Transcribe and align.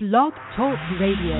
Blog 0.00 0.32
Talk 0.54 0.78
Radio. 1.00 1.34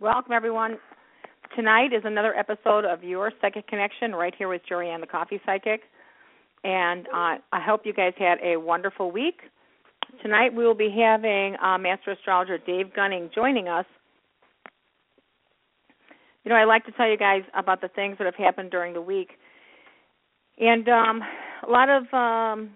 Welcome, 0.00 0.32
everyone. 0.32 0.78
Tonight 1.54 1.92
is 1.92 2.00
another 2.04 2.34
episode 2.34 2.86
of 2.86 3.04
Your 3.04 3.30
Psychic 3.42 3.66
Connection 3.66 4.12
right 4.12 4.34
here 4.38 4.48
with 4.48 4.62
Jorianne, 4.66 5.00
the 5.00 5.06
Coffee 5.06 5.38
Psychic. 5.44 5.82
And 6.64 7.06
uh, 7.08 7.36
I 7.52 7.60
hope 7.60 7.82
you 7.84 7.92
guys 7.92 8.14
had 8.16 8.38
a 8.42 8.56
wonderful 8.56 9.10
week. 9.10 9.40
Tonight 10.22 10.54
we 10.54 10.64
will 10.64 10.74
be 10.74 10.88
having 10.88 11.56
uh, 11.62 11.76
Master 11.76 12.12
Astrologer 12.12 12.56
Dave 12.56 12.94
Gunning 12.96 13.28
joining 13.34 13.68
us. 13.68 13.84
You 16.44 16.50
know, 16.50 16.56
I 16.56 16.64
like 16.64 16.84
to 16.86 16.92
tell 16.92 17.08
you 17.08 17.16
guys 17.16 17.42
about 17.54 17.80
the 17.80 17.88
things 17.88 18.16
that 18.18 18.24
have 18.24 18.34
happened 18.34 18.70
during 18.70 18.94
the 18.94 19.02
week. 19.02 19.30
And 20.58 20.88
um, 20.88 21.22
a 21.66 21.70
lot 21.70 21.88
of, 21.88 22.12
um, 22.14 22.70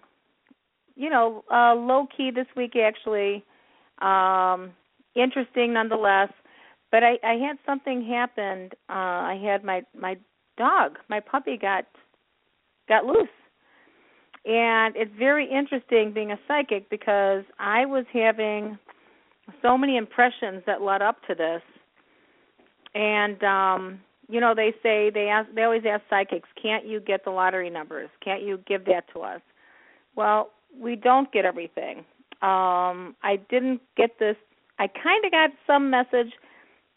you 0.96 1.10
know, 1.10 1.45
uh, 1.52 1.74
low 1.74 2.06
key 2.16 2.30
this 2.30 2.46
week 2.56 2.74
actually. 2.77 3.45
Um, 4.00 4.72
interesting 5.14 5.72
nonetheless 5.72 6.30
but 6.95 7.02
I, 7.02 7.19
I 7.24 7.34
had 7.45 7.58
something 7.66 8.06
happen. 8.06 8.70
Uh, 8.88 8.92
I 8.92 9.41
had 9.45 9.64
my 9.64 9.83
my 9.98 10.16
dog, 10.56 10.92
my 11.08 11.19
puppy 11.19 11.58
got 11.60 11.86
got 12.88 13.05
loose, 13.05 13.27
and 14.44 14.94
it's 14.94 15.10
very 15.19 15.44
interesting 15.50 16.12
being 16.12 16.30
a 16.30 16.38
psychic 16.46 16.88
because 16.91 17.42
I 17.58 17.84
was 17.84 18.05
having 18.12 18.78
so 19.60 19.77
many 19.77 19.96
impressions 19.96 20.62
that 20.69 20.83
led 20.83 21.02
up 21.02 21.16
to 21.27 21.34
this, 21.34 21.62
and 22.94 23.42
um, 23.42 24.00
you 24.28 24.40
know 24.40 24.54
they 24.54 24.72
say 24.82 25.10
they 25.10 25.28
ask 25.28 25.48
they 25.54 25.62
always 25.62 25.82
ask 25.88 26.02
psychics, 26.08 26.48
can't 26.60 26.86
you 26.86 27.00
get 27.00 27.24
the 27.24 27.30
lottery 27.30 27.70
numbers? 27.70 28.10
Can't 28.24 28.42
you 28.42 28.58
give 28.66 28.84
that 28.86 29.05
to 29.14 29.20
us? 29.20 29.41
Well, 30.16 30.50
we 30.78 30.96
don't 30.96 31.30
get 31.32 31.44
everything. 31.44 31.98
Um, 32.42 33.16
I 33.22 33.38
didn't 33.48 33.80
get 33.96 34.19
this. 34.19 34.36
I 34.78 34.86
kind 34.86 35.24
of 35.24 35.30
got 35.30 35.50
some 35.66 35.91
message 35.91 36.32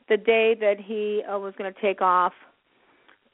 the 0.09 0.17
day 0.17 0.55
that 0.59 0.75
he 0.83 1.22
uh, 1.23 1.38
was 1.38 1.53
going 1.57 1.72
to 1.72 1.81
take 1.81 2.02
off, 2.02 2.33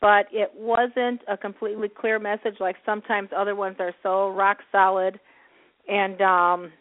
but 0.01 0.25
it 0.31 0.51
wasn't 0.55 1.21
a 1.27 1.38
completely 1.38 1.88
clear 1.88 2.19
message 2.19 2.55
like 2.59 2.75
sometimes 2.85 3.29
other 3.35 3.55
ones 3.55 3.77
are 3.79 3.93
so 4.03 4.29
rock 4.29 4.57
solid 4.71 5.19
and 5.88 6.21
um 6.21 6.71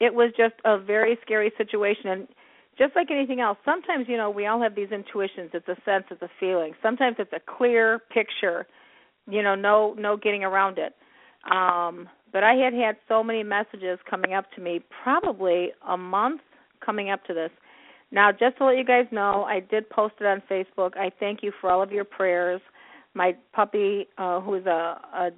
it 0.00 0.14
was 0.14 0.32
just 0.36 0.54
a 0.64 0.78
very 0.78 1.18
scary 1.22 1.52
situation 1.58 2.08
and 2.08 2.28
just 2.80 2.94
like 2.96 3.10
anything 3.10 3.40
else 3.40 3.58
sometimes 3.64 4.06
you 4.08 4.16
know 4.16 4.30
we 4.30 4.46
all 4.46 4.60
have 4.60 4.74
these 4.74 4.90
intuitions 4.90 5.50
it's 5.52 5.68
a 5.68 5.76
sense 5.84 6.04
it's 6.10 6.22
a 6.22 6.30
feeling 6.38 6.72
sometimes 6.82 7.16
it's 7.18 7.32
a 7.32 7.40
clear 7.56 8.00
picture 8.12 8.66
you 9.28 9.42
know 9.42 9.54
no 9.54 9.94
no 9.98 10.16
getting 10.16 10.42
around 10.42 10.78
it 10.78 10.94
um 11.50 12.08
but 12.32 12.42
i 12.42 12.54
had 12.54 12.72
had 12.72 12.96
so 13.08 13.22
many 13.22 13.42
messages 13.42 13.98
coming 14.08 14.34
up 14.34 14.50
to 14.52 14.60
me 14.60 14.80
probably 15.02 15.70
a 15.88 15.96
month 15.96 16.40
coming 16.84 17.10
up 17.10 17.24
to 17.24 17.34
this 17.34 17.50
now, 18.12 18.32
just 18.32 18.58
to 18.58 18.64
let 18.64 18.76
you 18.76 18.84
guys 18.84 19.06
know, 19.12 19.44
I 19.44 19.60
did 19.60 19.88
post 19.88 20.14
it 20.20 20.26
on 20.26 20.42
Facebook. 20.50 20.96
I 20.96 21.12
thank 21.20 21.42
you 21.42 21.52
for 21.60 21.70
all 21.70 21.82
of 21.82 21.92
your 21.92 22.04
prayers. 22.04 22.60
My 23.14 23.36
puppy, 23.52 24.08
uh, 24.18 24.40
who 24.40 24.54
is 24.54 24.66
a, 24.66 25.00
a 25.14 25.30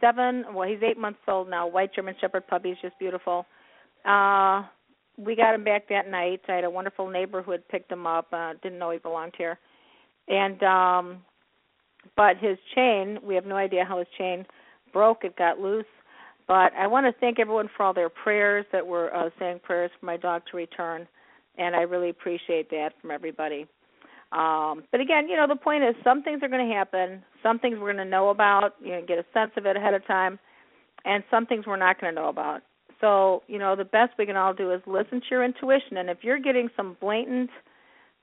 seven, 0.00 0.44
well, 0.52 0.68
he's 0.68 0.82
eight 0.82 0.98
months 0.98 1.20
old 1.28 1.48
now, 1.48 1.66
white 1.68 1.94
German 1.94 2.14
Shepherd 2.20 2.46
puppy, 2.48 2.70
is 2.70 2.78
just 2.82 2.98
beautiful. 2.98 3.46
Uh, 4.04 4.64
we 5.16 5.36
got 5.36 5.54
him 5.54 5.64
back 5.64 5.88
that 5.88 6.10
night. 6.10 6.40
I 6.48 6.52
had 6.54 6.64
a 6.64 6.70
wonderful 6.70 7.08
neighbor 7.08 7.42
who 7.42 7.52
had 7.52 7.66
picked 7.68 7.90
him 7.90 8.06
up. 8.06 8.28
Uh, 8.32 8.54
didn't 8.62 8.78
know 8.78 8.90
he 8.90 8.98
belonged 8.98 9.34
here, 9.36 9.58
and 10.28 10.62
um, 10.62 11.22
but 12.16 12.36
his 12.38 12.58
chain, 12.74 13.18
we 13.22 13.34
have 13.34 13.46
no 13.46 13.56
idea 13.56 13.84
how 13.84 13.98
his 13.98 14.08
chain 14.18 14.44
broke. 14.92 15.24
It 15.24 15.36
got 15.36 15.58
loose. 15.58 15.84
But 16.46 16.74
I 16.78 16.86
want 16.86 17.06
to 17.06 17.20
thank 17.20 17.38
everyone 17.38 17.70
for 17.74 17.84
all 17.84 17.94
their 17.94 18.10
prayers 18.10 18.66
that 18.70 18.86
were 18.86 19.14
uh, 19.14 19.30
saying 19.38 19.60
prayers 19.62 19.90
for 19.98 20.04
my 20.04 20.18
dog 20.18 20.42
to 20.50 20.58
return 20.58 21.08
and 21.58 21.74
I 21.76 21.82
really 21.82 22.10
appreciate 22.10 22.70
that 22.70 22.90
from 23.00 23.10
everybody. 23.10 23.66
Um, 24.32 24.82
but 24.90 25.00
again, 25.00 25.28
you 25.28 25.36
know, 25.36 25.46
the 25.46 25.56
point 25.56 25.84
is 25.84 25.94
some 26.02 26.22
things 26.22 26.42
are 26.42 26.48
going 26.48 26.68
to 26.68 26.74
happen, 26.74 27.22
some 27.42 27.58
things 27.58 27.76
we're 27.78 27.92
going 27.92 28.04
to 28.04 28.10
know 28.10 28.30
about, 28.30 28.74
you 28.82 28.90
know, 28.90 29.02
get 29.06 29.18
a 29.18 29.24
sense 29.32 29.52
of 29.56 29.66
it 29.66 29.76
ahead 29.76 29.94
of 29.94 30.04
time, 30.06 30.38
and 31.04 31.22
some 31.30 31.46
things 31.46 31.66
we're 31.66 31.76
not 31.76 32.00
going 32.00 32.14
to 32.14 32.20
know 32.20 32.28
about. 32.28 32.62
So, 33.00 33.42
you 33.48 33.58
know, 33.58 33.76
the 33.76 33.84
best 33.84 34.12
we 34.18 34.26
can 34.26 34.36
all 34.36 34.54
do 34.54 34.72
is 34.72 34.80
listen 34.86 35.20
to 35.20 35.26
your 35.30 35.44
intuition, 35.44 35.96
and 35.96 36.08
if 36.08 36.18
you're 36.22 36.38
getting 36.38 36.68
some 36.76 36.96
blatant, 37.00 37.50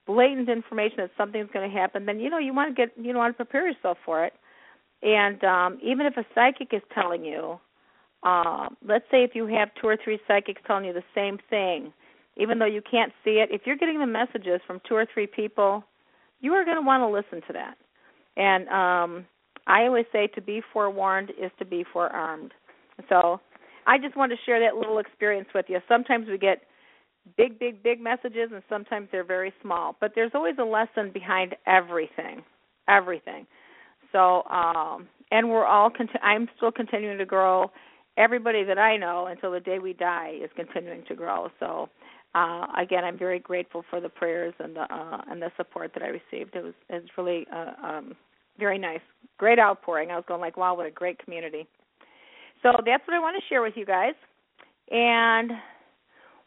blatant 0.07 0.49
information 0.49 0.97
that 0.97 1.11
something's 1.17 1.49
going 1.53 1.69
to 1.69 1.75
happen, 1.75 2.05
then 2.05 2.19
you 2.19 2.29
know 2.29 2.37
you 2.37 2.53
want 2.53 2.75
to 2.75 2.85
get, 2.85 2.93
you 2.97 3.15
want 3.15 3.33
to 3.37 3.45
prepare 3.45 3.67
yourself 3.67 3.97
for 4.05 4.25
it. 4.25 4.33
And 5.03 5.43
um, 5.43 5.79
even 5.83 6.05
if 6.05 6.15
a 6.17 6.25
psychic 6.33 6.69
is 6.73 6.81
telling 6.93 7.25
you, 7.25 7.59
uh, 8.23 8.67
let's 8.87 9.05
say 9.09 9.23
if 9.23 9.31
you 9.33 9.47
have 9.47 9.69
two 9.81 9.87
or 9.87 9.97
three 10.03 10.19
psychics 10.27 10.61
telling 10.67 10.85
you 10.85 10.93
the 10.93 11.03
same 11.15 11.39
thing, 11.49 11.91
even 12.37 12.59
though 12.59 12.65
you 12.65 12.81
can't 12.89 13.11
see 13.23 13.31
it, 13.31 13.49
if 13.51 13.61
you're 13.65 13.75
getting 13.75 13.99
the 13.99 14.05
messages 14.05 14.61
from 14.65 14.79
two 14.87 14.95
or 14.95 15.05
three 15.11 15.27
people, 15.27 15.83
you 16.39 16.53
are 16.53 16.63
going 16.63 16.77
to 16.77 16.85
want 16.85 17.01
to 17.01 17.07
listen 17.07 17.45
to 17.47 17.53
that. 17.53 17.77
And 18.37 18.67
um, 18.69 19.25
I 19.67 19.83
always 19.83 20.05
say 20.11 20.27
to 20.27 20.41
be 20.41 20.61
forewarned 20.71 21.31
is 21.31 21.51
to 21.59 21.65
be 21.65 21.83
forearmed. 21.91 22.53
So 23.09 23.41
I 23.87 23.97
just 23.97 24.15
want 24.15 24.31
to 24.31 24.37
share 24.45 24.59
that 24.59 24.75
little 24.75 24.99
experience 24.99 25.47
with 25.53 25.65
you. 25.69 25.79
Sometimes 25.87 26.27
we 26.27 26.37
get 26.37 26.61
big, 27.37 27.59
big, 27.59 27.83
big 27.83 28.01
messages, 28.01 28.49
and 28.53 28.63
sometimes 28.69 29.09
they're 29.11 29.23
very 29.23 29.53
small. 29.61 29.95
But 29.99 30.11
there's 30.15 30.31
always 30.33 30.55
a 30.59 30.63
lesson 30.63 31.11
behind 31.13 31.55
everything, 31.67 32.43
everything. 32.87 33.45
So, 34.11 34.43
um, 34.43 35.07
and 35.31 35.49
we're 35.49 35.65
all. 35.65 35.89
Cont- 35.89 36.09
I'm 36.21 36.49
still 36.57 36.71
continuing 36.71 37.17
to 37.17 37.25
grow. 37.25 37.71
Everybody 38.17 38.63
that 38.65 38.77
I 38.77 38.97
know 38.97 39.27
until 39.27 39.51
the 39.51 39.59
day 39.59 39.79
we 39.79 39.93
die 39.93 40.37
is 40.43 40.49
continuing 40.55 41.03
to 41.07 41.15
grow. 41.15 41.49
So, 41.59 41.89
uh, 42.35 42.67
again, 42.77 43.03
I'm 43.05 43.17
very 43.17 43.39
grateful 43.39 43.83
for 43.89 44.01
the 44.01 44.09
prayers 44.09 44.53
and 44.59 44.75
the 44.75 44.81
uh, 44.81 45.21
and 45.29 45.41
the 45.41 45.51
support 45.57 45.91
that 45.93 46.03
I 46.03 46.07
received. 46.07 46.55
It 46.55 46.63
was 46.63 46.73
it's 46.89 47.07
really 47.17 47.47
uh, 47.53 47.71
um, 47.85 48.15
very 48.59 48.77
nice, 48.77 48.99
great 49.37 49.59
outpouring. 49.59 50.11
I 50.11 50.15
was 50.15 50.25
going 50.27 50.41
like, 50.41 50.57
wow, 50.57 50.75
what 50.75 50.85
a 50.85 50.91
great 50.91 51.23
community. 51.23 51.67
So 52.63 52.71
that's 52.85 53.07
what 53.07 53.15
I 53.15 53.19
want 53.19 53.35
to 53.41 53.47
share 53.49 53.61
with 53.61 53.73
you 53.75 53.85
guys, 53.85 54.13
and 54.91 55.51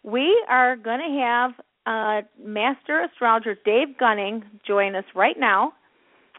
we 0.05 0.45
are 0.49 0.77
going 0.77 1.01
to 1.01 1.21
have 1.21 1.51
uh, 1.87 2.27
Master 2.43 3.05
Astrologer 3.05 3.57
Dave 3.65 3.99
Gunning 3.99 4.45
join 4.67 4.95
us 4.95 5.05
right 5.15 5.37
now, 5.39 5.73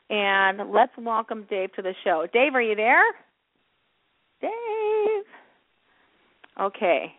and 0.09 0.71
let's 0.71 0.93
welcome 0.97 1.45
Dave 1.49 1.73
to 1.73 1.81
the 1.81 1.93
show. 2.03 2.25
Dave, 2.31 2.55
are 2.55 2.61
you 2.61 2.75
there? 2.75 3.03
Dave. 4.41 5.25
Okay. 6.61 7.11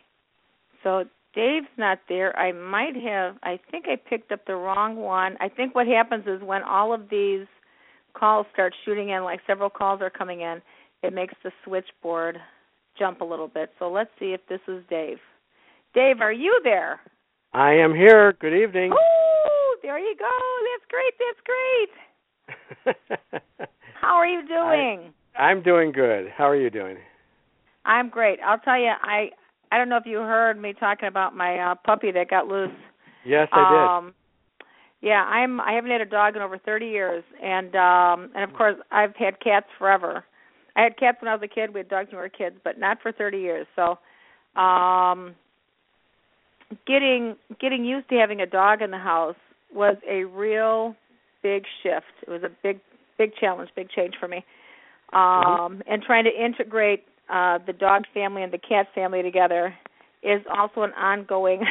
So 0.83 1.05
Dave's 1.35 1.67
not 1.77 1.99
there. 2.09 2.37
I 2.39 2.53
might 2.53 2.97
have. 2.97 3.37
I 3.43 3.59
think 3.71 3.85
I 3.87 3.97
picked 3.97 4.33
up 4.33 4.47
the 4.47 4.55
wrong 4.55 4.97
one. 4.97 5.37
I 5.41 5.49
think 5.49 5.75
what 5.75 5.87
happens 5.87 6.25
is 6.27 6.41
when 6.43 6.63
all 6.63 6.95
of 6.95 7.11
these 7.11 7.47
calls 8.15 8.47
start 8.53 8.73
shooting 8.85 9.11
in, 9.11 9.25
like 9.25 9.41
several 9.47 9.69
calls 9.69 10.01
are 10.01 10.11
coming 10.11 10.41
in, 10.41 10.63
it 11.03 11.13
makes 11.13 11.35
the 11.43 11.51
switchboard 11.65 12.39
jump 12.99 13.21
a 13.21 13.25
little 13.25 13.49
bit. 13.49 13.71
So 13.79 13.91
let's 13.91 14.11
see 14.19 14.33
if 14.33 14.41
this 14.49 14.61
is 14.69 14.83
Dave. 14.89 15.19
Dave, 15.95 16.21
are 16.21 16.33
you 16.33 16.61
there? 16.65 17.01
I 17.53 17.73
am 17.73 17.95
here. 17.95 18.35
Good 18.41 18.55
evening. 18.55 18.93
Oh, 18.93 19.77
there 19.83 19.99
you 19.99 20.15
go. 20.19 20.29
That's 20.73 20.87
great. 20.91 21.15
That's 21.19 21.41
great. 21.47 23.37
How 24.01 24.15
are 24.17 24.27
you 24.27 24.47
doing? 24.47 25.13
I, 25.37 25.43
I'm 25.43 25.63
doing 25.63 25.93
good. 25.93 26.29
How 26.37 26.49
are 26.49 26.57
you 26.57 26.71
doing? 26.71 26.99
I'm 27.85 28.09
great. 28.09 28.39
I'll 28.45 28.59
tell 28.59 28.79
you, 28.79 28.93
I 29.03 29.31
I 29.71 29.79
don't 29.79 29.89
know 29.89 29.97
if 29.97 30.07
you 30.07 30.19
heard 30.19 30.61
me 30.61 30.75
talking 30.79 31.09
about 31.09 31.37
my 31.37 31.59
uh, 31.59 31.75
puppy 31.85 32.11
that 32.13 32.29
got 32.31 32.47
loose. 32.47 32.71
Yes, 33.25 33.49
I 33.53 33.97
um, 33.99 34.07
did. 34.07 34.15
Yeah, 35.09 35.23
I'm. 35.25 35.61
I 35.61 35.73
haven't 35.73 35.91
had 35.91 36.01
a 36.01 36.07
dog 36.07 36.37
in 36.37 36.43
over 36.43 36.59
30 36.59 36.87
years, 36.87 37.25
and 37.43 37.75
um 37.75 38.31
and 38.35 38.45
of 38.45 38.57
course 38.57 38.77
I've 38.91 39.15
had 39.17 39.41
cats 39.41 39.67
forever. 39.79 40.25
I 40.77 40.83
had 40.83 40.97
cats 40.99 41.19
when 41.21 41.29
I 41.29 41.35
was 41.35 41.43
a 41.43 41.49
kid. 41.49 41.73
We 41.73 41.81
had 41.81 41.89
dogs 41.89 42.09
when 42.11 42.19
we 42.19 42.23
were 42.23 42.29
kids, 42.29 42.57
but 42.63 42.79
not 42.79 42.99
for 43.03 43.11
30 43.11 43.39
years. 43.39 43.67
So, 43.75 43.99
um 44.61 45.35
getting 46.87 47.37
getting 47.61 47.85
used 47.85 48.09
to 48.09 48.17
having 48.17 48.41
a 48.41 48.47
dog 48.47 48.83
in 48.83 48.91
the 48.91 48.99
house 48.99 49.37
was 49.73 49.97
a 50.09 50.25
real 50.25 50.95
big 51.43 51.65
shift. 51.83 52.07
It 52.27 52.31
was 52.31 52.43
a 52.43 52.51
big 52.63 52.81
big 53.19 53.35
challenge, 53.37 53.71
big 53.75 53.91
change 53.91 54.15
for 54.19 54.29
me. 54.29 54.45
Um 55.13 55.21
mm-hmm. 55.23 55.81
and 55.89 56.03
trying 56.03 56.25
to 56.25 56.31
integrate 56.45 57.05
uh, 57.29 57.59
the 57.67 57.73
dog 57.73 58.05
family 58.15 58.43
and 58.43 58.53
the 58.53 58.59
cat 58.59 58.87
family 58.95 59.23
together 59.23 59.75
is 60.23 60.43
also 60.51 60.83
an 60.83 60.93
ongoing 60.93 61.63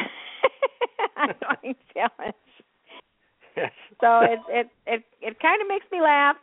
ongoing 1.16 1.74
challenge. 1.94 2.34
Yes. 3.56 3.72
so 4.00 4.20
it 4.20 4.38
it 4.48 4.68
it 4.86 5.02
it 5.22 5.40
kind 5.40 5.62
of 5.62 5.68
makes 5.68 5.86
me 5.90 6.00
laugh, 6.00 6.36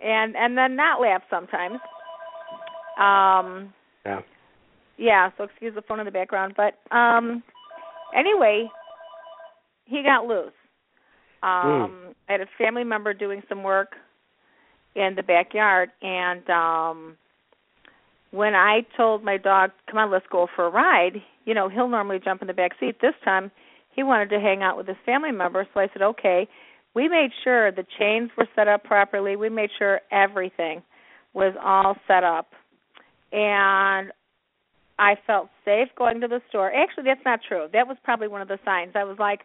and 0.00 0.36
and 0.36 0.56
then 0.56 0.76
not 0.76 1.00
laugh 1.00 1.22
sometimes. 1.30 1.78
Um. 2.98 3.72
Yeah. 4.04 4.20
Yeah. 4.98 5.30
So 5.36 5.44
excuse 5.44 5.74
the 5.74 5.82
phone 5.82 6.00
in 6.00 6.06
the 6.06 6.12
background, 6.12 6.54
but 6.56 6.78
um. 6.94 7.42
Anyway, 8.14 8.70
he 9.84 10.02
got 10.02 10.26
loose. 10.26 10.52
Um, 11.42 12.14
I 12.28 12.32
had 12.32 12.40
a 12.40 12.46
family 12.58 12.82
member 12.82 13.12
doing 13.12 13.42
some 13.48 13.62
work 13.62 13.94
in 14.94 15.14
the 15.14 15.22
backyard, 15.22 15.90
and 16.02 16.48
um, 16.48 17.16
when 18.30 18.54
I 18.54 18.86
told 18.96 19.22
my 19.22 19.36
dog, 19.36 19.70
"Come 19.88 19.98
on, 19.98 20.10
let's 20.10 20.26
go 20.30 20.48
for 20.56 20.66
a 20.66 20.70
ride," 20.70 21.22
you 21.44 21.54
know, 21.54 21.68
he'll 21.68 21.88
normally 21.88 22.18
jump 22.24 22.40
in 22.40 22.48
the 22.48 22.54
back 22.54 22.72
seat. 22.80 22.96
This 23.00 23.14
time, 23.24 23.50
he 23.94 24.02
wanted 24.02 24.30
to 24.30 24.40
hang 24.40 24.62
out 24.62 24.76
with 24.76 24.88
his 24.88 24.96
family 25.04 25.30
member, 25.30 25.68
so 25.72 25.80
I 25.80 25.88
said, 25.92 26.02
"Okay." 26.02 26.48
We 26.96 27.08
made 27.08 27.30
sure 27.44 27.70
the 27.70 27.84
chains 27.98 28.30
were 28.38 28.48
set 28.56 28.68
up 28.68 28.82
properly. 28.82 29.36
We 29.36 29.50
made 29.50 29.68
sure 29.78 30.00
everything 30.10 30.82
was 31.34 31.54
all 31.62 31.94
set 32.08 32.24
up, 32.24 32.46
and 33.32 34.10
I 34.98 35.16
felt 35.26 35.50
safe 35.62 35.88
going 35.98 36.22
to 36.22 36.26
the 36.26 36.40
store. 36.48 36.72
Actually, 36.72 37.04
that's 37.04 37.20
not 37.26 37.40
true. 37.46 37.66
That 37.74 37.86
was 37.86 37.98
probably 38.02 38.28
one 38.28 38.40
of 38.40 38.48
the 38.48 38.58
signs. 38.64 38.92
I 38.94 39.04
was 39.04 39.18
like, 39.18 39.40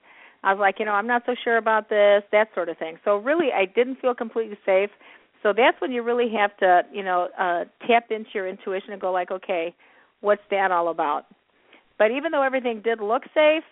I 0.45 0.53
was 0.53 0.61
like, 0.61 0.75
you 0.79 0.85
know, 0.85 0.93
I'm 0.93 1.07
not 1.07 1.23
so 1.25 1.35
sure 1.43 1.57
about 1.57 1.89
this, 1.89 2.23
that 2.31 2.47
sort 2.55 2.69
of 2.69 2.77
thing. 2.77 2.95
So 3.03 3.17
really, 3.17 3.49
I 3.53 3.65
didn't 3.65 3.99
feel 3.99 4.15
completely 4.15 4.57
safe. 4.65 4.89
So 5.43 5.51
that's 5.51 5.75
when 5.81 5.91
you 5.91 6.03
really 6.03 6.31
have 6.33 6.55
to, 6.59 6.83
you 6.93 7.03
know, 7.03 7.27
uh 7.37 7.65
tap 7.85 8.11
into 8.11 8.29
your 8.33 8.47
intuition 8.47 8.93
and 8.93 9.01
go 9.01 9.11
like, 9.11 9.29
okay, 9.29 9.75
what's 10.21 10.41
that 10.51 10.71
all 10.71 10.87
about? 10.87 11.25
But 11.99 12.11
even 12.11 12.31
though 12.31 12.43
everything 12.43 12.81
did 12.81 13.01
look 13.01 13.23
safe, 13.33 13.65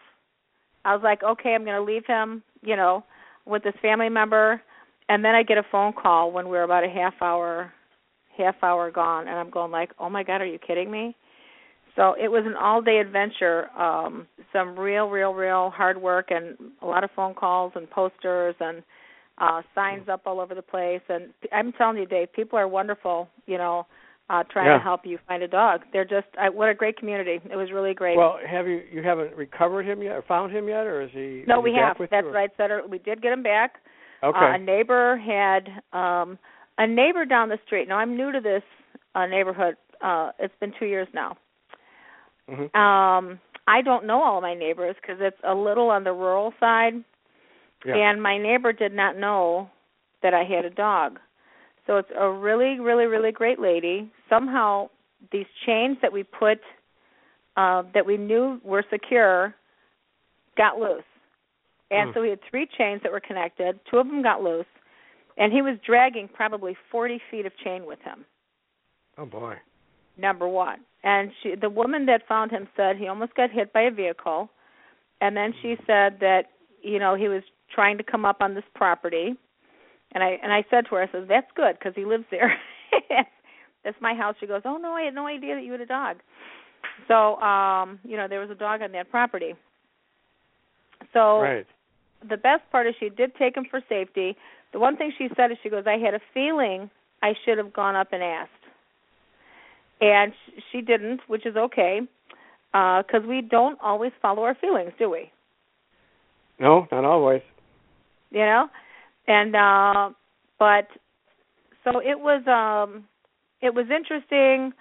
I 0.84 0.94
was 0.96 1.02
like, 1.02 1.24
okay, 1.24 1.56
I'm 1.56 1.64
going 1.64 1.78
to 1.78 1.94
leave 1.94 2.06
him, 2.06 2.44
you 2.62 2.76
know, 2.76 3.06
with 3.46 3.64
this 3.64 3.74
family 3.82 4.10
member, 4.10 4.62
and 5.08 5.24
then 5.24 5.36
I 5.36 5.44
get 5.44 5.58
a 5.58 5.64
phone 5.72 5.94
call 5.94 6.32
when 6.32 6.46
we 6.46 6.52
we're 6.52 6.64
about 6.64 6.84
a 6.84 6.90
half 6.90 7.14
hour, 7.22 7.72
half 8.38 8.56
hour 8.62 8.92
gone, 8.92 9.28
and 9.28 9.38
I'm 9.38 9.50
going 9.50 9.72
like, 9.72 9.92
oh 10.00 10.10
my 10.10 10.24
god, 10.24 10.42
are 10.42 10.46
you 10.46 10.60
kidding 10.60 10.92
me? 10.92 11.16
So 11.96 12.16
it 12.22 12.30
was 12.30 12.44
an 12.46 12.56
all 12.56 12.82
day 12.82 13.00
adventure, 13.00 13.70
um, 13.78 14.28
some 14.54 14.80
real, 14.80 15.10
real, 15.10 15.34
real 15.34 15.70
hard 15.70 16.02
work 16.02 16.28
and 16.30 16.56
a 16.82 16.86
lot 16.86 17.04
of 17.04 17.10
phone 17.16 17.34
calls 17.34 17.74
and 17.76 17.90
posters 17.90 18.56
and 18.60 18.84
uh 19.40 19.62
signs 19.74 20.10
up 20.10 20.22
all 20.26 20.42
over 20.42 20.54
the 20.54 20.62
place 20.62 21.02
and 21.08 21.30
I'm 21.54 21.72
telling 21.74 21.98
you 21.98 22.06
Dave, 22.06 22.32
people 22.34 22.60
are 22.60 22.68
wonderful, 22.68 23.30
you 23.46 23.58
know, 23.58 23.86
uh 24.30 24.44
trying 24.52 24.68
Yeah. 24.68 24.78
to 24.78 24.84
help 24.84 25.06
you 25.06 25.18
find 25.28 25.42
a 25.44 25.48
dog. 25.48 25.82
They're 25.92 26.06
just 26.06 26.28
I, 26.40 26.50
what 26.50 26.70
a 26.70 26.74
great 26.74 26.98
community. 26.98 27.40
It 27.52 27.56
was 27.56 27.72
really 27.72 27.94
great. 27.94 28.18
Well, 28.18 28.38
have 28.48 28.68
you 28.68 28.82
you 28.92 29.02
haven't 29.04 29.36
recovered 29.36 29.86
him 29.86 30.02
yet 30.02 30.14
or 30.16 30.22
found 30.22 30.52
him 30.52 30.68
yet, 30.68 30.86
or 30.86 31.02
is 31.02 31.10
he? 31.14 31.44
no, 31.48 31.60
we 31.60 31.72
he 31.72 31.78
have. 31.78 31.98
With 32.00 32.10
That's 32.12 32.26
you, 32.26 32.32
right, 32.32 32.50
Setter. 32.58 32.84
We 32.88 33.00
did 33.00 33.22
get 33.22 33.34
him 33.34 33.44
back. 33.44 33.76
Okay. 34.24 34.38
Uh, 34.38 34.54
a 34.56 34.58
neighbor 34.58 35.18
had 35.18 35.70
um 35.98 36.38
a 36.78 36.86
neighbor 36.88 37.26
down 37.26 37.50
the 37.50 37.60
street. 37.66 37.88
Now 37.88 37.98
I'm 37.98 38.16
new 38.16 38.32
to 38.32 38.40
this 38.40 38.64
uh 39.16 39.26
neighborhood. 39.26 39.76
Uh 40.02 40.32
it's 40.40 40.54
been 40.60 40.74
2 40.80 40.86
years 40.86 41.08
now. 41.14 41.36
Mhm. 42.50 42.76
Um 42.76 43.40
I 43.68 43.82
don't 43.84 44.06
know 44.06 44.22
all 44.24 44.42
my 44.42 44.54
neighbors 44.56 44.96
cuz 45.06 45.18
it's 45.20 45.40
a 45.44 45.54
little 45.54 45.90
on 45.90 46.04
the 46.04 46.14
rural 46.14 46.54
side. 46.60 47.04
Yeah. 47.86 47.96
And 47.96 48.22
my 48.22 48.38
neighbor 48.38 48.74
did 48.74 48.94
not 48.94 49.16
know 49.16 49.70
that 50.22 50.34
I 50.34 50.44
had 50.44 50.66
a 50.66 50.70
dog. 50.70 51.20
So 51.90 51.98
it's 51.98 52.12
a 52.16 52.30
really 52.30 52.80
really 52.80 53.08
really 53.08 53.32
great 53.32 53.60
lady. 53.60 54.12
Somehow 54.30 54.90
these 55.32 55.48
chains 55.66 55.98
that 56.04 56.14
we 56.14 56.22
put 56.22 56.60
uh 57.58 57.82
that 57.96 58.06
we 58.06 58.16
knew 58.16 58.62
were 58.64 58.86
secure 58.92 59.56
got 60.56 60.78
loose. 60.78 61.02
And 61.90 62.10
Hmm. 62.12 62.14
so 62.14 62.22
we 62.22 62.30
had 62.30 62.40
three 62.48 62.68
chains 62.78 63.02
that 63.02 63.12
were 63.12 63.20
connected. 63.20 63.80
Two 63.90 63.98
of 63.98 64.06
them 64.06 64.22
got 64.22 64.44
loose, 64.44 64.68
and 65.38 65.52
he 65.52 65.64
was 65.64 65.80
dragging 65.84 66.28
probably 66.32 66.78
40 66.92 67.20
feet 67.32 67.48
of 67.48 67.54
chain 67.64 67.88
with 67.88 67.98
him. 68.02 68.24
oh 69.18 69.26
boy. 69.26 69.56
Number 70.16 70.48
one, 70.48 70.82
and 71.04 71.32
she, 71.42 71.56
the 71.56 71.72
woman 71.72 72.06
that 72.06 72.28
found 72.28 72.52
him 72.52 72.68
said 72.78 72.98
he 72.98 73.08
almost 73.08 73.34
got 73.34 73.50
hit 73.50 73.74
by 73.74 73.82
a 73.82 73.92
vehicle, 73.92 74.48
and 75.22 75.36
then 75.36 75.56
she 75.64 75.76
said 75.88 76.20
that 76.20 76.44
you 76.84 77.00
know 77.00 77.16
he 77.16 77.28
was 77.28 77.42
trying 77.74 77.98
to 77.98 78.04
come 78.04 78.26
up 78.26 78.42
on 78.42 78.54
this 78.54 78.64
property, 78.76 79.36
and 80.14 80.24
I 80.24 80.40
and 80.42 80.52
I 80.52 80.64
said 80.70 80.86
to 80.90 80.96
her, 80.96 81.04
I 81.04 81.12
said 81.12 81.28
that's 81.28 81.52
good 81.56 81.78
because 81.78 81.94
he 81.96 82.06
lives 82.06 82.26
there. 82.32 82.58
that's 83.84 83.98
my 84.02 84.14
house. 84.14 84.36
She 84.40 84.48
goes, 84.48 84.62
oh 84.66 84.78
no, 84.78 84.94
I 84.94 85.04
had 85.04 85.16
no 85.16 85.28
idea 85.28 85.56
that 85.56 85.64
you 85.64 85.72
had 85.72 85.82
a 85.82 85.86
dog. 85.86 86.18
So 87.08 87.36
um, 87.42 88.00
you 88.04 88.18
know 88.18 88.28
there 88.28 88.40
was 88.40 88.50
a 88.50 88.56
dog 88.56 88.82
on 88.82 88.92
that 88.94 89.10
property. 89.10 89.54
So 91.14 91.40
Right. 91.42 91.68
the 92.28 92.38
best 92.38 92.64
part 92.72 92.88
is 92.88 92.96
she 93.00 93.10
did 93.10 93.36
take 93.36 93.56
him 93.56 93.66
for 93.70 93.82
safety. 93.88 94.36
The 94.74 94.80
one 94.80 94.98
thing 94.98 95.12
she 95.18 95.30
said 95.36 95.52
is 95.52 95.58
she 95.64 95.70
goes, 95.70 95.86
I 95.88 95.98
had 95.98 96.14
a 96.14 96.20
feeling 96.34 96.90
I 97.24 97.34
should 97.46 97.58
have 97.58 97.74
gone 97.74 97.96
up 97.96 98.14
and 98.14 98.22
asked, 98.22 98.52
and 100.02 100.32
sh- 100.34 100.62
she 100.72 100.82
didn't, 100.82 101.22
which 101.28 101.46
is 101.46 101.56
okay, 101.56 102.02
because 102.72 103.24
we 103.28 103.42
don't 103.42 103.80
always 103.82 104.12
follow 104.22 104.44
our 104.44 104.56
feelings, 104.56 104.92
do 105.00 105.10
we? 105.10 105.32
No, 106.60 106.88
not 106.92 107.04
always. 107.06 107.42
You 108.32 108.42
know, 108.42 108.70
and 109.30 109.56
uh, 109.56 110.10
but 110.58 110.88
so 111.84 112.00
it 112.00 112.20
was 112.20 112.46
um 112.48 113.06
it 113.62 113.74
was 113.74 113.86
interesting. 113.96 114.74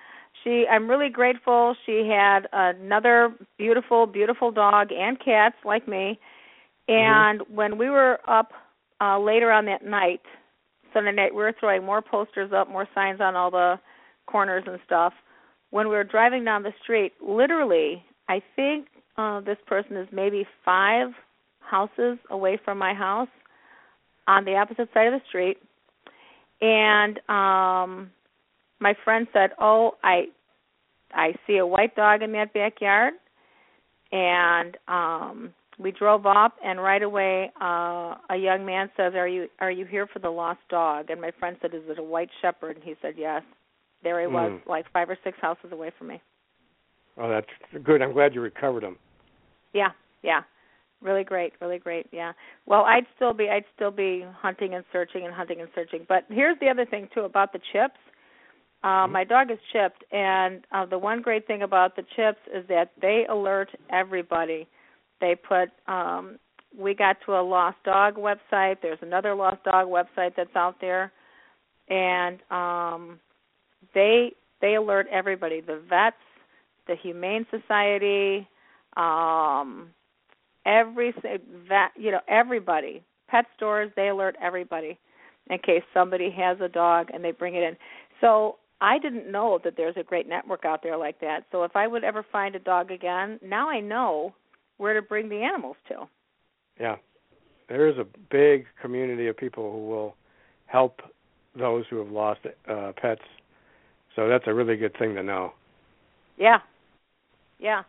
She 0.42 0.66
I'm 0.68 0.88
really 0.88 1.10
grateful. 1.10 1.76
She 1.86 2.08
had 2.08 2.48
another 2.52 3.34
beautiful, 3.58 4.06
beautiful 4.06 4.50
dog 4.50 4.88
and 4.90 5.20
cats 5.20 5.56
like 5.64 5.86
me. 5.86 6.18
And 6.88 7.42
when 7.52 7.76
we 7.78 7.90
were 7.90 8.18
up 8.26 8.52
uh 9.00 9.20
later 9.20 9.52
on 9.52 9.66
that 9.66 9.84
night, 9.84 10.22
Sunday 10.94 11.12
night, 11.12 11.34
we 11.34 11.42
were 11.42 11.54
throwing 11.60 11.84
more 11.84 12.02
posters 12.02 12.50
up, 12.52 12.68
more 12.68 12.88
signs 12.94 13.20
on 13.20 13.36
all 13.36 13.50
the 13.50 13.78
corners 14.26 14.64
and 14.66 14.78
stuff. 14.86 15.12
When 15.70 15.88
we 15.88 15.94
were 15.94 16.04
driving 16.04 16.44
down 16.44 16.62
the 16.62 16.72
street, 16.82 17.12
literally, 17.20 18.02
I 18.28 18.42
think 18.56 18.86
uh 19.18 19.40
this 19.40 19.58
person 19.66 19.98
is 19.98 20.08
maybe 20.10 20.46
5 20.64 21.08
houses 21.60 22.16
away 22.30 22.58
from 22.64 22.78
my 22.78 22.94
house 22.94 23.28
on 24.28 24.44
the 24.44 24.54
opposite 24.54 24.88
side 24.94 25.08
of 25.08 25.14
the 25.14 25.22
street. 25.28 25.58
And 26.60 27.18
um 27.28 28.10
my 28.80 28.94
friend 29.04 29.26
said, 29.32 29.50
"Oh, 29.58 29.92
I 30.04 30.26
I 31.12 31.34
see 31.46 31.56
a 31.56 31.66
white 31.66 31.96
dog 31.96 32.22
in 32.22 32.30
that 32.32 32.52
backyard." 32.52 33.14
And 34.12 34.76
um 34.86 35.54
we 35.78 35.92
drove 35.92 36.26
up 36.26 36.56
and 36.64 36.80
right 36.80 37.02
away 37.02 37.50
uh 37.60 38.14
a 38.30 38.36
young 38.36 38.64
man 38.64 38.90
says, 38.96 39.14
"Are 39.14 39.28
you 39.28 39.48
are 39.60 39.70
you 39.70 39.86
here 39.86 40.06
for 40.06 40.20
the 40.20 40.30
lost 40.30 40.60
dog?" 40.68 41.10
And 41.10 41.20
my 41.20 41.32
friend 41.38 41.56
said, 41.60 41.74
"Is 41.74 41.82
it 41.88 41.98
a 41.98 42.02
white 42.02 42.30
shepherd?" 42.40 42.76
And 42.76 42.84
he 42.84 42.94
said, 43.02 43.14
"Yes." 43.16 43.42
There 44.04 44.20
he 44.20 44.28
was, 44.28 44.52
Mm. 44.52 44.66
like 44.68 44.88
5 44.92 45.10
or 45.10 45.18
6 45.24 45.36
houses 45.40 45.72
away 45.72 45.90
from 45.98 46.06
me. 46.06 46.20
Oh, 47.16 47.28
that's 47.28 47.50
good. 47.82 48.00
I'm 48.00 48.12
glad 48.12 48.32
you 48.32 48.40
recovered 48.40 48.84
him. 48.84 48.96
Yeah, 49.72 49.90
yeah. 50.22 50.42
Really 51.00 51.22
great, 51.24 51.52
really 51.60 51.78
great. 51.78 52.06
Yeah. 52.10 52.32
Well, 52.66 52.82
I'd 52.84 53.06
still 53.14 53.32
be 53.32 53.48
I'd 53.48 53.64
still 53.76 53.92
be 53.92 54.24
hunting 54.36 54.74
and 54.74 54.84
searching 54.92 55.24
and 55.26 55.32
hunting 55.34 55.60
and 55.60 55.68
searching. 55.74 56.04
But 56.08 56.24
here's 56.28 56.58
the 56.60 56.68
other 56.68 56.84
thing 56.86 57.08
too 57.14 57.20
about 57.20 57.52
the 57.52 57.60
chips. 57.72 57.98
Uh, 58.82 59.06
Mhm. 59.06 59.10
My 59.10 59.24
dog 59.24 59.50
is 59.50 59.58
chipped, 59.72 60.04
and 60.12 60.64
uh, 60.72 60.86
the 60.86 60.98
one 60.98 61.20
great 61.22 61.46
thing 61.46 61.62
about 61.62 61.96
the 61.96 62.02
chips 62.16 62.40
is 62.52 62.66
that 62.68 62.90
they 63.00 63.26
alert 63.28 63.70
everybody. 63.90 64.66
They 65.20 65.34
put. 65.36 65.70
um 65.86 66.38
We 66.76 66.94
got 66.94 67.16
to 67.22 67.36
a 67.38 67.42
lost 67.42 67.82
dog 67.84 68.16
website. 68.16 68.80
There's 68.82 69.02
another 69.02 69.34
lost 69.34 69.62
dog 69.64 69.88
website 69.88 70.34
that's 70.36 70.54
out 70.56 70.80
there, 70.80 71.12
and 71.88 72.42
um 72.50 73.20
they 73.94 74.32
they 74.60 74.74
alert 74.74 75.06
everybody. 75.10 75.60
The 75.60 75.78
vets, 75.88 76.16
the 76.88 76.96
Humane 76.96 77.46
Society, 77.50 78.48
um 78.96 79.90
every 80.66 81.12
vet, 81.68 81.90
you 81.96 82.10
know, 82.10 82.20
everybody. 82.28 83.02
Pet 83.28 83.44
stores 83.56 83.90
they 83.94 84.08
alert 84.08 84.36
everybody 84.40 84.98
in 85.50 85.58
case 85.58 85.82
somebody 85.92 86.30
has 86.30 86.58
a 86.60 86.68
dog 86.68 87.08
and 87.12 87.22
they 87.22 87.30
bring 87.30 87.54
it 87.54 87.62
in. 87.62 87.76
So 88.20 88.56
I 88.80 88.98
didn't 88.98 89.30
know 89.30 89.58
that 89.64 89.74
there's 89.76 89.96
a 89.96 90.02
great 90.02 90.28
network 90.28 90.64
out 90.64 90.82
there 90.82 90.96
like 90.96 91.20
that. 91.20 91.44
So 91.50 91.64
if 91.64 91.74
I 91.74 91.86
would 91.86 92.04
ever 92.04 92.24
find 92.30 92.54
a 92.54 92.60
dog 92.60 92.90
again, 92.90 93.38
now 93.42 93.68
I 93.68 93.80
know 93.80 94.34
where 94.76 94.94
to 94.94 95.02
bring 95.02 95.28
the 95.28 95.42
animals 95.42 95.76
to. 95.88 96.08
Yeah. 96.80 96.96
There 97.68 97.88
is 97.88 97.96
a 97.98 98.06
big 98.30 98.66
community 98.80 99.26
of 99.26 99.36
people 99.36 99.72
who 99.72 99.88
will 99.88 100.14
help 100.66 101.00
those 101.58 101.84
who 101.90 101.98
have 101.98 102.10
lost 102.10 102.40
uh 102.68 102.92
pets. 103.00 103.22
So 104.14 104.28
that's 104.28 104.44
a 104.46 104.54
really 104.54 104.76
good 104.76 104.96
thing 104.98 105.14
to 105.16 105.22
know. 105.22 105.52
Yeah. 106.36 106.58
Yeah. 107.58 107.82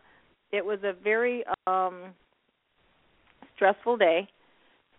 It 0.52 0.64
was 0.64 0.80
a 0.82 0.92
very 0.92 1.44
um 1.66 2.14
stressful 3.60 3.96
day. 3.98 4.26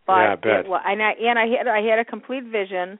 But 0.05 0.21
Yeah, 0.21 0.31
I 0.31 0.35
bet. 0.35 0.65
it 0.65 0.67
wa- 0.69 0.81
and 0.85 1.01
I 1.01 1.11
and 1.13 1.37
I 1.39 1.47
had 1.47 1.67
I 1.67 1.81
had 1.81 1.99
a 1.99 2.05
complete 2.05 2.43
vision. 2.45 2.99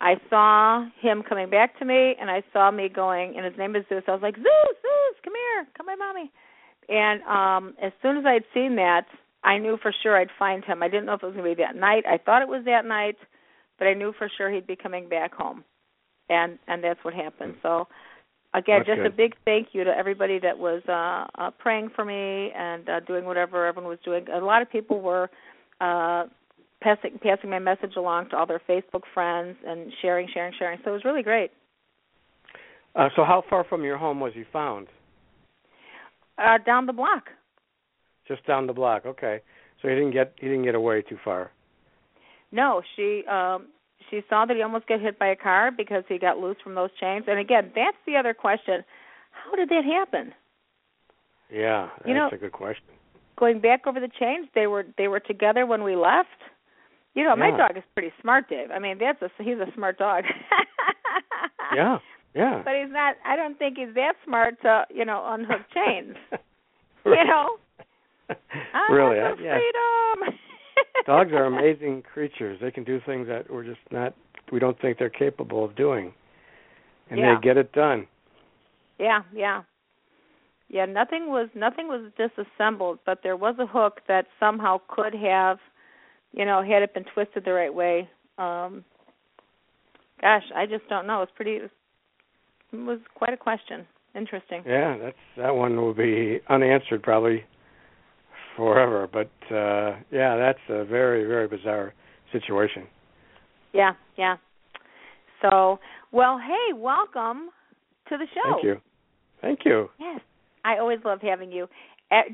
I 0.00 0.16
saw 0.28 0.84
him 1.00 1.22
coming 1.22 1.48
back 1.48 1.78
to 1.78 1.84
me 1.84 2.16
and 2.20 2.28
I 2.30 2.42
saw 2.52 2.70
me 2.72 2.88
going 2.88 3.36
and 3.36 3.44
his 3.44 3.56
name 3.56 3.76
is 3.76 3.84
Zeus. 3.88 4.02
I 4.08 4.12
was 4.12 4.22
like, 4.22 4.34
Zeus, 4.34 4.76
Zeus, 4.82 5.16
come 5.22 5.34
here, 5.34 5.66
come 5.76 5.86
by 5.86 5.94
mommy. 5.94 6.30
And 6.88 7.22
um 7.24 7.74
as 7.82 7.92
soon 8.02 8.16
as 8.16 8.24
I'd 8.26 8.44
seen 8.52 8.76
that, 8.76 9.06
I 9.44 9.58
knew 9.58 9.76
for 9.80 9.92
sure 10.02 10.16
I'd 10.16 10.28
find 10.38 10.64
him. 10.64 10.82
I 10.82 10.88
didn't 10.88 11.06
know 11.06 11.14
if 11.14 11.22
it 11.22 11.26
was 11.26 11.36
gonna 11.36 11.48
be 11.54 11.62
that 11.62 11.76
night. 11.76 12.04
I 12.06 12.18
thought 12.18 12.42
it 12.42 12.48
was 12.48 12.64
that 12.64 12.84
night, 12.84 13.16
but 13.78 13.86
I 13.86 13.94
knew 13.94 14.12
for 14.18 14.28
sure 14.36 14.50
he'd 14.50 14.66
be 14.66 14.76
coming 14.76 15.08
back 15.08 15.32
home. 15.34 15.64
And 16.28 16.58
and 16.66 16.82
that's 16.82 17.02
what 17.04 17.14
happened. 17.14 17.54
So 17.62 17.86
again, 18.54 18.82
That's 18.86 18.98
just 18.98 19.06
a 19.06 19.10
big 19.10 19.34
thank 19.44 19.68
you 19.72 19.84
to 19.84 19.90
everybody 19.90 20.38
that 20.40 20.58
was 20.58 20.82
uh, 20.88 21.26
uh 21.40 21.50
praying 21.58 21.90
for 21.94 22.04
me 22.04 22.50
and 22.56 22.88
uh 22.88 23.00
doing 23.00 23.24
whatever 23.24 23.66
everyone 23.66 23.88
was 23.88 23.98
doing. 24.04 24.26
A 24.28 24.38
lot 24.38 24.62
of 24.62 24.70
people 24.70 25.00
were 25.00 25.30
uh 25.80 26.24
passing 26.80 27.18
passing 27.22 27.50
my 27.50 27.58
message 27.58 27.94
along 27.96 28.30
to 28.30 28.36
all 28.36 28.46
their 28.46 28.62
Facebook 28.68 29.02
friends 29.14 29.56
and 29.66 29.92
sharing, 30.02 30.28
sharing, 30.32 30.52
sharing. 30.58 30.78
So 30.84 30.90
it 30.90 30.94
was 30.94 31.04
really 31.04 31.22
great. 31.22 31.50
Uh, 32.94 33.08
so 33.16 33.24
how 33.24 33.42
far 33.48 33.64
from 33.64 33.84
your 33.84 33.96
home 33.96 34.20
was 34.20 34.32
he 34.34 34.44
found? 34.52 34.88
Uh, 36.36 36.58
down 36.66 36.86
the 36.86 36.92
block. 36.92 37.24
Just 38.28 38.46
down 38.46 38.66
the 38.66 38.72
block. 38.72 39.06
Okay. 39.06 39.40
So 39.80 39.88
he 39.88 39.94
didn't 39.94 40.12
get 40.12 40.34
he 40.38 40.46
didn't 40.46 40.64
get 40.64 40.74
away 40.74 41.02
too 41.02 41.18
far. 41.24 41.50
No, 42.50 42.82
she 42.96 43.24
um 43.26 43.66
she 44.10 44.22
saw 44.28 44.44
that 44.46 44.56
he 44.56 44.62
almost 44.62 44.86
got 44.86 45.00
hit 45.00 45.18
by 45.18 45.28
a 45.28 45.36
car 45.36 45.70
because 45.70 46.04
he 46.08 46.18
got 46.18 46.38
loose 46.38 46.56
from 46.62 46.74
those 46.74 46.90
chains. 47.00 47.24
And 47.28 47.38
again, 47.38 47.70
that's 47.74 47.96
the 48.06 48.16
other 48.16 48.34
question. 48.34 48.84
How 49.30 49.54
did 49.56 49.68
that 49.70 49.84
happen? 49.84 50.32
Yeah, 51.50 51.88
that's 51.98 52.08
You 52.08 52.14
know- 52.14 52.28
a 52.32 52.36
good 52.36 52.52
question. 52.52 52.84
Going 53.36 53.60
back 53.60 53.86
over 53.86 53.98
the 53.98 54.08
chains, 54.20 54.48
they 54.54 54.66
were 54.66 54.84
they 54.98 55.08
were 55.08 55.18
together 55.20 55.64
when 55.66 55.82
we 55.82 55.96
left. 55.96 56.28
You 57.14 57.24
know, 57.24 57.34
my 57.34 57.50
dog 57.50 57.76
is 57.76 57.82
pretty 57.94 58.12
smart, 58.20 58.48
Dave. 58.48 58.70
I 58.70 58.78
mean, 58.78 58.98
that's 58.98 59.20
a 59.22 59.30
he's 59.42 59.58
a 59.58 59.70
smart 59.74 59.98
dog. 59.98 60.24
Yeah, 61.74 61.98
yeah. 62.34 62.60
But 62.64 62.74
he's 62.74 62.92
not 62.92 63.16
I 63.24 63.34
don't 63.36 63.58
think 63.58 63.78
he's 63.78 63.94
that 63.94 64.14
smart 64.24 64.60
to, 64.62 64.84
you 64.94 65.04
know, 65.04 65.22
unhook 65.26 65.62
chains. 65.74 66.16
Right. 67.04 67.18
You 67.18 67.24
know? 67.24 67.56
Really, 68.90 69.18
I- 69.18 69.34
yeah. 69.42 69.58
freedom. 69.58 70.38
Dogs 71.06 71.32
are 71.32 71.44
amazing 71.46 72.02
creatures. 72.02 72.58
They 72.60 72.70
can 72.70 72.84
do 72.84 73.00
things 73.04 73.26
that 73.28 73.50
we're 73.50 73.64
just 73.64 73.80
not 73.90 74.14
we 74.50 74.58
don't 74.58 74.78
think 74.80 74.98
they're 74.98 75.08
capable 75.10 75.64
of 75.64 75.74
doing. 75.74 76.12
And 77.10 77.18
Yeah. 77.18 77.34
they 77.34 77.40
get 77.40 77.56
it 77.56 77.72
done. 77.72 78.06
Yeah, 78.98 79.22
yeah. 79.32 79.62
Yeah, 80.68 80.86
nothing 80.86 81.28
was 81.28 81.48
nothing 81.54 81.88
was 81.88 82.10
disassembled, 82.16 82.98
but 83.04 83.22
there 83.22 83.36
was 83.36 83.58
a 83.58 83.66
hook 83.66 84.00
that 84.06 84.26
somehow 84.38 84.80
could 84.88 85.14
have, 85.14 85.58
you 86.32 86.44
know, 86.44 86.62
had 86.62 86.82
it 86.82 86.94
been 86.94 87.04
twisted 87.04 87.44
the 87.44 87.52
right 87.52 87.72
way. 87.72 88.08
Um 88.38 88.84
gosh, 90.20 90.44
I 90.54 90.66
just 90.66 90.88
don't 90.88 91.06
know. 91.06 91.22
It's 91.22 91.32
pretty 91.32 91.56
it 91.56 91.70
was 92.72 93.00
quite 93.14 93.32
a 93.32 93.36
question. 93.36 93.86
Interesting. 94.14 94.62
Yeah, 94.66 94.96
that's 94.98 95.16
that 95.36 95.54
one 95.54 95.76
will 95.76 95.94
be 95.94 96.40
unanswered 96.48 97.02
probably 97.02 97.44
forever. 98.56 99.08
But 99.12 99.30
uh 99.54 99.96
yeah, 100.10 100.36
that's 100.36 100.58
a 100.68 100.84
very, 100.84 101.24
very 101.24 101.48
bizarre 101.48 101.94
situation. 102.32 102.86
Yeah, 103.72 103.92
yeah. 104.16 104.36
So, 105.40 105.78
well, 106.12 106.38
hey, 106.38 106.72
welcome 106.74 107.50
to 108.08 108.16
the 108.16 108.26
show. 108.34 108.52
Thank 108.52 108.64
you. 108.64 108.76
Thank 109.40 109.60
you. 109.64 109.88
Yes, 109.98 110.20
I 110.64 110.78
always 110.78 110.98
love 111.04 111.20
having 111.20 111.50
you, 111.50 111.66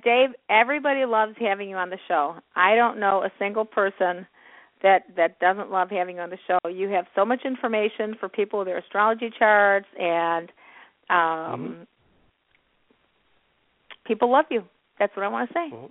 Dave. 0.04 0.30
Everybody 0.50 1.04
loves 1.06 1.34
having 1.40 1.70
you 1.70 1.76
on 1.76 1.90
the 1.90 1.98
show. 2.06 2.36
I 2.54 2.74
don't 2.74 3.00
know 3.00 3.22
a 3.22 3.30
single 3.38 3.64
person 3.64 4.26
that 4.82 5.04
that 5.16 5.38
doesn't 5.40 5.70
love 5.70 5.88
having 5.90 6.16
you 6.16 6.22
on 6.22 6.30
the 6.30 6.38
show. 6.46 6.68
You 6.68 6.88
have 6.90 7.06
so 7.14 7.24
much 7.24 7.40
information 7.44 8.14
for 8.18 8.28
people 8.28 8.58
with 8.58 8.68
their 8.68 8.78
astrology 8.78 9.30
charts, 9.38 9.86
and 9.98 10.52
um, 11.08 11.86
people 14.06 14.30
love 14.30 14.46
you. 14.50 14.62
That's 14.98 15.16
what 15.16 15.24
I 15.24 15.28
want 15.28 15.48
to 15.48 15.54
say. 15.54 15.68
Well, 15.72 15.90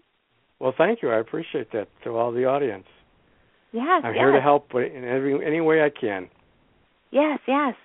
well, 0.60 0.74
thank 0.78 1.02
you. 1.02 1.10
I 1.10 1.20
appreciate 1.20 1.72
that 1.74 1.88
to 2.04 2.12
all 2.12 2.32
the 2.32 2.46
audience. 2.46 2.86
Yes, 3.72 4.02
I'm 4.04 4.14
yes, 4.14 4.22
here 4.22 4.32
to 4.32 4.42
help 4.42 4.74
in 4.74 5.04
every 5.04 5.46
any 5.46 5.62
way 5.62 5.82
I 5.82 5.90
can. 5.90 6.30
yes, 7.12 7.40
yes. 7.48 7.76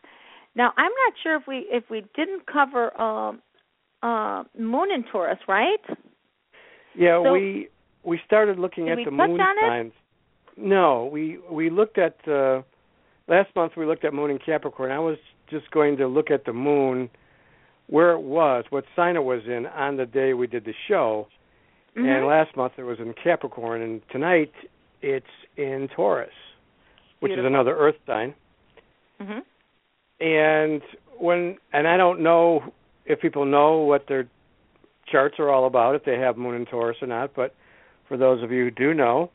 Now, 0.55 0.73
I'm 0.77 0.93
not 1.05 1.13
sure 1.23 1.37
if 1.37 1.43
we 1.47 1.67
if 1.71 1.85
we 1.91 2.05
didn't 2.15 2.47
cover 2.47 2.99
um, 3.01 3.43
uh, 4.03 4.45
Moon 4.59 4.91
in 4.95 5.05
Taurus, 5.11 5.39
right? 5.49 5.81
Yeah, 6.95 7.23
So- 7.23 7.33
we 7.33 7.69
we 8.05 8.21
started 8.27 8.59
looking 8.59 8.89
at 8.89 8.99
the 9.05 9.11
moon 9.11 9.39
signs. 9.61 9.93
No, 10.57 11.09
we 11.13 11.39
we 11.51 11.71
looked 11.71 11.99
at 11.99 12.17
uh 12.29 12.63
last 13.29 13.55
month 13.57 13.73
we 13.77 13.87
looked 13.87 14.05
at 14.05 14.13
moon 14.13 14.31
in 14.31 14.39
Capricorn. 14.39 14.91
I 14.93 14.99
was 14.99 15.17
just 15.51 15.71
going 15.71 15.97
to 15.99 16.07
look 16.07 16.31
at 16.31 16.45
the 16.45 16.53
moon 16.53 17.09
where 17.89 18.13
it 18.13 18.21
was, 18.21 18.65
what 18.71 18.85
sign 18.97 19.17
it 19.17 19.25
was 19.25 19.43
in 19.47 19.67
on 19.67 19.97
the 19.97 20.07
day 20.07 20.35
we 20.35 20.47
did 20.47 20.65
the 20.65 20.75
show. 20.89 21.27
And 21.95 22.07
Mhm. 22.07 22.27
last 22.27 22.57
month 22.57 22.79
it 22.79 22.85
was 22.85 22.99
in 23.01 23.13
Capricorn 23.15 23.83
and 23.83 24.09
tonight 24.09 24.53
it's 25.03 25.27
in 25.57 25.89
Taurus, 25.89 26.33
which 27.21 27.33
is 27.33 27.45
another 27.45 27.77
earth 27.77 27.99
sign. 28.07 28.35
Mhm. 29.21 29.45
and 30.21 30.83
when 31.19 31.59
and 31.73 31.87
I 31.87 31.97
don't 31.97 32.21
know 32.21 32.73
if 33.07 33.21
people 33.21 33.45
know 33.45 33.79
what 33.79 34.07
their 34.07 34.27
charts 35.07 35.39
are 35.39 35.51
all 35.51 35.67
about, 35.67 35.95
if 35.95 36.05
they 36.05 36.19
have 36.19 36.37
Moon 36.37 36.55
in 36.55 36.67
Taurus 36.67 37.03
or 37.03 37.07
not, 37.07 37.35
but 37.35 37.55
for 38.09 38.17
those 38.17 38.43
of 38.43 38.51
you 38.51 38.65
who 38.65 38.71
do 38.71 38.95
know, 38.95 39.31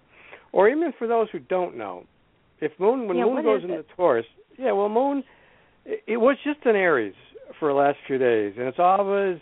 or 0.52 0.68
even 0.70 0.92
for 0.94 1.08
those 1.08 1.30
who 1.30 1.40
don't 1.40 1.76
know, 1.76 2.06
if 2.60 2.78
Moon 2.80 3.08
when 3.08 3.18
Yeah, 3.18 3.26
Moon 3.26 3.44
goes 3.44 3.64
into 3.64 3.80
it? 3.80 3.90
Taurus, 3.96 4.26
yeah, 4.58 4.72
well 4.72 4.90
Moon 4.90 5.24
it, 5.86 6.04
it 6.08 6.18
was 6.18 6.38
just 6.44 6.66
in 6.66 6.76
Aries 6.76 7.16
for 7.60 7.70
the 7.70 7.76
last 7.76 8.00
few 8.08 8.18
days, 8.18 8.58
and 8.58 8.68
it's 8.68 8.80
always 8.80 9.40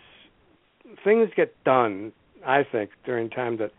things 1.02 1.32
get 1.34 1.52
done. 1.64 2.12
I 2.46 2.64
think 2.64 2.90
during 3.04 3.28
time 3.28 3.56
that 3.58 3.72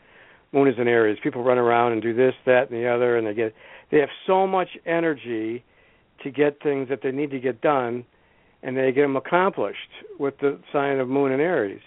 Moon 0.51 0.67
is 0.67 0.75
in 0.77 0.87
Aries, 0.87 1.17
people 1.23 1.43
run 1.43 1.57
around 1.57 1.93
and 1.93 2.01
do 2.01 2.13
this, 2.13 2.33
that, 2.45 2.69
and 2.69 2.77
the 2.79 2.87
other, 2.87 3.17
and 3.17 3.25
they 3.25 3.33
get 3.33 3.53
they 3.91 3.99
have 3.99 4.09
so 4.25 4.45
much 4.45 4.69
energy 4.85 5.63
to 6.23 6.31
get 6.31 6.61
things 6.61 6.89
that 6.89 7.01
they 7.01 7.11
need 7.11 7.31
to 7.31 7.39
get 7.39 7.61
done, 7.61 8.05
and 8.63 8.75
they 8.75 8.91
get 8.91 9.01
them 9.01 9.15
accomplished 9.15 9.91
with 10.19 10.37
the 10.39 10.59
sign 10.73 10.99
of 10.99 11.07
Moon 11.07 11.31
in 11.31 11.39
Aries. 11.39 11.81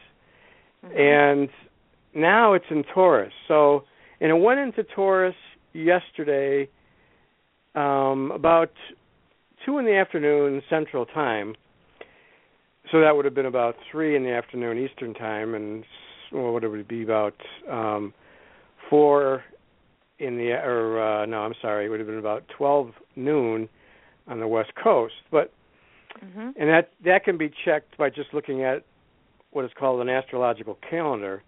Mhm. 0.86 0.98
And 0.98 1.48
now 2.14 2.54
it's 2.54 2.70
in 2.70 2.84
Taurus. 2.84 3.32
So, 3.48 3.84
and 4.20 4.30
it 4.30 4.40
went 4.40 4.60
into 4.60 4.82
Taurus 4.84 5.36
yesterday, 5.72 6.68
um, 7.74 8.30
about 8.32 8.70
two 9.64 9.78
in 9.78 9.84
the 9.84 9.94
afternoon 9.94 10.62
Central 10.68 11.06
Time. 11.06 11.54
So 12.90 13.00
that 13.00 13.14
would 13.14 13.24
have 13.24 13.34
been 13.34 13.46
about 13.46 13.76
three 13.90 14.16
in 14.16 14.24
the 14.24 14.32
afternoon 14.32 14.78
Eastern 14.78 15.14
Time, 15.14 15.54
and 15.54 15.84
well, 16.32 16.52
what 16.52 16.64
it 16.64 16.68
would 16.68 16.88
be 16.88 17.02
about 17.02 17.34
um, 17.70 18.12
four 18.88 19.44
in 20.18 20.36
the 20.36 20.52
or 20.52 21.00
uh, 21.00 21.26
no, 21.26 21.40
I'm 21.42 21.54
sorry, 21.60 21.86
it 21.86 21.88
would 21.88 22.00
have 22.00 22.08
been 22.08 22.18
about 22.18 22.44
twelve 22.48 22.92
noon 23.16 23.68
on 24.26 24.40
the 24.40 24.48
West 24.48 24.72
Coast. 24.74 25.14
But 25.30 25.52
Mhm. 26.24 26.54
and 26.56 26.68
that 26.68 26.90
that 27.04 27.24
can 27.24 27.36
be 27.38 27.50
checked 27.64 27.96
by 27.96 28.10
just 28.10 28.34
looking 28.34 28.62
at 28.62 28.82
what 29.52 29.64
is 29.64 29.70
called 29.78 30.00
an 30.00 30.08
astrological 30.08 30.76
calendar. 30.88 31.42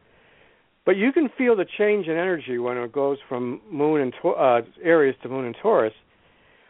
But 0.85 0.97
you 0.97 1.13
can 1.13 1.29
feel 1.29 1.55
the 1.57 1.65
change 1.65 2.07
in 2.07 2.13
energy 2.17 2.59
when 2.59 2.77
it 2.77 2.93
goes 2.93 3.19
from 3.29 3.61
Moon 3.71 4.01
and 4.01 4.15
uh, 4.25 4.63
Aries 4.83 5.17
to 5.23 5.29
Moon 5.29 5.45
and 5.45 5.57
Taurus. 5.63 5.95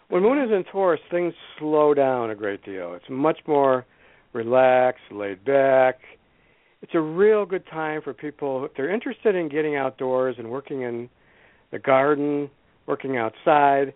When 0.09 0.23
Moon 0.23 0.39
is 0.39 0.51
in 0.51 0.65
Taurus, 0.65 1.01
things 1.11 1.33
slow 1.59 1.95
down 1.95 2.31
a 2.31 2.35
great 2.35 2.63
deal. 2.65 2.93
It's 2.95 3.09
much 3.09 3.41
more 3.47 3.87
relaxed, 4.35 5.11
laid 5.11 5.45
back. 5.45 6.01
It's 6.83 6.95
a 6.95 7.01
real 7.01 7.47
good 7.47 7.65
time 7.69 8.03
for 8.03 8.13
people 8.13 8.65
if 8.65 8.73
they're 8.77 8.93
interested 8.93 9.37
in 9.37 9.49
getting 9.49 9.77
outdoors 9.77 10.37
and 10.39 10.51
working 10.51 10.83
in 10.83 11.09
the 11.71 11.79
garden, 11.79 12.51
working 12.87 13.17
outside. 13.17 13.95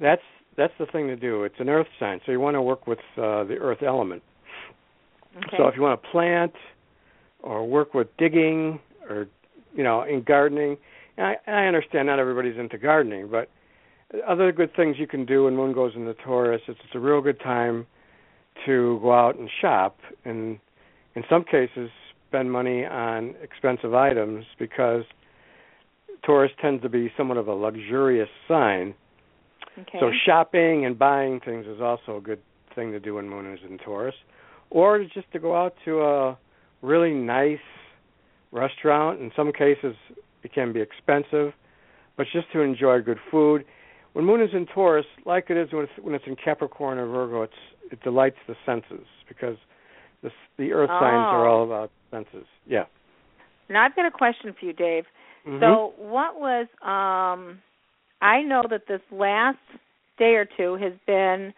That's 0.00 0.22
that's 0.56 0.72
the 0.78 0.86
thing 0.86 1.06
to 1.08 1.16
do. 1.16 1.44
It's 1.44 1.56
an 1.58 1.68
earth 1.68 1.86
sign, 2.00 2.20
so 2.24 2.32
you 2.32 2.40
want 2.40 2.54
to 2.54 2.62
work 2.62 2.86
with 2.86 2.98
uh, 3.18 3.44
the 3.44 3.56
earth 3.60 3.82
element. 3.82 4.22
Okay. 5.36 5.56
So 5.58 5.68
if 5.68 5.76
you 5.76 5.82
want 5.82 6.02
to 6.02 6.08
plant 6.08 6.54
or 7.40 7.66
work 7.68 7.92
with 7.92 8.08
digging 8.16 8.80
or 9.08 9.28
you 9.74 9.84
know 9.84 10.02
in 10.02 10.22
gardening, 10.22 10.78
and 11.18 11.26
I, 11.26 11.36
I 11.46 11.66
understand 11.66 12.06
not 12.06 12.18
everybody's 12.18 12.58
into 12.58 12.78
gardening, 12.78 13.28
but 13.30 13.50
other 14.26 14.52
good 14.52 14.74
things 14.74 14.96
you 14.98 15.06
can 15.06 15.26
do 15.26 15.44
when 15.44 15.54
Moon 15.54 15.74
goes 15.74 15.92
into 15.94 16.14
Taurus. 16.14 16.62
It's, 16.66 16.80
it's 16.82 16.94
a 16.94 16.98
real 16.98 17.20
good 17.20 17.40
time 17.40 17.86
to 18.64 18.98
go 19.02 19.12
out 19.12 19.38
and 19.38 19.50
shop, 19.60 19.98
and 20.24 20.58
in 21.14 21.22
some 21.28 21.44
cases 21.44 21.90
spend 22.28 22.50
money 22.50 22.84
on 22.84 23.34
expensive 23.42 23.94
items 23.94 24.44
because 24.58 25.04
Taurus 26.24 26.52
tends 26.60 26.82
to 26.82 26.88
be 26.88 27.12
somewhat 27.16 27.38
of 27.38 27.48
a 27.48 27.54
luxurious 27.54 28.28
sign. 28.48 28.94
okay. 29.78 29.98
So 30.00 30.10
shopping 30.26 30.84
and 30.84 30.98
buying 30.98 31.40
things 31.40 31.66
is 31.66 31.80
also 31.80 32.16
a 32.16 32.20
good 32.20 32.40
thing 32.74 32.92
to 32.92 33.00
do 33.00 33.14
when 33.14 33.28
Moon 33.28 33.52
is 33.52 33.60
in 33.68 33.78
Taurus, 33.78 34.14
or 34.70 35.02
just 35.04 35.30
to 35.32 35.38
go 35.38 35.56
out 35.56 35.74
to 35.84 36.02
a 36.02 36.38
really 36.82 37.12
nice 37.12 37.58
restaurant. 38.52 39.20
In 39.20 39.30
some 39.36 39.52
cases, 39.52 39.94
it 40.42 40.52
can 40.52 40.72
be 40.72 40.80
expensive, 40.80 41.52
but 42.16 42.26
just 42.32 42.50
to 42.52 42.60
enjoy 42.60 43.00
good 43.00 43.18
food. 43.30 43.64
When 44.12 44.24
Moon 44.24 44.40
is 44.40 44.50
in 44.52 44.66
Taurus, 44.66 45.06
like 45.24 45.46
it 45.50 45.56
is 45.56 45.72
when 45.72 45.84
it's, 45.84 45.92
when 46.00 46.14
it's 46.14 46.24
in 46.26 46.36
Capricorn 46.36 46.98
or 46.98 47.06
Virgo, 47.06 47.42
it's 47.42 47.52
it 47.92 48.02
delights 48.02 48.36
the 48.48 48.56
senses 48.64 49.06
because 49.28 49.56
the 50.22 50.30
the 50.58 50.72
Earth 50.72 50.88
signs 50.90 51.28
are 51.32 51.46
Oh. 51.46 51.52
all 51.52 51.64
about 51.64 51.90
senses. 52.10 52.46
Yeah. 52.66 52.84
now 53.68 53.84
I've 53.84 53.96
got 53.96 54.06
a 54.06 54.10
question 54.10 54.54
for 54.58 54.64
you, 54.66 54.72
Dave. 54.72 55.04
Mhm. 55.46 55.60
So, 55.60 55.94
what 55.98 56.38
was 56.40 56.66
um 56.82 57.60
I 58.22 58.42
know 58.42 58.62
that 58.70 58.86
this 58.86 59.02
last 59.10 59.58
day 60.18 60.34
or 60.36 60.44
two 60.46 60.76
has 60.76 60.92
been 61.06 61.52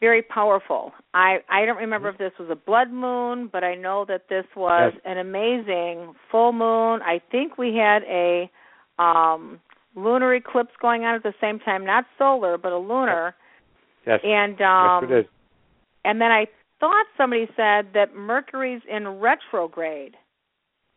very 0.00 0.20
powerful. 0.22 0.92
I 1.14 1.38
I 1.48 1.64
don't 1.64 1.78
remember 1.78 2.08
if 2.10 2.18
this 2.18 2.32
was 2.38 2.50
a 2.50 2.54
blood 2.56 2.90
moon, 2.90 3.46
but 3.48 3.64
I 3.64 3.74
know 3.74 4.04
that 4.06 4.28
this 4.28 4.44
was 4.54 4.92
Yes. 4.92 5.02
an 5.04 5.18
amazing 5.18 6.14
full 6.30 6.52
moon. 6.52 7.00
I 7.02 7.18
think 7.30 7.56
we 7.56 7.74
had 7.76 8.02
a 8.04 8.50
um 8.98 9.60
lunar 9.94 10.34
eclipse 10.34 10.74
going 10.80 11.04
on 11.04 11.14
at 11.14 11.22
the 11.22 11.34
same 11.40 11.58
time, 11.58 11.84
not 11.86 12.04
solar, 12.18 12.58
but 12.58 12.72
a 12.72 12.76
lunar. 12.78 13.34
Yes. 14.06 14.20
And 14.22 14.60
um 14.60 15.02
yes, 15.04 15.10
it 15.10 15.18
is. 15.24 15.26
and 16.04 16.20
then 16.20 16.30
I 16.30 16.46
thought 16.80 17.06
somebody 17.16 17.46
said 17.56 17.88
that 17.94 18.14
Mercury's 18.14 18.82
in 18.88 19.08
retrograde. 19.08 20.16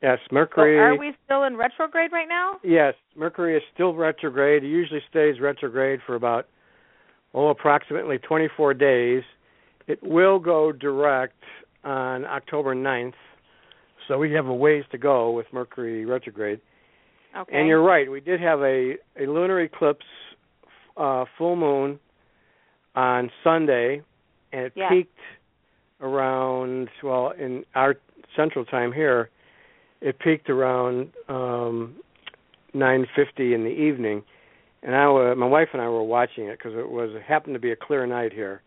Yes, 0.02 0.20
So 0.30 0.34
Mercury. 0.36 0.80
are 0.80 0.98
we 0.98 1.14
still 1.26 1.44
in 1.44 1.58
retrograde 1.58 2.12
right 2.12 2.28
now? 2.30 2.58
Yes, 2.64 2.94
Mercury 3.18 3.58
is 3.58 3.64
still 3.74 3.94
retrograde. 3.94 4.64
It 4.64 4.68
usually 4.68 5.02
stays 5.10 5.40
retrograde 5.42 6.00
for 6.06 6.16
about 6.16 6.48
oh 7.34 7.50
approximately 7.50 8.18
24 8.18 8.74
days. 8.76 9.24
It 9.88 10.02
will 10.02 10.40
go 10.40 10.72
direct 10.72 11.44
on 11.84 12.24
October 12.26 12.76
9th. 12.76 13.14
So 14.08 14.18
we 14.18 14.32
have 14.34 14.48
a 14.48 14.54
ways 14.54 14.86
to 14.92 14.98
go 14.98 15.32
with 15.32 15.48
Mercury 15.52 16.06
retrograde. 16.06 16.62
Okay. 17.38 17.58
And 17.58 17.68
you're 17.68 17.84
right. 17.84 18.10
We 18.10 18.22
did 18.22 18.40
have 18.40 18.62
a 18.62 18.96
a 19.20 19.28
lunar 19.28 19.60
eclipse 19.62 20.06
uh 20.98 21.26
full 21.38 21.56
moon 21.56 22.00
on 22.96 23.30
Sunday 23.44 24.02
and 24.52 24.66
it 24.66 24.74
peaked 24.90 25.18
around 26.02 26.90
well 27.04 27.32
in 27.38 27.64
our 27.76 27.96
central 28.36 28.66
time 28.66 28.92
here 28.92 29.30
it 30.02 30.18
peaked 30.20 30.50
around 30.50 31.10
um 31.28 31.96
9:50 32.74 33.54
in 33.54 33.64
the 33.64 33.70
evening 33.70 34.24
and 34.84 34.96
I 34.96 35.08
wa 35.08 35.36
my 35.36 35.46
wife 35.46 35.70
and 35.74 35.82
I 35.82 35.90
were 35.90 36.04
watching 36.04 36.46
it 36.46 36.60
cuz 36.60 36.74
it 36.76 36.90
was 36.90 37.12
it 37.14 37.22
happened 37.24 37.56
to 37.56 37.60
be 37.60 37.72
a 37.72 37.76
clear 37.76 38.06
night 38.06 38.32
here. 38.32 38.62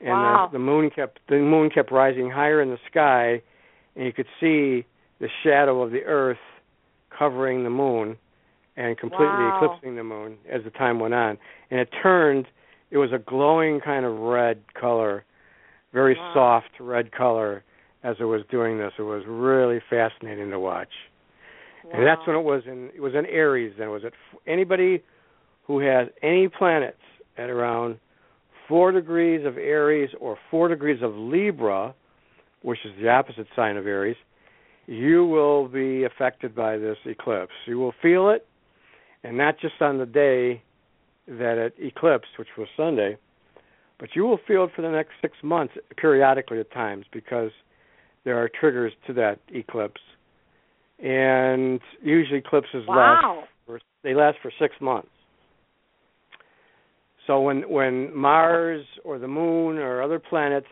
And 0.00 0.22
Wow. 0.22 0.46
the, 0.46 0.58
the 0.58 0.64
moon 0.64 0.90
kept 0.90 1.20
the 1.28 1.36
moon 1.38 1.70
kept 1.70 1.90
rising 1.92 2.30
higher 2.30 2.60
in 2.62 2.70
the 2.70 2.78
sky 2.90 3.42
and 3.94 4.06
you 4.06 4.12
could 4.12 4.26
see 4.40 4.84
the 5.20 5.28
shadow 5.42 5.82
of 5.82 5.90
the 5.92 6.04
earth 6.04 6.38
covering 7.10 7.62
the 7.64 7.70
moon 7.70 8.16
and 8.76 8.96
completely 8.98 9.44
Wow. 9.44 9.52
eclipsing 9.56 9.94
the 9.96 10.04
moon 10.04 10.38
as 10.48 10.64
the 10.64 10.70
time 10.70 10.98
went 10.98 11.12
on. 11.14 11.36
And 11.70 11.78
it 11.80 11.90
turned 12.02 12.46
it 12.90 12.96
was 12.98 13.12
a 13.12 13.18
glowing 13.18 13.80
kind 13.80 14.04
of 14.04 14.18
red 14.18 14.62
color, 14.74 15.24
very 15.92 16.14
Wow. 16.14 16.34
soft 16.34 16.80
red 16.80 17.12
color 17.12 17.64
as 18.02 18.16
it 18.20 18.24
was 18.24 18.42
doing 18.46 18.78
this. 18.78 18.92
It 18.98 19.02
was 19.02 19.24
really 19.26 19.80
fascinating 19.80 20.50
to 20.50 20.58
watch. 20.58 20.92
And 21.92 22.06
that's 22.06 22.24
when 22.26 22.36
it 22.36 22.42
was 22.42 22.66
in 22.66 22.90
it 22.94 23.00
was 23.00 23.14
in 23.14 23.26
Aries 23.26 23.74
then 23.78 23.90
was 23.90 24.04
it 24.04 24.12
anybody 24.46 25.02
who 25.64 25.78
has 25.80 26.08
any 26.22 26.48
planets 26.48 27.00
at 27.38 27.48
around 27.48 27.98
4 28.68 28.92
degrees 28.92 29.44
of 29.46 29.56
Aries 29.56 30.10
or 30.20 30.36
4 30.50 30.68
degrees 30.68 31.02
of 31.02 31.14
Libra, 31.14 31.94
which 32.62 32.78
is 32.84 32.92
the 33.00 33.08
opposite 33.08 33.46
sign 33.56 33.76
of 33.76 33.86
Aries, 33.86 34.16
you 34.86 35.24
will 35.24 35.68
be 35.68 36.04
affected 36.04 36.54
by 36.54 36.76
this 36.76 36.98
eclipse. 37.06 37.52
You 37.66 37.78
will 37.78 37.94
feel 38.02 38.30
it 38.30 38.46
and 39.24 39.36
not 39.36 39.58
just 39.58 39.80
on 39.80 39.98
the 39.98 40.06
day 40.06 40.62
that 41.26 41.58
it 41.58 41.74
eclipsed, 41.78 42.38
which 42.38 42.48
was 42.58 42.68
Sunday, 42.76 43.16
but 44.00 44.16
you 44.16 44.24
will 44.24 44.40
feel 44.48 44.64
it 44.64 44.70
for 44.74 44.82
the 44.82 44.90
next 44.90 45.10
6 45.20 45.36
months 45.44 45.74
periodically 45.96 46.58
at 46.58 46.72
times 46.72 47.04
because 47.12 47.50
there 48.24 48.42
are 48.42 48.48
triggers 48.48 48.92
to 49.06 49.12
that 49.12 49.38
eclipse. 49.50 50.00
And 50.98 51.80
usually 52.02 52.38
eclipses 52.38 52.84
last 52.88 53.24
for 53.66 53.80
they 54.02 54.14
last 54.14 54.36
for 54.42 54.52
six 54.58 54.74
months. 54.80 55.08
So 57.26 57.40
when 57.40 57.62
when 57.62 58.14
Mars 58.14 58.84
or 59.04 59.18
the 59.18 59.28
Moon 59.28 59.78
or 59.78 60.02
other 60.02 60.18
planets 60.18 60.66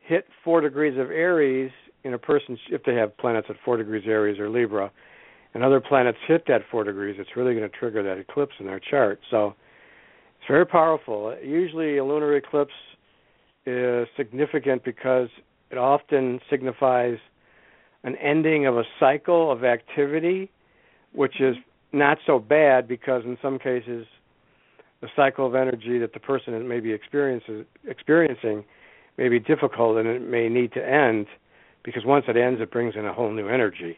hit 0.00 0.26
four 0.44 0.60
degrees 0.60 0.98
of 0.98 1.10
Aries 1.10 1.70
in 2.04 2.12
a 2.12 2.18
person's 2.18 2.58
if 2.70 2.82
they 2.84 2.94
have 2.94 3.16
planets 3.16 3.46
at 3.48 3.56
four 3.64 3.76
degrees 3.78 4.04
Aries 4.06 4.38
or 4.38 4.50
Libra, 4.50 4.90
and 5.54 5.64
other 5.64 5.80
planets 5.80 6.18
hit 6.26 6.44
that 6.48 6.62
four 6.70 6.84
degrees, 6.84 7.16
it's 7.18 7.30
really 7.36 7.54
going 7.54 7.68
to 7.68 7.74
trigger 7.74 8.02
that 8.02 8.18
eclipse 8.18 8.54
in 8.58 8.66
their 8.66 8.80
chart. 8.80 9.20
So 9.30 9.54
it's 10.42 10.48
very 10.48 10.66
powerful. 10.66 11.36
Usually 11.40 11.98
a 11.98 12.04
lunar 12.04 12.34
eclipse 12.36 12.72
is 13.64 14.08
significant 14.16 14.82
because 14.82 15.28
it 15.70 15.78
often 15.78 16.40
signifies 16.50 17.18
an 18.02 18.16
ending 18.16 18.66
of 18.66 18.76
a 18.76 18.82
cycle 18.98 19.52
of 19.52 19.62
activity, 19.62 20.50
which 21.12 21.40
is 21.40 21.54
not 21.92 22.18
so 22.26 22.40
bad 22.40 22.88
because 22.88 23.22
in 23.24 23.38
some 23.40 23.56
cases 23.56 24.04
the 25.00 25.06
cycle 25.14 25.46
of 25.46 25.54
energy 25.54 26.00
that 26.00 26.12
the 26.12 26.18
person 26.18 26.66
may 26.66 26.80
be 26.80 26.90
experiencing 26.90 28.64
may 29.16 29.28
be 29.28 29.38
difficult 29.38 29.96
and 29.96 30.08
it 30.08 30.22
may 30.22 30.48
need 30.48 30.72
to 30.72 30.84
end 30.84 31.28
because 31.84 32.04
once 32.04 32.24
it 32.26 32.36
ends 32.36 32.60
it 32.60 32.72
brings 32.72 32.96
in 32.96 33.06
a 33.06 33.12
whole 33.12 33.30
new 33.30 33.46
energy. 33.46 33.96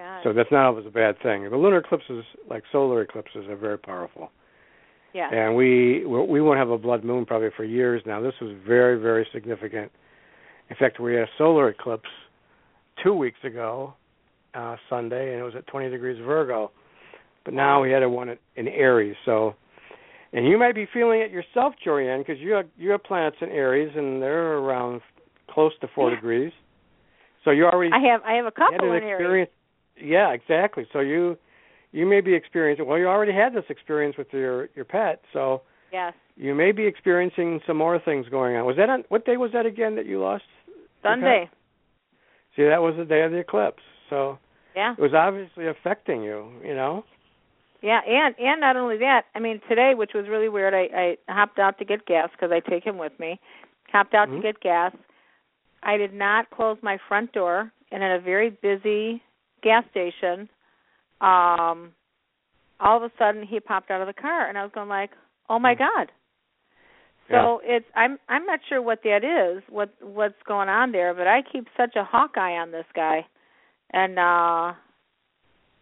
Oh, 0.00 0.20
So 0.24 0.32
that's 0.32 0.50
not 0.50 0.64
always 0.64 0.86
a 0.86 0.90
bad 0.90 1.20
thing. 1.22 1.42
The 1.50 1.56
lunar 1.58 1.78
eclipses, 1.78 2.24
like 2.48 2.62
solar 2.72 3.02
eclipses, 3.02 3.46
are 3.50 3.56
very 3.56 3.78
powerful. 3.78 4.30
Yeah. 5.16 5.28
And 5.32 5.56
we 5.56 6.04
we 6.04 6.40
won't 6.40 6.58
have 6.58 6.70
a 6.70 6.78
blood 6.78 7.04
moon 7.04 7.24
probably 7.24 7.48
for 7.56 7.64
years 7.64 8.02
now. 8.06 8.20
This 8.20 8.34
was 8.40 8.54
very 8.66 9.00
very 9.00 9.26
significant. 9.32 9.90
In 10.70 10.76
fact, 10.76 11.00
we 11.00 11.14
had 11.14 11.24
a 11.24 11.28
solar 11.38 11.68
eclipse 11.68 12.08
two 13.02 13.14
weeks 13.14 13.38
ago, 13.44 13.94
uh, 14.54 14.76
Sunday, 14.90 15.32
and 15.32 15.40
it 15.40 15.44
was 15.44 15.54
at 15.56 15.66
20 15.68 15.90
degrees 15.90 16.20
Virgo. 16.24 16.70
But 17.44 17.54
now 17.54 17.80
we 17.82 17.90
had 17.90 18.02
a 18.02 18.08
one 18.08 18.36
in 18.56 18.68
Aries. 18.68 19.14
So, 19.24 19.54
and 20.32 20.46
you 20.46 20.58
might 20.58 20.74
be 20.74 20.86
feeling 20.92 21.20
it 21.20 21.30
yourself, 21.30 21.74
Jorianne, 21.84 22.18
because 22.26 22.40
you 22.40 22.52
have 22.52 22.66
you 22.76 22.90
have 22.90 23.02
planets 23.04 23.36
in 23.40 23.50
Aries, 23.50 23.92
and 23.96 24.20
they're 24.20 24.58
around 24.58 25.00
close 25.48 25.72
to 25.80 25.88
four 25.94 26.10
Yeah. 26.10 26.16
degrees. 26.16 26.52
So 27.44 27.52
you 27.52 27.66
already 27.66 27.92
I 27.92 28.00
have 28.10 28.22
I 28.24 28.32
have 28.34 28.46
a 28.46 28.52
had 28.56 28.72
couple 28.72 28.90
an 28.90 28.96
in 28.96 29.04
Aries. 29.04 29.48
Yeah, 29.96 30.32
exactly. 30.32 30.86
So 30.92 31.00
you 31.00 31.38
you 31.92 32.06
may 32.06 32.20
be 32.20 32.34
experiencing. 32.34 32.86
Well, 32.86 32.98
you 32.98 33.06
already 33.08 33.32
had 33.32 33.54
this 33.54 33.64
experience 33.68 34.16
with 34.16 34.32
your 34.32 34.68
your 34.74 34.84
pet, 34.84 35.22
so 35.32 35.62
Yes. 35.92 36.14
you 36.36 36.54
may 36.54 36.72
be 36.72 36.84
experiencing 36.84 37.60
some 37.66 37.76
more 37.76 37.98
things 37.98 38.28
going 38.28 38.56
on. 38.56 38.64
Was 38.66 38.76
that 38.76 38.90
on 38.90 39.04
what 39.08 39.24
day 39.24 39.36
was 39.36 39.52
that 39.52 39.66
again 39.66 39.94
that 39.96 40.06
you 40.06 40.20
lost? 40.20 40.44
Sunday. 41.02 41.48
See, 42.56 42.64
that 42.64 42.82
was 42.82 42.96
the 42.96 43.04
day 43.04 43.22
of 43.22 43.30
the 43.32 43.38
eclipse. 43.38 43.82
So 44.10 44.38
Yeah. 44.74 44.92
it 44.92 44.98
was 44.98 45.14
obviously 45.14 45.66
affecting 45.68 46.22
you. 46.22 46.52
You 46.64 46.74
know. 46.74 47.04
Yeah, 47.82 48.00
and 48.00 48.34
and 48.38 48.60
not 48.60 48.76
only 48.76 48.96
that, 48.98 49.26
I 49.34 49.38
mean 49.38 49.60
today, 49.68 49.94
which 49.94 50.14
was 50.14 50.28
really 50.28 50.48
weird. 50.48 50.74
I 50.74 51.16
I 51.28 51.32
hopped 51.32 51.58
out 51.58 51.78
to 51.78 51.84
get 51.84 52.04
gas 52.06 52.30
because 52.32 52.50
I 52.50 52.60
take 52.60 52.84
him 52.84 52.98
with 52.98 53.18
me. 53.20 53.38
Hopped 53.92 54.14
out 54.14 54.28
Mhm. 54.28 54.36
to 54.36 54.42
get 54.42 54.60
gas. 54.60 54.92
I 55.82 55.96
did 55.96 56.12
not 56.12 56.50
close 56.50 56.82
my 56.82 56.96
front 56.96 57.32
door, 57.32 57.70
and 57.92 58.02
in 58.02 58.10
a 58.10 58.18
very 58.18 58.50
busy 58.50 59.22
gas 59.62 59.84
station, 59.90 60.48
um, 61.20 61.92
all 62.80 62.96
of 62.96 63.02
a 63.02 63.10
sudden 63.18 63.46
he 63.46 63.60
popped 63.60 63.90
out 63.90 64.00
of 64.00 64.06
the 64.06 64.20
car, 64.20 64.48
and 64.48 64.58
I 64.58 64.62
was 64.62 64.72
going 64.74 64.88
like, 64.88 65.10
"Oh 65.48 65.58
my 65.58 65.74
god!" 65.74 66.10
So 67.30 67.60
it's 67.64 67.86
I'm 67.94 68.18
I'm 68.28 68.46
not 68.46 68.60
sure 68.68 68.80
what 68.80 69.00
that 69.02 69.24
is, 69.24 69.62
what 69.68 69.90
what's 70.00 70.40
going 70.46 70.68
on 70.68 70.92
there, 70.92 71.12
but 71.12 71.26
I 71.26 71.42
keep 71.42 71.66
such 71.76 71.96
a 71.96 72.04
hawk 72.04 72.36
eye 72.36 72.52
on 72.52 72.70
this 72.70 72.84
guy, 72.94 73.26
and 73.92 74.18
uh, 74.18 74.72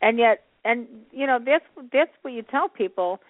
and 0.00 0.18
yet 0.18 0.44
and 0.64 0.86
you 1.12 1.26
know 1.26 1.38
that's 1.44 1.64
that's 1.92 2.10
what 2.22 2.32
you 2.32 2.42
tell 2.42 2.68
people. 2.68 3.20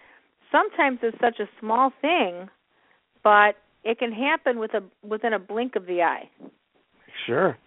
Sometimes 0.52 1.00
it's 1.02 1.18
such 1.20 1.40
a 1.40 1.48
small 1.58 1.92
thing, 2.00 2.48
but 3.24 3.56
it 3.82 3.98
can 3.98 4.12
happen 4.12 4.60
with 4.60 4.74
a 4.74 4.82
within 5.06 5.32
a 5.32 5.38
blink 5.38 5.74
of 5.74 5.86
the 5.86 6.02
eye. 6.02 6.30
Sure. 7.26 7.58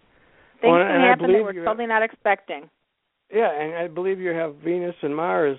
Things 0.61 0.71
Well, 0.71 0.83
can 0.83 1.01
happen 1.01 1.31
that 1.33 1.43
we're 1.43 1.65
totally 1.65 1.87
not 1.87 2.03
expecting. 2.03 2.69
Yeah, 3.33 3.51
and 3.51 3.75
I 3.75 3.87
believe 3.87 4.19
you 4.19 4.31
have 4.31 4.55
Venus 4.63 4.95
and 5.01 5.15
Mars. 5.15 5.57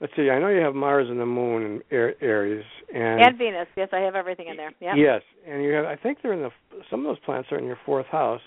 Let's 0.00 0.12
see. 0.16 0.30
I 0.30 0.38
know 0.38 0.48
you 0.48 0.60
have 0.60 0.74
Mars 0.74 1.08
and 1.10 1.18
the 1.18 1.26
Moon 1.26 1.82
Ar- 1.90 2.14
Aries, 2.20 2.64
and, 2.94 3.20
And 3.20 3.36
Venus, 3.36 3.66
yes, 3.76 3.88
I 3.92 3.98
have 3.98 4.14
everything 4.14 4.46
in 4.48 4.56
there. 4.56 4.72
Yeah. 4.80 4.94
Yes, 4.94 5.22
and 5.46 5.62
you 5.62 5.72
have. 5.72 5.84
I 5.86 5.96
think 5.96 6.18
they're 6.22 6.32
in 6.32 6.42
the. 6.42 6.50
Some 6.90 7.00
of 7.00 7.06
those 7.06 7.18
planets 7.24 7.48
are 7.50 7.58
in 7.58 7.64
your 7.64 7.78
fourth 7.84 8.06
house. 8.06 8.40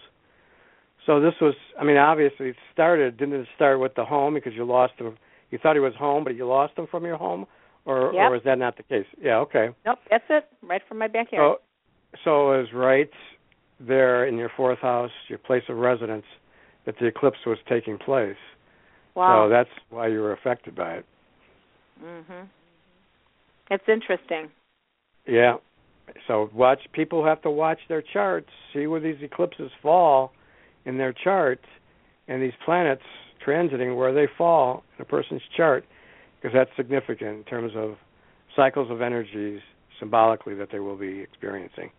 So 1.06 1.19
this 1.19 1.34
was. 1.41 1.54
I 1.80 1.84
mean, 1.84 1.97
obviously, 1.97 2.49
it 2.49 2.56
started. 2.73 3.17
Didn't 3.17 3.36
it 3.36 3.47
start 3.56 3.80
with 3.80 3.95
the 3.95 4.06
home 4.06 4.34
because 4.34 4.54
you 4.56 4.63
lost 4.65 4.93
him? 4.97 5.17
You 5.49 5.60
thought 5.62 5.75
he 5.75 5.82
was 5.82 5.93
home, 5.99 6.23
but 6.23 6.36
you 6.36 6.47
lost 6.47 6.77
him 6.77 6.88
from 6.89 7.04
your 7.04 7.17
home, 7.17 7.45
or 7.86 8.13
Yep. 8.13 8.32
or 8.32 8.36
is 8.38 8.43
that 8.45 8.58
not 8.58 8.77
the 8.77 8.84
case? 8.84 9.06
Yeah. 9.21 9.38
Okay. 9.39 9.69
Nope, 9.86 9.99
that's 10.10 10.23
it. 10.30 10.47
Right 10.63 10.82
from 10.88 10.99
my 10.99 11.08
backyard. 11.08 11.58
So, 12.13 12.23
so 12.23 12.51
it 12.54 12.60
was 12.60 12.73
right 12.73 13.10
there 13.80 14.25
in 14.25 14.38
your 14.38 14.51
fourth 14.56 14.80
house, 14.80 15.12
your 15.27 15.39
place 15.39 15.63
of 15.67 15.77
residence, 15.77 16.25
that 16.86 16.96
the 17.00 17.06
eclipse 17.06 17.39
was 17.46 17.58
taking 17.70 17.98
place. 17.98 18.38
wow. 19.15 19.46
So 19.46 19.50
that's 19.50 19.70
why 19.89 20.08
you 20.08 20.20
were 20.20 20.34
affected 20.34 20.76
by 20.76 20.96
it. 20.96 21.06
mhm. 22.04 22.48
It's 23.70 23.88
interesting. 23.88 24.50
Yeah. 25.26 25.58
So 26.28 26.50
watch 26.54 26.80
people 26.91 27.24
have 27.24 27.41
to 27.44 27.50
watch 27.50 27.80
their 27.88 28.02
charts, 28.02 28.50
see 28.74 28.88
where 28.88 29.00
these 29.00 29.22
eclipses 29.22 29.72
fall 29.82 30.34
in 30.86 30.98
their 30.98 31.13
chart 31.13 31.62
and 32.28 32.41
these 32.41 32.54
planets 32.65 33.04
transiting 33.46 33.96
where 33.98 34.13
they 34.13 34.28
fall 34.38 34.84
in 34.98 35.02
a 35.02 35.06
person's 35.06 35.41
chart 35.56 35.86
because 36.41 36.54
that's 36.54 36.70
significant 36.76 37.38
in 37.38 37.44
terms 37.44 37.74
of 37.76 37.96
cycles 38.56 38.89
of 38.91 39.02
energies 39.02 39.62
symbolically 40.00 40.56
that 40.56 40.70
they 40.72 40.80
will 40.80 40.98
be 40.98 41.20
experiencing. 41.20 41.91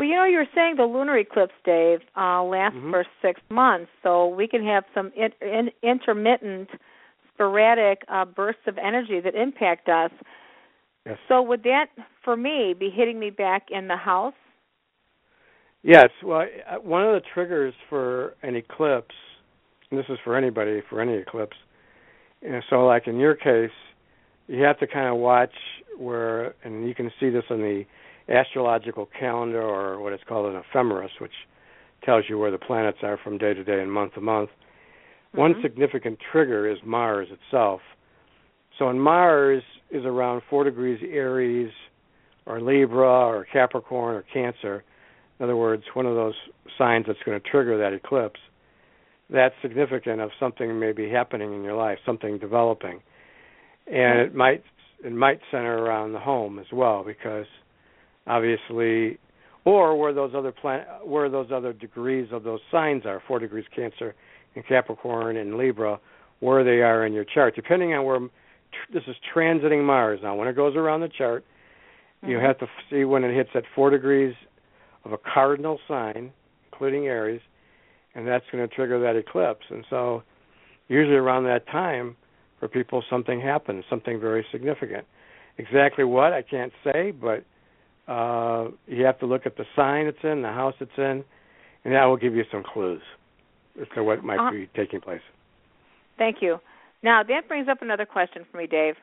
Well, 0.00 0.08
you 0.08 0.14
know, 0.14 0.24
you 0.24 0.38
were 0.38 0.48
saying 0.54 0.76
the 0.76 0.86
lunar 0.86 1.18
eclipse, 1.18 1.52
Dave, 1.62 2.00
uh, 2.16 2.42
lasts 2.42 2.78
Mhm. 2.78 2.90
for 2.90 3.04
six 3.20 3.38
months, 3.50 3.92
so 4.02 4.28
we 4.28 4.48
can 4.48 4.64
have 4.64 4.86
some 4.94 5.12
in, 5.14 5.30
in, 5.42 5.70
intermittent 5.82 6.70
sporadic 7.28 8.02
uh, 8.08 8.24
bursts 8.24 8.66
of 8.66 8.78
energy 8.78 9.20
that 9.20 9.34
impact 9.34 9.90
us. 9.90 10.10
Yes. 11.04 11.18
So 11.28 11.42
would 11.42 11.64
that, 11.64 11.90
for 12.22 12.34
me, 12.34 12.72
be 12.72 12.88
hitting 12.88 13.18
me 13.18 13.28
back 13.28 13.70
in 13.70 13.88
the 13.88 13.96
house? 13.96 14.32
Yes. 15.82 16.08
Well, 16.22 16.46
one 16.80 17.04
of 17.04 17.12
the 17.12 17.20
triggers 17.20 17.74
for 17.90 18.36
an 18.40 18.56
eclipse, 18.56 19.14
and 19.90 19.98
this 20.00 20.08
is 20.08 20.18
for 20.20 20.34
anybody 20.34 20.80
for 20.80 21.02
any 21.02 21.16
eclipse. 21.16 21.58
Know, 22.40 22.62
so, 22.70 22.86
like 22.86 23.06
in 23.06 23.18
your 23.18 23.34
case, 23.34 23.70
you 24.48 24.64
have 24.64 24.78
to 24.78 24.86
kind 24.86 25.08
of 25.08 25.16
watch 25.16 25.54
where, 25.98 26.54
and 26.64 26.88
you 26.88 26.94
can 26.94 27.12
see 27.20 27.28
this 27.28 27.44
in 27.50 27.60
the 27.60 27.84
astrological 28.30 29.08
calendar 29.18 29.62
or 29.62 30.00
what 30.00 30.12
is 30.12 30.20
called 30.28 30.52
an 30.52 30.60
ephemeris, 30.60 31.10
which 31.20 31.32
tells 32.04 32.24
you 32.28 32.38
where 32.38 32.50
the 32.50 32.58
planets 32.58 32.98
are 33.02 33.18
from 33.22 33.38
day 33.38 33.54
to 33.54 33.64
day 33.64 33.80
and 33.80 33.92
month 33.92 34.14
to 34.14 34.20
month. 34.20 34.50
Mm-hmm. 34.50 35.40
One 35.40 35.54
significant 35.62 36.18
trigger 36.32 36.70
is 36.70 36.78
Mars 36.84 37.28
itself. 37.30 37.80
So, 38.78 38.86
when 38.86 38.98
Mars 38.98 39.62
is 39.90 40.04
around 40.04 40.42
four 40.48 40.64
degrees 40.64 41.00
Aries, 41.02 41.72
or 42.46 42.60
Libra, 42.60 43.06
or 43.06 43.46
Capricorn, 43.52 44.16
or 44.16 44.24
Cancer, 44.32 44.82
in 45.38 45.44
other 45.44 45.56
words, 45.56 45.82
one 45.94 46.06
of 46.06 46.14
those 46.14 46.34
signs 46.78 47.04
that's 47.06 47.18
going 47.24 47.40
to 47.40 47.48
trigger 47.48 47.78
that 47.78 47.92
eclipse, 47.92 48.40
that's 49.28 49.54
significant 49.62 50.20
of 50.20 50.30
something 50.40 50.78
maybe 50.78 51.08
happening 51.08 51.54
in 51.54 51.62
your 51.62 51.76
life, 51.76 51.98
something 52.04 52.38
developing, 52.38 53.00
and 53.86 54.20
it 54.20 54.34
might 54.34 54.62
it 55.04 55.12
might 55.12 55.40
center 55.50 55.78
around 55.78 56.12
the 56.12 56.18
home 56.18 56.58
as 56.58 56.66
well 56.72 57.04
because 57.04 57.46
obviously, 58.30 59.18
or 59.64 59.98
where 59.98 60.14
those 60.14 60.32
other 60.34 60.52
plan 60.52 60.86
where 61.04 61.28
those 61.28 61.48
other 61.52 61.72
degrees 61.72 62.28
of 62.32 62.44
those 62.44 62.60
signs 62.70 63.04
are, 63.04 63.20
four 63.26 63.40
degrees 63.40 63.64
Cancer 63.74 64.14
and 64.54 64.66
Capricorn 64.66 65.36
and 65.36 65.56
Libra, 65.56 65.98
where 66.38 66.62
they 66.64 66.82
are 66.82 67.04
in 67.04 67.12
your 67.12 67.24
chart, 67.24 67.56
depending 67.56 67.92
on 67.92 68.04
where 68.04 68.20
this 68.92 69.02
is 69.08 69.16
transiting 69.34 69.84
Mars. 69.84 70.20
Now, 70.22 70.36
when 70.36 70.46
it 70.46 70.54
goes 70.54 70.76
around 70.76 71.00
the 71.00 71.08
chart, 71.08 71.44
mm-hmm. 72.22 72.30
you 72.30 72.38
have 72.38 72.58
to 72.58 72.66
see 72.88 73.04
when 73.04 73.24
it 73.24 73.34
hits 73.34 73.50
at 73.54 73.64
four 73.74 73.90
degrees 73.90 74.34
of 75.04 75.12
a 75.12 75.18
cardinal 75.18 75.78
sign, 75.88 76.32
including 76.72 77.06
Aries, 77.06 77.40
and 78.14 78.26
that's 78.26 78.44
going 78.52 78.66
to 78.66 78.74
trigger 78.74 79.00
that 79.00 79.16
eclipse. 79.16 79.66
And 79.70 79.84
so, 79.90 80.22
usually 80.88 81.16
around 81.16 81.44
that 81.44 81.66
time, 81.66 82.16
for 82.60 82.68
people, 82.68 83.02
something 83.10 83.40
happens, 83.40 83.84
something 83.90 84.20
very 84.20 84.46
significant. 84.52 85.04
Exactly 85.58 86.04
what 86.04 86.32
I 86.32 86.42
can't 86.42 86.72
say, 86.84 87.10
but 87.10 87.44
uh, 88.08 88.68
you 88.86 89.04
have 89.04 89.18
to 89.20 89.26
look 89.26 89.46
at 89.46 89.56
the 89.56 89.64
sign 89.76 90.06
it's 90.06 90.18
in, 90.22 90.42
the 90.42 90.48
house 90.48 90.74
it's 90.80 90.90
in, 90.98 91.24
and 91.84 91.94
that 91.94 92.04
will 92.04 92.16
give 92.16 92.34
you 92.34 92.44
some 92.50 92.62
clues 92.62 93.02
as 93.80 93.86
to 93.94 94.02
what 94.02 94.24
might 94.24 94.38
uh, 94.38 94.50
be 94.50 94.68
taking 94.74 95.00
place. 95.00 95.20
Thank 96.18 96.36
you. 96.40 96.58
Now 97.02 97.22
that 97.22 97.48
brings 97.48 97.68
up 97.68 97.82
another 97.82 98.06
question 98.06 98.44
for 98.50 98.58
me, 98.58 98.66
Dave. 98.66 98.94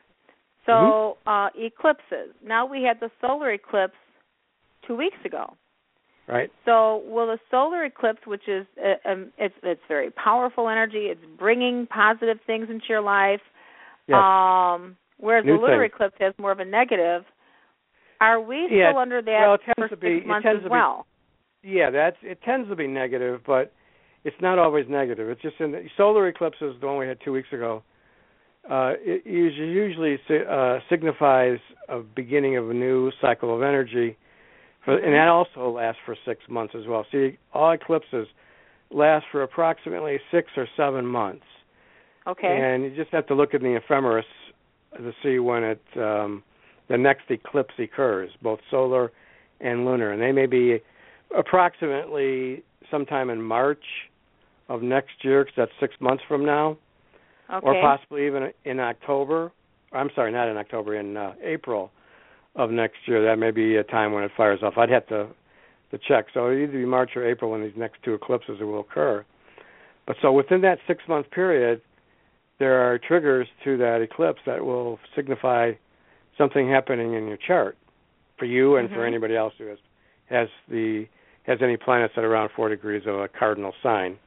So 0.66 0.72
mm-hmm. 0.72 1.28
uh, 1.28 1.66
eclipses. 1.66 2.34
Now 2.44 2.66
we 2.66 2.82
had 2.82 3.00
the 3.00 3.10
solar 3.20 3.52
eclipse 3.52 3.94
two 4.86 4.96
weeks 4.96 5.18
ago. 5.24 5.54
Right. 6.28 6.50
So, 6.66 7.02
will 7.06 7.26
the 7.26 7.38
solar 7.50 7.84
eclipse, 7.84 8.20
which 8.26 8.48
is 8.48 8.66
uh, 8.78 9.10
um, 9.10 9.32
it's 9.38 9.54
it's 9.62 9.80
very 9.88 10.10
powerful 10.10 10.68
energy, 10.68 11.06
it's 11.06 11.20
bringing 11.38 11.86
positive 11.86 12.36
things 12.46 12.68
into 12.68 12.84
your 12.86 13.00
life. 13.00 13.40
Yes. 14.06 14.18
Um, 14.18 14.96
whereas 15.18 15.46
New 15.46 15.56
the 15.56 15.62
lunar 15.62 15.78
thing. 15.78 15.90
eclipse 15.94 16.16
has 16.20 16.34
more 16.38 16.52
of 16.52 16.60
a 16.60 16.66
negative. 16.66 17.24
Are 18.20 18.40
we 18.40 18.68
yeah, 18.70 18.90
still 18.90 19.00
under 19.00 19.22
that 19.22 19.40
well, 19.40 19.54
it 19.54 19.60
tends 19.64 19.90
for 19.90 19.96
to 19.96 20.18
six 20.18 20.26
months 20.26 20.44
it 20.44 20.48
tends 20.48 20.64
as 20.64 20.68
to 20.68 20.70
well? 20.70 21.06
Be, 21.62 21.68
yeah, 21.70 21.90
that's 21.90 22.16
it 22.22 22.40
tends 22.44 22.68
to 22.68 22.76
be 22.76 22.86
negative, 22.86 23.40
but 23.46 23.72
it's 24.24 24.36
not 24.40 24.58
always 24.58 24.86
negative. 24.88 25.28
It's 25.28 25.42
just 25.42 25.56
in 25.60 25.72
the 25.72 25.84
solar 25.96 26.28
eclipses, 26.28 26.74
the 26.80 26.86
one 26.86 26.98
we 26.98 27.06
had 27.06 27.18
two 27.24 27.32
weeks 27.32 27.48
ago. 27.52 27.82
Uh, 28.68 28.92
it 29.00 29.22
usually 29.24 30.18
uh, 30.50 30.78
signifies 30.90 31.58
a 31.88 32.00
beginning 32.00 32.56
of 32.56 32.68
a 32.68 32.74
new 32.74 33.10
cycle 33.20 33.54
of 33.54 33.62
energy 33.62 34.16
for, 34.84 34.98
and 34.98 35.14
that 35.14 35.28
also 35.28 35.70
lasts 35.70 36.00
for 36.04 36.16
six 36.26 36.40
months 36.48 36.74
as 36.78 36.86
well. 36.86 37.06
See, 37.10 37.38
all 37.54 37.72
eclipses 37.72 38.26
last 38.90 39.26
for 39.30 39.42
approximately 39.42 40.18
six 40.30 40.48
or 40.56 40.66
seven 40.76 41.06
months. 41.06 41.44
Okay. 42.26 42.46
And 42.46 42.84
you 42.84 42.94
just 42.94 43.10
have 43.12 43.26
to 43.28 43.34
look 43.34 43.54
at 43.54 43.62
the 43.62 43.76
ephemeris 43.76 44.26
to 44.96 45.12
see 45.22 45.38
when 45.38 45.64
it 45.64 45.82
um, 45.96 46.42
the 46.88 46.98
next 46.98 47.30
eclipse 47.30 47.74
occurs, 47.78 48.30
both 48.42 48.60
solar 48.70 49.12
and 49.60 49.84
lunar, 49.84 50.12
and 50.12 50.22
they 50.22 50.32
may 50.32 50.46
be 50.46 50.78
approximately 51.36 52.62
sometime 52.90 53.30
in 53.30 53.42
March 53.42 53.82
of 54.68 54.82
next 54.82 55.22
year, 55.22 55.44
because 55.44 55.54
that's 55.56 55.72
six 55.80 55.94
months 56.00 56.22
from 56.28 56.44
now, 56.44 56.76
okay. 57.52 57.66
or 57.66 57.80
possibly 57.80 58.26
even 58.26 58.50
in 58.64 58.80
October. 58.80 59.52
I'm 59.92 60.10
sorry, 60.14 60.32
not 60.32 60.48
in 60.48 60.56
October, 60.56 60.96
in 60.96 61.16
uh, 61.16 61.32
April 61.42 61.90
of 62.54 62.70
next 62.70 62.96
year. 63.06 63.24
That 63.24 63.38
may 63.38 63.50
be 63.50 63.76
a 63.76 63.84
time 63.84 64.12
when 64.12 64.24
it 64.24 64.30
fires 64.36 64.60
off. 64.62 64.74
I'd 64.76 64.90
have 64.90 65.06
to 65.08 65.28
to 65.90 65.98
check. 66.06 66.26
So 66.34 66.50
it'll 66.50 66.62
either 66.64 66.72
be 66.72 66.84
March 66.84 67.12
or 67.16 67.26
April 67.26 67.50
when 67.50 67.62
these 67.62 67.72
next 67.76 68.02
two 68.04 68.12
eclipses 68.14 68.60
will 68.60 68.80
occur. 68.80 69.24
But 70.06 70.16
so 70.20 70.32
within 70.32 70.60
that 70.62 70.78
six 70.86 71.02
month 71.08 71.30
period, 71.30 71.80
there 72.58 72.78
are 72.80 72.98
triggers 72.98 73.48
to 73.64 73.76
that 73.78 74.00
eclipse 74.02 74.40
that 74.46 74.64
will 74.64 74.98
signify 75.14 75.72
something 76.38 76.68
happening 76.68 77.14
in 77.14 77.26
your 77.26 77.36
chart 77.36 77.76
for 78.38 78.46
you 78.46 78.76
and 78.76 78.88
mm-hmm. 78.88 78.96
for 78.96 79.04
anybody 79.04 79.36
else 79.36 79.52
who 79.58 79.66
has 79.66 79.78
has 80.30 80.48
the 80.68 81.06
has 81.46 81.58
any 81.62 81.76
planets 81.76 82.14
at 82.16 82.24
around 82.24 82.50
four 82.54 82.68
degrees 82.68 83.02
of 83.06 83.16
a 83.16 83.28
cardinal 83.28 83.72
sign. 83.82 84.18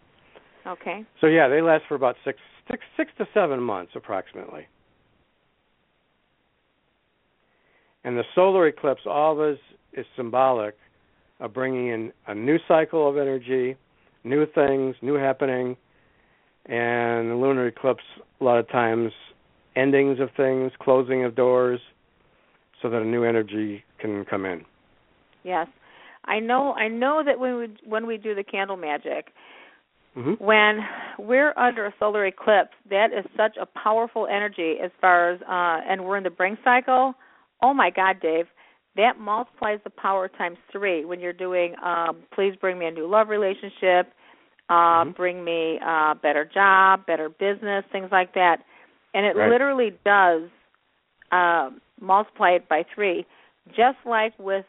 Okay. 0.68 1.06
So 1.22 1.28
yeah, 1.28 1.48
they 1.48 1.62
last 1.62 1.84
for 1.88 1.96
about 1.96 2.16
six 2.24 2.38
six 2.70 2.84
six 2.98 3.12
to 3.18 3.28
seven 3.34 3.62
months 3.62 3.94
approximately. 3.96 4.68
And 8.04 8.18
the 8.18 8.24
solar 8.34 8.68
eclipse 8.68 9.02
always 9.06 9.58
is 9.94 10.06
symbolic 10.16 10.76
of 11.40 11.54
bringing 11.54 11.88
in 11.90 12.12
a 12.28 12.36
new 12.36 12.58
cycle 12.68 13.08
of 13.08 13.18
energy, 13.18 13.76
new 14.24 14.46
things, 14.54 14.96
new 15.02 15.16
happening, 15.16 15.78
and 16.66 17.32
the 17.32 17.36
lunar 17.36 17.68
eclipse 17.68 18.04
a 18.40 18.44
lot 18.44 18.58
of 18.58 18.68
times 18.70 19.12
endings 19.76 20.20
of 20.20 20.30
things, 20.36 20.72
closing 20.82 21.24
of 21.24 21.36
doors, 21.36 21.80
so 22.82 22.90
that 22.90 23.02
a 23.02 23.06
new 23.06 23.24
energy 23.24 23.84
can 24.00 24.26
come 24.26 24.46
in. 24.46 24.64
Yes, 25.44 25.68
I 26.26 26.40
know. 26.40 26.74
I 26.74 26.88
know 26.88 27.24
that 27.26 27.40
when 27.40 27.58
we 27.58 27.68
when 27.86 28.06
we 28.06 28.18
do 28.18 28.36
the 28.36 28.44
candle 28.44 28.78
magic, 28.78 29.28
mm-hmm. 30.16 30.34
when 30.44 30.80
we're 31.18 31.58
under 31.58 31.86
a 31.86 31.94
solar 32.00 32.26
eclipse, 32.26 32.74
that 32.90 33.08
is 33.18 33.26
such 33.36 33.58
a 33.60 33.66
powerful 33.66 34.28
energy 34.28 34.76
as 34.84 34.92
far 35.00 35.32
as 35.32 35.42
uh, 35.42 35.90
and 35.90 36.06
we're 36.06 36.18
in 36.18 36.24
the 36.24 36.30
bring 36.30 36.58
cycle 36.64 37.16
oh 37.62 37.74
my 37.74 37.90
God, 37.90 38.20
Dave, 38.22 38.46
that 38.96 39.20
multiplies 39.20 39.80
the 39.84 39.90
power 39.90 40.28
times 40.28 40.58
three 40.72 41.06
when 41.06 41.20
you're 41.20 41.34
doing 41.34 41.76
um, 41.84 42.24
please 42.34 42.54
bring 42.60 42.78
me 42.78 42.88
a 42.88 42.92
new 42.92 43.10
love 43.10 43.30
relationship, 43.30 44.14
uh, 44.70 44.74
mm-hmm. 44.74 45.12
bring 45.12 45.44
me 45.44 45.80
a 45.86 46.14
better 46.22 46.50
job, 46.52 47.06
better 47.06 47.30
business, 47.30 47.86
things 47.92 48.10
like 48.12 48.34
that. 48.34 48.58
And 49.14 49.26
it 49.26 49.36
right. 49.36 49.50
literally 49.50 49.92
does 50.06 50.50
uh, 51.32 51.70
multiply 52.02 52.52
it 52.52 52.68
by 52.68 52.84
three. 52.94 53.26
Just 53.70 53.98
like 54.06 54.34
with 54.40 54.66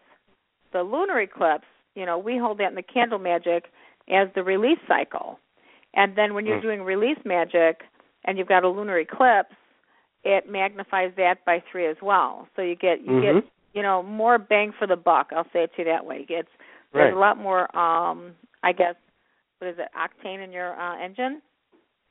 the 0.73 0.83
lunar 0.83 1.21
eclipse, 1.21 1.65
you 1.95 2.07
know, 2.07 2.19
we 2.19 2.39
hold 2.39 2.59
that 2.59 2.69
in 2.69 2.75
the 2.75 2.83
candle 2.83 3.19
magic 3.19 3.65
as 4.09 4.29
the 4.35 4.43
release 4.43 4.79
cycle. 4.87 5.39
And 5.95 6.17
then 6.17 6.35
when 6.35 6.47
you're 6.47 6.59
mm. 6.59 6.63
doing 6.63 6.83
release 6.83 7.19
magic 7.25 7.83
and 8.25 8.39
you've 8.39 8.49
got 8.49 8.65
a 8.65 8.69
lunar 8.69 8.99
eclipse, 8.99 9.55
it 10.25 10.49
magnifies 10.49 11.13
that 11.17 11.45
by 11.45 11.63
three 11.71 11.87
as 11.87 11.97
well. 12.03 12.49
So 12.57 12.63
you 12.63 12.77
get 12.77 13.01
you 13.01 13.13
mm-hmm. 13.13 13.39
get 13.41 13.51
you 13.75 13.83
know 13.83 14.03
more 14.03 14.39
bang 14.39 14.73
for 14.79 14.87
the 14.87 14.97
buck. 14.97 15.31
I'll 15.35 15.47
say 15.53 15.65
it 15.65 15.71
to 15.77 15.83
you 15.83 15.85
that 15.87 16.07
way. 16.07 16.25
It's 16.29 16.49
there's 16.93 17.13
right. 17.13 17.17
a 17.17 17.19
lot 17.19 17.39
more. 17.39 17.63
um 17.77 18.33
I 18.63 18.73
guess 18.73 18.95
what 19.59 19.69
is 19.71 19.77
it 19.79 19.89
octane 19.99 20.43
in 20.43 20.53
your 20.53 20.79
uh, 20.81 21.03
engine? 21.03 21.43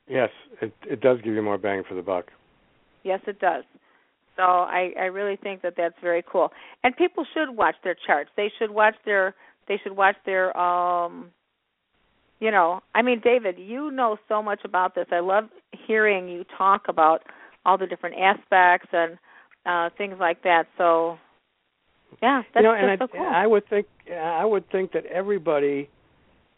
Yes, 0.08 0.28
it 0.60 0.72
it 0.88 1.00
does 1.00 1.18
give 1.22 1.34
you 1.34 1.42
more 1.42 1.58
bang 1.58 1.82
for 1.88 1.94
the 1.94 2.02
buck. 2.02 2.26
Yes, 3.02 3.20
it 3.26 3.40
does. 3.40 3.64
So 4.36 4.42
I 4.42 4.92
I 4.98 5.04
really 5.04 5.36
think 5.36 5.62
that 5.62 5.74
that's 5.76 5.94
very 6.02 6.24
cool. 6.30 6.52
And 6.84 6.96
people 6.96 7.24
should 7.34 7.50
watch 7.56 7.76
their 7.84 7.96
charts. 8.06 8.30
They 8.36 8.50
should 8.58 8.70
watch 8.70 8.94
their 9.04 9.34
they 9.68 9.78
should 9.82 9.96
watch 9.96 10.16
their 10.24 10.56
um 10.56 11.30
you 12.40 12.50
know, 12.50 12.80
I 12.94 13.02
mean 13.02 13.20
David, 13.22 13.56
you 13.58 13.90
know 13.90 14.16
so 14.28 14.42
much 14.42 14.60
about 14.64 14.94
this. 14.94 15.06
I 15.12 15.20
love 15.20 15.44
hearing 15.86 16.28
you 16.28 16.44
talk 16.56 16.82
about 16.88 17.22
all 17.64 17.78
the 17.78 17.86
different 17.86 18.16
aspects 18.18 18.88
and 18.92 19.18
uh 19.66 19.90
things 19.96 20.16
like 20.18 20.42
that. 20.42 20.66
So 20.78 21.18
yeah, 22.22 22.42
that's 22.54 22.62
you 22.62 22.68
know, 22.68 22.74
and 22.74 22.90
I, 22.90 22.96
so 22.96 23.08
cool. 23.08 23.20
I 23.20 23.46
would 23.46 23.68
think 23.68 23.86
I 24.10 24.44
would 24.44 24.68
think 24.70 24.92
that 24.92 25.06
everybody 25.06 25.88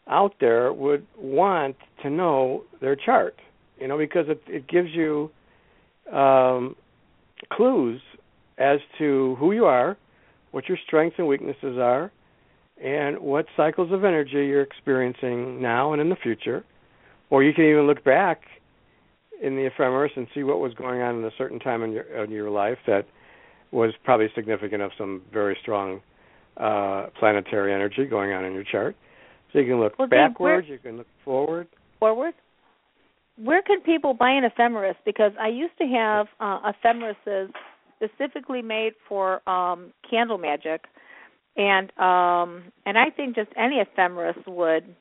out 0.07 0.35
there 0.39 0.71
would 0.71 1.05
want 1.17 1.75
to 2.03 2.09
know 2.09 2.63
their 2.79 2.95
chart, 2.95 3.35
you 3.79 3.87
know, 3.87 3.97
because 3.97 4.25
it 4.29 4.41
it 4.47 4.67
gives 4.67 4.89
you 4.91 5.29
um 6.11 6.75
clues 7.51 8.01
as 8.57 8.79
to 8.97 9.35
who 9.39 9.51
you 9.51 9.65
are, 9.65 9.97
what 10.51 10.67
your 10.69 10.77
strengths 10.85 11.17
and 11.17 11.27
weaknesses 11.27 11.77
are, 11.77 12.11
and 12.81 13.19
what 13.19 13.45
cycles 13.55 13.91
of 13.91 14.03
energy 14.03 14.45
you're 14.47 14.61
experiencing 14.61 15.61
now 15.61 15.93
and 15.93 16.01
in 16.01 16.09
the 16.09 16.15
future. 16.15 16.63
Or 17.29 17.43
you 17.43 17.53
can 17.53 17.65
even 17.65 17.87
look 17.87 18.03
back 18.03 18.41
in 19.41 19.55
the 19.55 19.65
ephemeris 19.65 20.11
and 20.15 20.27
see 20.33 20.43
what 20.43 20.59
was 20.59 20.73
going 20.73 21.01
on 21.01 21.17
in 21.19 21.25
a 21.25 21.31
certain 21.37 21.59
time 21.59 21.83
in 21.83 21.91
your 21.91 22.23
in 22.23 22.31
your 22.31 22.49
life 22.49 22.77
that 22.87 23.05
was 23.71 23.91
probably 24.03 24.27
significant 24.35 24.81
of 24.81 24.91
some 24.97 25.21
very 25.33 25.57
strong 25.61 25.99
uh, 26.57 27.07
planetary 27.19 27.73
energy 27.73 28.05
going 28.05 28.31
on 28.31 28.45
in 28.45 28.53
your 28.53 28.63
chart. 28.63 28.95
So 29.51 29.59
you 29.59 29.65
can 29.65 29.79
look 29.79 29.97
well, 29.99 30.07
backwards, 30.07 30.67
you 30.69 30.77
can 30.77 30.97
look 30.97 31.07
forward. 31.23 31.67
Forward. 31.99 32.33
Where 33.37 33.61
can 33.61 33.81
people 33.81 34.13
buy 34.13 34.31
an 34.31 34.43
ephemeris? 34.43 34.95
Because 35.05 35.31
I 35.39 35.49
used 35.49 35.77
to 35.79 35.85
have 35.85 36.27
uh, 36.39 36.71
ephemerises 36.71 37.51
specifically 37.97 38.61
made 38.61 38.93
for 39.07 39.47
um, 39.49 39.91
candle 40.09 40.37
magic, 40.37 40.85
and 41.57 41.91
um, 41.99 42.71
and 42.85 42.97
I 42.97 43.09
think 43.15 43.35
just 43.35 43.49
any 43.57 43.79
ephemeris 43.79 44.37
would 44.47 44.95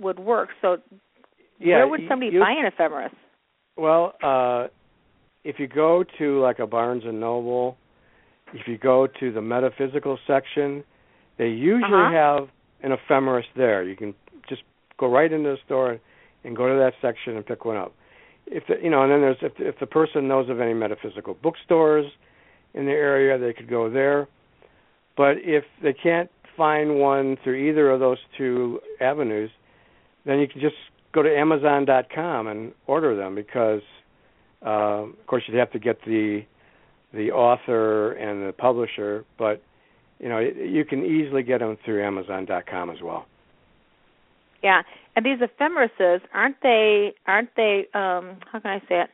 would 0.00 0.18
work. 0.18 0.50
So 0.62 0.78
yeah, 1.58 1.76
where 1.76 1.88
would 1.88 2.00
somebody 2.08 2.32
you, 2.32 2.40
buy 2.40 2.52
an 2.52 2.66
ephemeris? 2.66 3.12
Well, 3.76 4.14
uh, 4.22 4.68
if 5.44 5.58
you 5.58 5.66
go 5.66 6.04
to 6.18 6.40
like 6.40 6.58
a 6.60 6.66
Barnes 6.66 7.02
and 7.04 7.20
Noble, 7.20 7.76
if 8.54 8.68
you 8.68 8.78
go 8.78 9.08
to 9.18 9.32
the 9.32 9.42
metaphysical 9.42 10.18
section, 10.26 10.84
they 11.36 11.48
usually 11.48 11.92
uh-huh. 11.92 12.38
have 12.40 12.48
an 12.82 12.92
ephemeris 12.92 13.46
there. 13.56 13.82
You 13.82 13.96
can 13.96 14.14
just 14.48 14.62
go 14.98 15.08
right 15.10 15.32
into 15.32 15.50
the 15.50 15.58
store 15.64 15.98
and 16.44 16.56
go 16.56 16.68
to 16.68 16.78
that 16.78 16.92
section 17.02 17.36
and 17.36 17.44
pick 17.44 17.64
one 17.64 17.76
up. 17.76 17.92
If 18.46 18.64
the, 18.66 18.76
you 18.82 18.90
know, 18.90 19.02
and 19.02 19.12
then 19.12 19.20
there's 19.20 19.36
if, 19.42 19.52
if 19.58 19.78
the 19.78 19.86
person 19.86 20.28
knows 20.28 20.48
of 20.48 20.60
any 20.60 20.74
metaphysical 20.74 21.36
bookstores 21.42 22.06
in 22.74 22.86
the 22.86 22.92
area, 22.92 23.38
they 23.38 23.52
could 23.52 23.68
go 23.68 23.90
there. 23.90 24.28
But 25.16 25.36
if 25.38 25.64
they 25.82 25.92
can't 25.92 26.30
find 26.56 26.98
one 26.98 27.36
through 27.42 27.68
either 27.68 27.90
of 27.90 28.00
those 28.00 28.18
two 28.36 28.80
avenues, 29.00 29.50
then 30.24 30.38
you 30.38 30.48
can 30.48 30.60
just 30.60 30.76
go 31.12 31.22
to 31.22 31.34
Amazon.com 31.34 32.46
and 32.46 32.72
order 32.86 33.16
them 33.16 33.34
because, 33.34 33.82
uh, 34.64 35.04
of 35.04 35.26
course, 35.26 35.42
you'd 35.46 35.58
have 35.58 35.72
to 35.72 35.78
get 35.78 35.98
the 36.04 36.42
the 37.14 37.30
author 37.30 38.12
and 38.12 38.46
the 38.46 38.52
publisher, 38.52 39.24
but 39.38 39.62
you 40.18 40.28
know 40.28 40.38
you 40.38 40.84
can 40.84 41.04
easily 41.04 41.42
get 41.42 41.60
them 41.60 41.78
through 41.84 42.04
Amazon.com 42.04 42.90
as 42.90 42.98
well. 43.02 43.26
Yeah, 44.62 44.82
and 45.18 45.26
these 45.26 45.40
ephemerises 45.40 46.20
aren't 46.32 46.62
they? 46.62 47.12
Aren't 47.26 47.50
they? 47.56 47.86
Um, 47.92 48.38
how 48.52 48.60
can 48.60 48.70
I 48.70 48.78
say 48.88 49.00
it? 49.02 49.10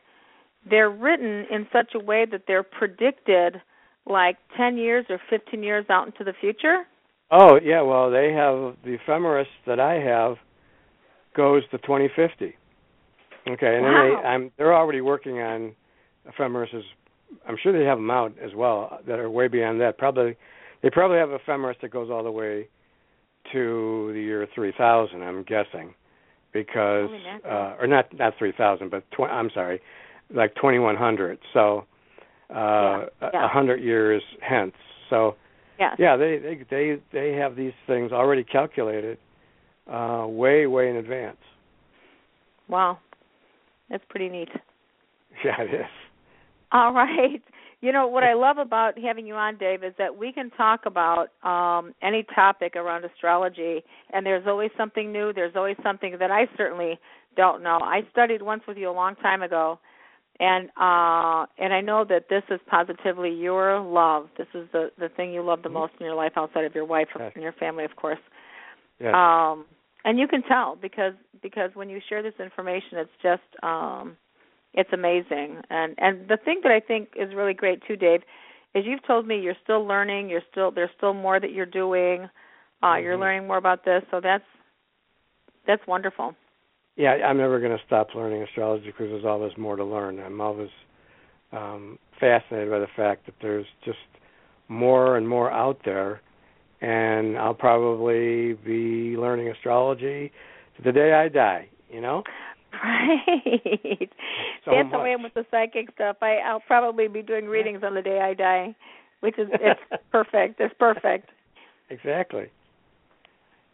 They're 0.69 0.89
written 0.89 1.45
in 1.51 1.67
such 1.73 1.93
a 1.95 1.99
way 1.99 2.25
that 2.31 2.43
they're 2.47 2.63
predicted 2.63 3.59
like 4.05 4.37
10 4.55 4.77
years 4.77 5.05
or 5.09 5.19
15 5.31 5.63
years 5.63 5.85
out 5.89 6.05
into 6.05 6.23
the 6.23 6.33
future? 6.39 6.83
Oh, 7.31 7.59
yeah, 7.61 7.81
well, 7.81 8.11
they 8.11 8.31
have 8.33 8.75
the 8.83 8.97
ephemeris 9.01 9.47
that 9.65 9.79
I 9.79 9.95
have 9.95 10.35
goes 11.35 11.63
to 11.71 11.79
2050. 11.79 12.55
Okay, 13.47 13.75
and 13.75 13.83
wow. 13.83 13.91
then 13.91 14.23
they 14.23 14.27
I'm 14.27 14.51
they're 14.57 14.75
already 14.75 15.01
working 15.01 15.39
on 15.39 15.75
ephemerises. 16.27 16.83
I'm 17.47 17.57
sure 17.61 17.73
they 17.73 17.85
have 17.85 17.97
them 17.97 18.11
out 18.11 18.33
as 18.43 18.51
well 18.55 18.99
that 19.07 19.17
are 19.19 19.29
way 19.29 19.47
beyond 19.47 19.81
that. 19.81 19.97
Probably 19.97 20.35
they 20.83 20.89
probably 20.91 21.17
have 21.17 21.31
ephemeris 21.31 21.77
that 21.81 21.89
goes 21.89 22.09
all 22.11 22.23
the 22.23 22.31
way 22.31 22.67
to 23.53 24.11
the 24.13 24.19
year 24.19 24.47
3000, 24.53 25.21
I'm 25.21 25.43
guessing. 25.43 25.93
Because 26.53 27.09
uh 27.45 27.75
or 27.79 27.85
not 27.85 28.05
not 28.17 28.33
3000, 28.39 28.89
but 28.89 29.03
tw- 29.11 29.29
I'm 29.29 29.49
sorry, 29.53 29.81
like 30.33 30.55
2100. 30.55 31.37
So 31.53 31.85
uh 32.49 32.55
a 32.55 33.07
yeah. 33.33 33.49
hundred 33.49 33.81
years 33.83 34.23
hence. 34.41 34.73
So 35.09 35.35
yes. 35.77 35.95
yeah, 35.99 36.15
they 36.15 36.37
they 36.37 36.65
they 36.69 37.01
they 37.11 37.33
have 37.33 37.57
these 37.57 37.73
things 37.87 38.13
already 38.13 38.45
calculated 38.45 39.17
uh 39.91 40.25
way 40.29 40.65
way 40.65 40.89
in 40.89 40.95
advance. 40.95 41.37
Wow, 42.69 42.99
that's 43.89 44.03
pretty 44.09 44.29
neat. 44.29 44.49
Yeah, 45.43 45.61
it 45.61 45.73
is. 45.73 45.85
All 46.71 46.93
right. 46.93 47.43
You 47.81 47.91
know 47.91 48.07
what 48.07 48.23
I 48.23 48.33
love 48.33 48.57
about 48.57 48.97
having 48.97 49.27
you 49.27 49.35
on, 49.35 49.57
Dave, 49.57 49.83
is 49.83 49.93
that 49.97 50.17
we 50.17 50.31
can 50.31 50.49
talk 50.51 50.81
about 50.85 51.27
um, 51.43 51.93
any 52.01 52.25
topic 52.33 52.75
around 52.75 53.05
astrology, 53.05 53.83
and 54.11 54.25
there's 54.25 54.47
always 54.47 54.71
something 54.77 55.11
new. 55.11 55.33
There's 55.33 55.55
always 55.55 55.75
something 55.83 56.15
that 56.19 56.31
I 56.31 56.47
certainly 56.57 56.97
don't 57.35 57.61
know. 57.61 57.79
I 57.81 58.01
studied 58.11 58.41
once 58.41 58.63
with 58.67 58.77
you 58.77 58.89
a 58.89 58.93
long 58.93 59.15
time 59.15 59.41
ago, 59.41 59.79
and 60.39 60.69
uh 60.77 61.45
and 61.57 61.73
I 61.73 61.81
know 61.81 62.03
that 62.09 62.25
this 62.29 62.43
is 62.49 62.59
positively 62.69 63.31
your 63.31 63.79
love. 63.79 64.27
This 64.37 64.47
is 64.53 64.67
the 64.71 64.91
the 64.99 65.09
thing 65.09 65.33
you 65.33 65.43
love 65.43 65.61
the 65.61 65.69
mm-hmm. 65.69 65.79
most 65.79 65.93
in 65.99 66.05
your 66.05 66.15
life 66.15 66.33
outside 66.35 66.65
of 66.65 66.75
your 66.75 66.85
wife 66.85 67.07
yes. 67.17 67.31
and 67.35 67.43
your 67.43 67.53
family, 67.53 67.85
of 67.85 67.95
course. 67.95 68.19
Yes. 68.99 69.13
Um 69.15 69.65
and 70.03 70.19
you 70.19 70.27
can 70.27 70.43
tell 70.43 70.77
because 70.81 71.13
because 71.41 71.71
when 71.73 71.89
you 71.89 71.99
share 72.09 72.21
this 72.21 72.33
information 72.39 72.97
it's 72.97 73.09
just 73.23 73.63
um 73.63 74.17
it's 74.75 74.93
amazing. 74.93 75.61
And 75.69 75.95
and 75.97 76.27
the 76.27 76.37
thing 76.37 76.61
that 76.63 76.71
I 76.71 76.79
think 76.79 77.09
is 77.15 77.33
really 77.33 77.53
great 77.53 77.81
too, 77.87 77.95
Dave, 77.95 78.21
is 78.73 78.85
you've 78.85 79.05
told 79.05 79.27
me 79.27 79.39
you're 79.39 79.55
still 79.63 79.85
learning, 79.85 80.29
you're 80.29 80.43
still 80.51 80.71
there's 80.71 80.91
still 80.97 81.13
more 81.13 81.39
that 81.39 81.51
you're 81.51 81.65
doing. 81.65 82.29
Uh 82.83 82.87
mm-hmm. 82.87 83.03
you're 83.03 83.17
learning 83.17 83.47
more 83.47 83.57
about 83.57 83.85
this, 83.85 84.03
so 84.11 84.19
that's 84.21 84.43
that's 85.65 85.85
wonderful 85.87 86.35
yeah, 86.95 87.11
I'm 87.11 87.37
never 87.37 87.59
going 87.59 87.77
to 87.77 87.83
stop 87.85 88.09
learning 88.15 88.43
astrology 88.43 88.85
because 88.85 89.09
there's 89.09 89.25
always 89.25 89.51
more 89.57 89.75
to 89.75 89.83
learn. 89.83 90.19
I'm 90.19 90.39
always 90.39 90.69
um, 91.51 91.99
fascinated 92.19 92.69
by 92.69 92.79
the 92.79 92.87
fact 92.95 93.25
that 93.25 93.35
there's 93.41 93.65
just 93.83 93.97
more 94.69 95.17
and 95.17 95.27
more 95.27 95.51
out 95.51 95.79
there, 95.83 96.21
and 96.81 97.37
I'll 97.37 97.53
probably 97.53 98.53
be 98.53 99.17
learning 99.17 99.49
astrology 99.49 100.31
to 100.77 100.83
the 100.83 100.91
day 100.91 101.13
I 101.13 101.27
die. 101.27 101.67
You 101.91 102.01
know. 102.01 102.23
Right. 102.83 104.09
So 104.65 104.71
That's 104.71 104.85
much. 104.85 104.91
the 104.91 104.99
way 104.99 105.13
I'm 105.13 105.23
with 105.23 105.33
the 105.33 105.45
psychic 105.51 105.91
stuff. 105.93 106.17
I, 106.21 106.37
I'll 106.37 106.59
probably 106.61 107.07
be 107.07 107.21
doing 107.21 107.45
readings 107.45 107.81
on 107.83 107.93
the 107.93 108.01
day 108.01 108.19
I 108.19 108.33
die, 108.33 108.75
which 109.19 109.37
is 109.37 109.47
it's 109.53 109.79
perfect. 110.11 110.59
It's 110.59 110.73
perfect. 110.79 111.29
Exactly. 111.89 112.45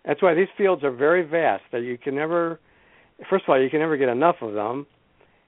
That's 0.06 0.22
why 0.22 0.34
these 0.34 0.48
fields 0.58 0.84
are 0.84 0.92
very 0.92 1.24
vast. 1.24 1.64
That 1.72 1.82
you 1.82 1.98
can 1.98 2.16
never 2.16 2.60
first 3.30 3.46
of 3.46 3.50
all, 3.50 3.62
you 3.62 3.70
can 3.70 3.80
never 3.80 3.98
get 3.98 4.10
enough 4.10 4.38
of 4.42 4.54
them, 4.54 4.86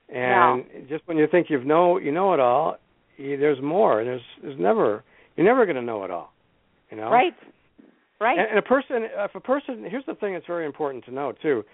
and 0.08 0.64
no. 0.64 0.64
just 0.88 1.06
when 1.06 1.16
you 1.16 1.26
think 1.30 1.48
you've 1.50 1.66
know 1.66 1.98
you 1.98 2.12
know 2.12 2.32
it 2.34 2.40
all, 2.40 2.76
you, 3.16 3.36
there's 3.36 3.60
more. 3.62 4.00
and 4.00 4.08
There's 4.08 4.22
there's 4.42 4.58
never 4.58 5.04
you're 5.36 5.46
never 5.46 5.66
going 5.66 5.76
to 5.76 5.82
know 5.82 6.04
it 6.04 6.10
all. 6.10 6.32
You 6.90 6.96
know. 6.96 7.10
Right. 7.10 7.34
Right. 8.20 8.38
And, 8.38 8.48
and 8.48 8.58
a 8.58 8.62
person, 8.62 9.02
if 9.02 9.34
a 9.34 9.40
person, 9.40 9.84
here's 9.88 10.06
the 10.06 10.14
thing 10.14 10.34
that's 10.34 10.46
very 10.46 10.64
important 10.64 11.04
to 11.06 11.10
know 11.10 11.32
too. 11.42 11.64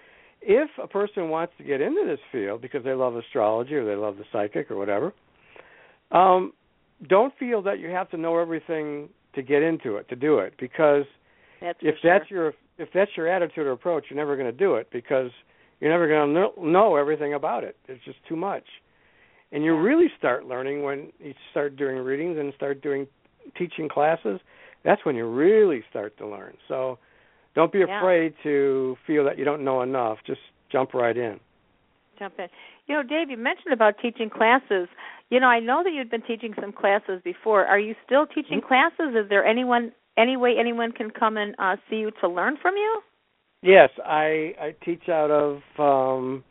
If 0.41 0.69
a 0.81 0.87
person 0.87 1.29
wants 1.29 1.53
to 1.59 1.63
get 1.63 1.81
into 1.81 2.03
this 2.05 2.19
field 2.31 2.61
because 2.61 2.83
they 2.83 2.93
love 2.93 3.15
astrology 3.15 3.75
or 3.75 3.85
they 3.85 3.95
love 3.95 4.17
the 4.17 4.23
psychic 4.31 4.71
or 4.71 4.77
whatever, 4.77 5.13
um, 6.11 6.53
don't 7.07 7.33
feel 7.37 7.61
that 7.63 7.79
you 7.79 7.89
have 7.89 8.09
to 8.11 8.17
know 8.17 8.37
everything 8.39 9.09
to 9.35 9.41
get 9.41 9.61
into 9.61 9.95
it 9.95 10.09
to 10.09 10.15
do 10.15 10.39
it 10.39 10.53
because 10.59 11.05
that's 11.61 11.79
if 11.81 11.95
sure. 12.01 12.19
that's 12.19 12.31
your 12.31 12.53
if 12.77 12.89
that's 12.93 13.11
your 13.15 13.27
attitude 13.27 13.67
or 13.67 13.71
approach, 13.71 14.05
you're 14.09 14.17
never 14.17 14.35
going 14.35 14.51
to 14.51 14.57
do 14.57 14.75
it 14.75 14.89
because 14.91 15.29
you're 15.79 15.91
never 15.91 16.07
going 16.07 16.33
to 16.33 16.67
know 16.67 16.95
everything 16.95 17.33
about 17.33 17.63
it. 17.63 17.77
It's 17.87 18.03
just 18.03 18.17
too 18.27 18.35
much. 18.35 18.63
And 19.51 19.63
you 19.63 19.77
really 19.77 20.07
start 20.17 20.45
learning 20.45 20.83
when 20.83 21.11
you 21.19 21.33
start 21.51 21.75
doing 21.75 21.97
readings 21.97 22.37
and 22.39 22.53
start 22.55 22.81
doing 22.81 23.07
teaching 23.57 23.89
classes. 23.89 24.39
That's 24.83 25.03
when 25.05 25.15
you 25.15 25.27
really 25.27 25.83
start 25.89 26.17
to 26.17 26.27
learn. 26.27 26.55
So 26.67 26.97
don't 27.55 27.71
be 27.71 27.79
Yeah. 27.79 27.97
afraid 27.99 28.33
to 28.43 28.97
feel 29.05 29.23
that 29.25 29.37
you 29.37 29.45
don't 29.45 29.63
know 29.63 29.81
enough. 29.81 30.19
Just 30.23 30.41
jump 30.69 30.93
right 30.93 31.17
in. 31.17 31.39
jump 32.19 32.37
in. 32.39 32.47
You 32.87 32.93
know, 32.95 33.01
Dave, 33.01 33.31
you 33.31 33.37
mentioned 33.37 33.73
about 33.73 33.97
teaching 33.97 34.29
classes. 34.29 34.87
You 35.31 35.39
know, 35.39 35.47
I 35.47 35.59
know 35.59 35.81
that 35.83 35.91
you'd 35.91 36.11
been 36.11 36.21
teaching 36.21 36.53
some 36.61 36.71
classes 36.71 37.19
before. 37.23 37.65
Are 37.65 37.79
you 37.79 37.95
still 38.05 38.27
teaching 38.27 38.61
Mhm. 38.61 38.67
classes? 38.67 39.15
Is 39.15 39.27
there 39.27 39.43
anyone 39.43 39.91
any 40.17 40.37
way 40.37 40.57
anyone 40.59 40.91
can 40.91 41.09
come 41.09 41.35
and 41.37 41.55
uh 41.57 41.77
see 41.89 41.95
you 41.97 42.11
to 42.11 42.27
learn 42.27 42.57
from 42.57 42.77
you? 42.77 43.03
Yes, 43.63 43.89
I 44.05 44.53
I 44.61 44.75
teach 44.85 45.09
out 45.09 45.31
of 45.31 45.63
um 45.79 46.43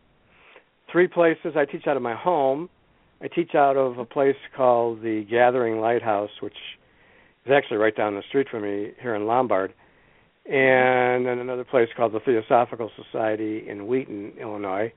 three 0.89 1.07
places. 1.07 1.57
I 1.57 1.67
teach 1.67 1.87
out 1.87 1.97
of 1.97 2.03
my 2.03 2.15
home. 2.15 2.69
I 3.23 3.29
teach 3.29 3.55
out 3.55 3.77
of 3.77 3.99
a 3.99 4.05
place 4.05 4.37
called 4.57 5.03
the 5.03 5.23
Gathering 5.25 5.79
Lighthouse, 5.81 6.41
which 6.41 6.59
is 7.47 7.53
actually 7.53 7.77
right 7.77 7.95
down 7.95 8.17
the 8.17 8.23
street 8.23 8.49
from 8.49 8.63
me 8.63 8.93
here 9.01 9.15
in 9.15 9.27
Lombard. 9.29 9.73
And 10.47 11.27
then 11.27 11.39
another 11.39 11.65
place 11.65 11.89
called 11.97 12.13
the 12.13 12.21
Theosophical 12.21 12.91
Society 12.97 13.69
in 13.69 13.87
Wheaton, 13.87 14.33
Illinois. 14.41 14.93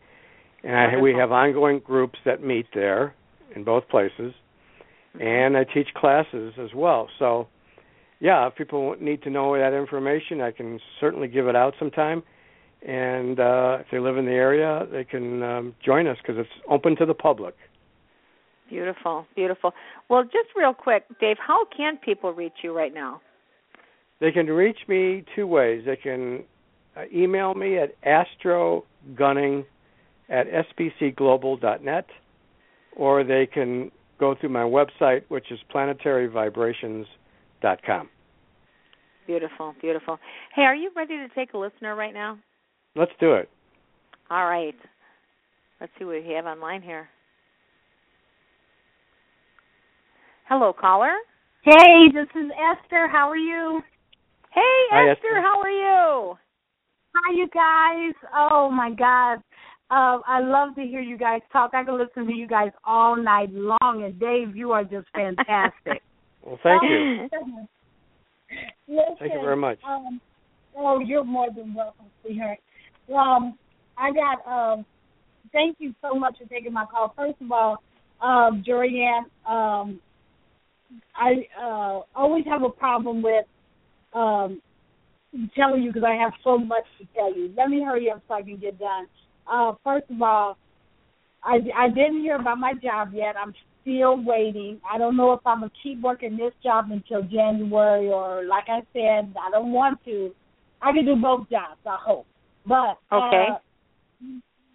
And 0.63 0.95
I, 0.95 1.01
we 1.01 1.13
have 1.13 1.31
ongoing 1.31 1.79
groups 1.79 2.17
that 2.25 2.43
meet 2.43 2.67
there 2.73 3.13
in 3.55 3.63
both 3.63 3.87
places. 3.89 4.33
And 5.19 5.57
I 5.57 5.63
teach 5.65 5.87
classes 5.95 6.53
as 6.57 6.69
well. 6.73 7.09
So 7.19 7.47
yeah, 8.23 8.47
if 8.47 8.55
people 8.55 8.95
need 9.01 9.21
to 9.23 9.29
know 9.29 9.53
that 9.57 9.73
information, 9.77 10.39
I 10.39 10.51
can 10.51 10.79
certainly 11.01 11.27
give 11.27 11.47
it 11.47 11.57
out 11.57 11.73
sometime. 11.77 12.23
And 12.81 13.37
uh, 13.37 13.79
if 13.81 13.87
they 13.91 13.99
live 13.99 14.17
in 14.17 14.25
the 14.25 14.31
area, 14.31 14.87
they 14.91 15.03
can 15.03 15.43
um, 15.43 15.75
join 15.85 16.07
us 16.07 16.17
because 16.21 16.39
it's 16.39 16.65
open 16.69 16.95
to 16.97 17.05
the 17.05 17.13
public. 17.13 17.53
Beautiful, 18.69 19.25
beautiful. 19.35 19.73
Well, 20.09 20.23
just 20.23 20.55
real 20.55 20.73
quick, 20.73 21.03
Dave, 21.19 21.35
how 21.45 21.65
can 21.65 21.97
people 21.97 22.31
reach 22.33 22.53
you 22.63 22.75
right 22.75 22.93
now? 22.93 23.21
They 24.19 24.31
can 24.31 24.47
reach 24.47 24.79
me 24.87 25.23
two 25.35 25.45
ways. 25.47 25.83
They 25.85 25.97
can 25.97 26.43
uh, 26.95 27.01
email 27.13 27.53
me 27.53 27.77
at 27.77 27.93
astrogunning 28.03 29.65
at 30.29 30.47
sbcglobal.net, 30.47 32.05
or 32.95 33.23
they 33.23 33.45
can 33.45 33.91
go 34.19 34.33
through 34.39 34.49
my 34.49 34.63
website, 34.63 35.23
which 35.27 35.51
is 35.51 35.59
planetaryvibrations.com. 35.73 38.09
Beautiful, 39.25 39.73
beautiful. 39.81 40.19
Hey, 40.55 40.63
are 40.63 40.75
you 40.75 40.91
ready 40.95 41.17
to 41.17 41.27
take 41.33 41.53
a 41.53 41.57
listener 41.57 41.95
right 41.95 42.13
now? 42.13 42.37
Let's 42.95 43.11
do 43.19 43.33
it. 43.33 43.49
All 44.29 44.45
right. 44.45 44.75
Let's 45.79 45.91
see 45.97 46.05
what 46.05 46.23
we 46.23 46.33
have 46.33 46.45
online 46.45 46.81
here. 46.81 47.09
Hello, 50.47 50.73
caller. 50.73 51.13
Hey, 51.63 52.09
this 52.13 52.27
is 52.35 52.51
Esther. 52.51 53.07
How 53.07 53.29
are 53.29 53.37
you? 53.37 53.81
Hey, 54.53 54.61
Hi, 54.91 55.09
Esther, 55.09 55.27
Esther. 55.29 55.41
how 55.41 55.61
are 55.61 55.69
you? 55.69 56.37
Hi, 57.15 57.33
you 57.33 57.47
guys. 57.51 58.13
Oh 58.35 58.69
my 58.69 58.91
God. 58.91 59.39
Uh, 59.89 60.21
I 60.27 60.41
love 60.41 60.75
to 60.75 60.81
hear 60.81 61.01
you 61.01 61.17
guys 61.17 61.41
talk. 61.51 61.71
I 61.73 61.83
can 61.83 61.97
listen 61.97 62.27
to 62.27 62.33
you 62.33 62.47
guys 62.47 62.69
all 62.83 63.15
night 63.15 63.49
long. 63.51 64.03
And 64.03 64.19
Dave, 64.19 64.55
you 64.55 64.71
are 64.71 64.83
just 64.83 65.07
fantastic. 65.13 66.01
Well, 66.45 66.59
thank 66.61 66.83
you. 66.83 67.29
Listen, 67.31 67.67
Thank 69.17 69.33
you 69.33 69.39
very 69.39 69.55
much. 69.55 69.79
Um, 69.87 70.19
oh, 70.75 70.99
you're 70.99 71.23
more 71.23 71.47
than 71.55 71.73
welcome, 71.73 72.07
sweetheart. 72.21 72.59
Um, 73.07 73.57
I 73.97 74.11
got. 74.11 74.45
Um, 74.45 74.85
thank 75.53 75.77
you 75.79 75.95
so 76.01 76.19
much 76.19 76.37
for 76.37 76.45
taking 76.49 76.73
my 76.73 76.85
call. 76.85 77.13
First 77.15 77.35
of 77.39 77.49
all, 77.49 77.77
um, 78.21 78.61
Jorianne, 78.67 79.23
um, 79.49 80.01
I 81.15 81.47
uh, 81.57 82.01
always 82.13 82.43
have 82.45 82.63
a 82.63 82.69
problem 82.69 83.21
with 83.21 83.45
um, 84.13 84.61
telling 85.55 85.83
you 85.83 85.91
because 85.91 86.07
I 86.07 86.15
have 86.15 86.33
so 86.43 86.57
much 86.57 86.85
to 86.99 87.07
tell 87.15 87.35
you. 87.35 87.53
Let 87.57 87.69
me 87.69 87.81
hurry 87.81 88.09
up 88.09 88.21
so 88.27 88.35
I 88.35 88.41
can 88.41 88.57
get 88.57 88.79
done. 88.79 89.07
Uh, 89.51 89.73
first 89.83 90.05
of 90.09 90.21
all, 90.21 90.57
I, 91.43 91.59
I 91.75 91.89
didn't 91.89 92.21
hear 92.21 92.35
about 92.35 92.57
my 92.57 92.73
job 92.73 93.11
yet. 93.13 93.35
I'm 93.37 93.53
still 93.81 94.23
waiting. 94.23 94.79
I 94.89 94.97
don't 94.97 95.17
know 95.17 95.33
if 95.33 95.41
I'm 95.45 95.59
gonna 95.59 95.71
keep 95.81 96.01
working 96.01 96.37
this 96.37 96.53
job 96.63 96.85
until 96.91 97.23
January 97.23 98.09
or, 98.09 98.45
like 98.45 98.65
I 98.67 98.79
said, 98.93 99.33
I 99.39 99.51
don't 99.51 99.73
want 99.73 100.03
to. 100.05 100.33
I 100.81 100.91
can 100.91 101.05
do 101.05 101.15
both 101.15 101.49
jobs. 101.49 101.79
I 101.85 101.97
hope. 101.99 102.25
But 102.65 102.97
Okay. 103.11 103.47
uh, 103.51 103.57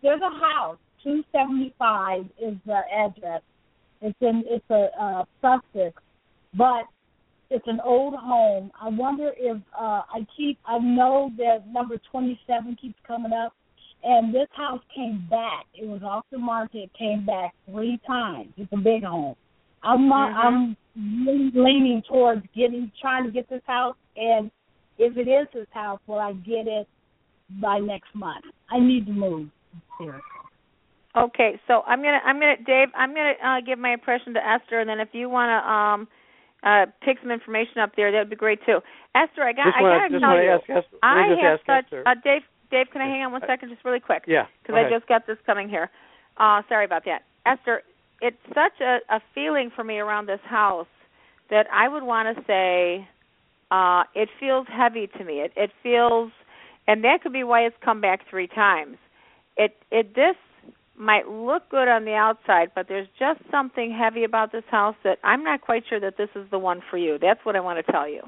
there's 0.02 0.20
a 0.20 0.30
house. 0.30 0.78
Two 1.02 1.22
seventy 1.32 1.74
five 1.78 2.24
is 2.42 2.54
the 2.66 2.80
address. 2.92 3.40
It's 4.00 4.16
in 4.20 4.44
it's 4.46 4.64
a 4.70 4.88
uh, 5.00 5.24
Sussex, 5.40 5.94
but 6.54 6.84
it's 7.50 7.66
an 7.66 7.80
old 7.84 8.14
home. 8.14 8.70
I 8.80 8.88
wonder 8.88 9.32
if 9.36 9.56
uh 9.78 10.02
I 10.12 10.26
keep 10.36 10.58
I 10.66 10.78
know 10.78 11.30
that 11.38 11.66
number 11.68 11.96
twenty 12.10 12.38
seven 12.46 12.76
keeps 12.80 12.98
coming 13.06 13.32
up 13.32 13.52
and 14.04 14.34
this 14.34 14.48
house 14.54 14.82
came 14.94 15.26
back. 15.28 15.66
It 15.74 15.86
was 15.86 16.02
off 16.02 16.24
the 16.30 16.38
market, 16.38 16.90
came 16.96 17.26
back 17.26 17.54
three 17.70 18.00
times. 18.06 18.52
It's 18.56 18.72
a 18.72 18.76
big 18.76 19.02
home. 19.02 19.34
I'm 19.82 20.08
not, 20.08 20.30
Mhm. 20.32 20.36
I'm 20.36 20.76
leaning 21.54 22.02
towards 22.02 22.46
getting 22.54 22.90
trying 23.00 23.24
to 23.24 23.30
get 23.30 23.48
this 23.48 23.62
house 23.66 23.96
and 24.16 24.50
if 24.98 25.16
it 25.16 25.28
is 25.28 25.46
this 25.52 25.68
house, 25.70 26.00
will 26.06 26.18
I 26.18 26.32
get 26.32 26.66
it 26.66 26.88
by 27.60 27.78
next 27.78 28.14
month? 28.14 28.44
I 28.70 28.78
need 28.80 29.06
to 29.06 29.12
move. 29.12 29.48
Seriously. 29.96 30.22
Okay, 31.16 31.58
so 31.66 31.82
I'm 31.86 32.02
gonna 32.02 32.20
I'm 32.24 32.38
gonna 32.38 32.56
Dave 32.58 32.88
I'm 32.94 33.14
gonna 33.14 33.34
uh, 33.42 33.60
give 33.60 33.78
my 33.78 33.92
impression 33.92 34.34
to 34.34 34.46
Esther, 34.46 34.80
and 34.80 34.88
then 34.88 35.00
if 35.00 35.08
you 35.14 35.28
want 35.28 35.50
to 35.50 35.70
um 35.70 36.08
uh 36.62 36.86
pick 37.04 37.18
some 37.22 37.30
information 37.30 37.78
up 37.78 37.92
there, 37.96 38.10
that 38.12 38.18
would 38.18 38.30
be 38.30 38.36
great 38.36 38.60
too. 38.66 38.80
Esther, 39.14 39.42
I 39.42 39.52
got 39.52 39.66
just 39.66 39.76
I 39.76 39.82
got 39.82 40.08
to 40.08 40.20
tell 40.20 40.42
you, 40.42 40.50
ask 40.50 40.68
Esther. 40.68 40.98
I 41.02 41.34
have 41.40 41.60
such 41.66 41.84
Esther. 41.86 42.02
uh, 42.06 42.14
Dave 42.22 42.42
Dave, 42.70 42.86
can 42.92 43.00
I 43.00 43.06
hang 43.06 43.22
on 43.22 43.32
one 43.32 43.42
second, 43.46 43.70
just 43.70 43.84
really 43.84 44.00
quick? 44.00 44.24
yeah. 44.26 44.46
because 44.62 44.76
I 44.76 44.90
just 44.90 45.08
got 45.08 45.26
this 45.26 45.38
coming 45.46 45.68
here. 45.68 45.90
Uh, 46.36 46.62
sorry 46.68 46.84
about 46.84 47.04
that, 47.06 47.22
Esther. 47.46 47.82
It's 48.20 48.36
such 48.48 48.80
a, 48.80 48.98
a 49.08 49.20
feeling 49.34 49.70
for 49.74 49.84
me 49.84 49.98
around 49.98 50.26
this 50.26 50.40
house 50.44 50.88
that 51.50 51.66
I 51.72 51.88
would 51.88 52.02
want 52.02 52.36
to 52.36 52.44
say 52.44 53.08
uh, 53.70 54.04
it 54.14 54.28
feels 54.40 54.66
heavy 54.68 55.08
to 55.18 55.24
me. 55.24 55.40
It, 55.40 55.52
it 55.56 55.70
feels, 55.82 56.32
and 56.86 57.04
that 57.04 57.22
could 57.22 57.32
be 57.32 57.44
why 57.44 57.62
it's 57.62 57.76
come 57.84 58.00
back 58.00 58.20
three 58.28 58.48
times. 58.48 58.96
It 59.56 59.76
it 59.90 60.14
this 60.14 60.36
might 60.98 61.28
look 61.28 61.68
good 61.70 61.88
on 61.88 62.04
the 62.04 62.14
outside, 62.14 62.72
but 62.74 62.86
there's 62.88 63.08
just 63.18 63.40
something 63.50 63.96
heavy 63.96 64.24
about 64.24 64.52
this 64.52 64.64
house 64.70 64.96
that 65.04 65.18
I'm 65.22 65.44
not 65.44 65.60
quite 65.60 65.84
sure 65.88 66.00
that 66.00 66.16
this 66.16 66.28
is 66.34 66.50
the 66.50 66.58
one 66.58 66.82
for 66.90 66.96
you. 66.96 67.18
That's 67.20 67.40
what 67.44 67.56
I 67.56 67.60
want 67.60 67.84
to 67.84 67.92
tell 67.92 68.08
you. 68.08 68.20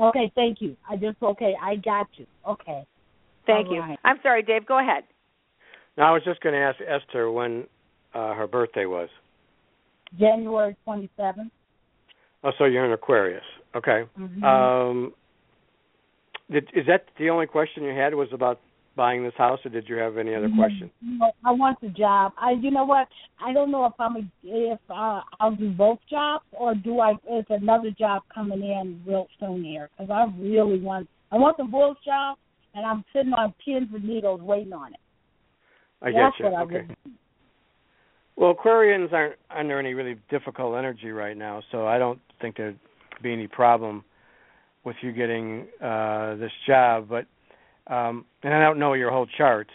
Okay, 0.00 0.32
thank 0.34 0.60
you. 0.60 0.76
I 0.88 0.96
just 0.96 1.22
okay, 1.22 1.54
I 1.60 1.76
got 1.76 2.08
you. 2.16 2.26
Okay. 2.48 2.84
Thank 3.46 3.68
All 3.68 3.74
you. 3.74 3.80
right. 3.80 3.98
I'm 4.04 4.16
sorry, 4.22 4.42
Dave. 4.42 4.66
Go 4.66 4.78
ahead. 4.78 5.04
Now, 5.96 6.08
I 6.08 6.12
was 6.12 6.22
just 6.24 6.40
going 6.40 6.54
to 6.54 6.60
ask 6.60 6.78
Esther 6.80 7.30
when 7.30 7.64
uh, 8.14 8.34
her 8.34 8.46
birthday 8.46 8.86
was. 8.86 9.08
January 10.18 10.76
twenty 10.84 11.10
seventh. 11.16 11.52
Oh, 12.42 12.50
so 12.58 12.64
you're 12.64 12.84
an 12.84 12.92
Aquarius. 12.92 13.44
Okay. 13.74 14.04
Mm-hmm. 14.18 14.44
Um, 14.44 15.12
did, 16.50 16.68
is 16.74 16.86
that 16.86 17.06
the 17.18 17.30
only 17.30 17.46
question 17.46 17.84
you 17.84 17.94
had 17.94 18.14
was 18.14 18.28
about 18.32 18.60
buying 18.96 19.24
this 19.24 19.32
house, 19.36 19.58
or 19.64 19.70
did 19.70 19.88
you 19.88 19.96
have 19.96 20.16
any 20.18 20.34
other 20.34 20.48
question? 20.56 20.90
No, 21.02 21.32
I 21.44 21.50
want 21.50 21.80
the 21.80 21.88
job. 21.88 22.32
I, 22.40 22.52
you 22.52 22.70
know 22.70 22.84
what? 22.84 23.08
I 23.44 23.52
don't 23.52 23.70
know 23.70 23.84
if 23.86 23.92
I'm 23.98 24.16
a, 24.16 24.20
if 24.44 24.78
uh, 24.90 25.20
I'll 25.40 25.56
do 25.56 25.70
both 25.70 25.98
jobs 26.08 26.44
or 26.52 26.74
do 26.74 27.00
I? 27.00 27.12
Is 27.30 27.44
another 27.48 27.90
job 27.98 28.22
coming 28.34 28.62
in 28.62 29.02
real 29.06 29.26
soon 29.40 29.64
here? 29.64 29.90
Because 29.96 30.10
I 30.10 30.26
really 30.40 30.80
want. 30.80 31.08
I 31.32 31.36
want 31.36 31.56
the 31.56 31.64
both 31.64 31.96
job, 32.04 32.38
and 32.74 32.86
I'm 32.86 33.04
sitting 33.12 33.32
on 33.32 33.54
pins 33.64 33.88
and 33.92 34.04
needles 34.04 34.40
waiting 34.40 34.72
on 34.72 34.92
it. 34.94 35.00
I 36.02 36.12
That's 36.12 36.36
get 36.38 36.46
you. 36.46 36.52
what 36.52 36.62
okay. 36.64 36.74
really- 36.74 36.96
Well, 38.36 38.54
Aquarians 38.54 39.12
aren't 39.12 39.36
under 39.50 39.78
any 39.78 39.94
really 39.94 40.16
difficult 40.30 40.76
energy 40.76 41.10
right 41.10 41.36
now, 41.36 41.62
so 41.72 41.86
I 41.86 41.98
don't 41.98 42.20
think 42.40 42.56
there'd 42.56 42.78
be 43.22 43.32
any 43.32 43.46
problem 43.48 44.04
with 44.84 44.96
you 45.02 45.12
getting 45.12 45.66
uh 45.82 46.34
this 46.36 46.52
job. 46.66 47.08
But 47.08 47.26
um 47.86 48.24
and 48.42 48.54
I 48.54 48.60
don't 48.60 48.78
know 48.78 48.94
your 48.94 49.10
whole 49.10 49.26
chart. 49.38 49.68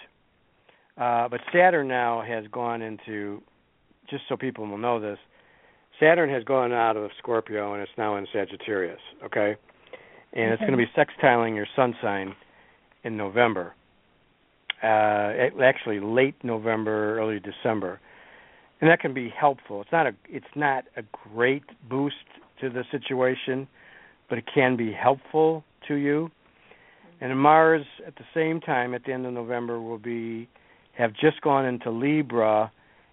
Uh 0.97 1.27
but 1.27 1.41
Saturn 1.53 1.87
now 1.87 2.21
has 2.21 2.45
gone 2.51 2.81
into 2.81 3.41
just 4.09 4.23
so 4.27 4.35
people 4.35 4.65
will 4.67 4.77
know 4.77 4.99
this, 4.99 5.19
Saturn 5.99 6.29
has 6.29 6.43
gone 6.43 6.71
out 6.71 6.97
of 6.97 7.11
Scorpio 7.19 7.73
and 7.73 7.81
it's 7.81 7.91
now 7.97 8.17
in 8.17 8.25
Sagittarius, 8.33 9.01
okay? 9.23 9.55
And 10.33 10.51
it's 10.53 10.59
going 10.61 10.71
to 10.71 10.77
be 10.77 10.89
sextiling 10.95 11.55
your 11.55 11.67
sun 11.75 11.95
sign 12.01 12.35
in 13.03 13.17
November. 13.17 13.73
Uh 14.83 15.31
actually 15.63 15.99
late 15.99 16.35
November, 16.43 17.19
early 17.19 17.39
December 17.39 17.99
and 18.81 18.89
that 18.89 18.99
can 18.99 19.13
be 19.13 19.29
helpful. 19.37 19.81
It's 19.81 19.91
not 19.91 20.07
a 20.07 20.11
it's 20.27 20.45
not 20.55 20.85
a 20.95 21.03
great 21.33 21.63
boost 21.89 22.15
to 22.61 22.69
the 22.69 22.83
situation, 22.91 23.67
but 24.29 24.37
it 24.37 24.45
can 24.53 24.75
be 24.75 24.91
helpful 24.91 25.63
to 25.87 25.95
you. 25.95 26.31
And 27.21 27.37
Mars 27.37 27.85
at 28.07 28.15
the 28.15 28.23
same 28.33 28.61
time 28.61 28.93
at 28.93 29.03
the 29.03 29.11
end 29.11 29.25
of 29.25 29.33
November 29.33 29.81
will 29.81 29.97
be 29.97 30.47
have 30.97 31.11
just 31.13 31.41
gone 31.41 31.65
into 31.65 31.89
Libra 31.89 32.71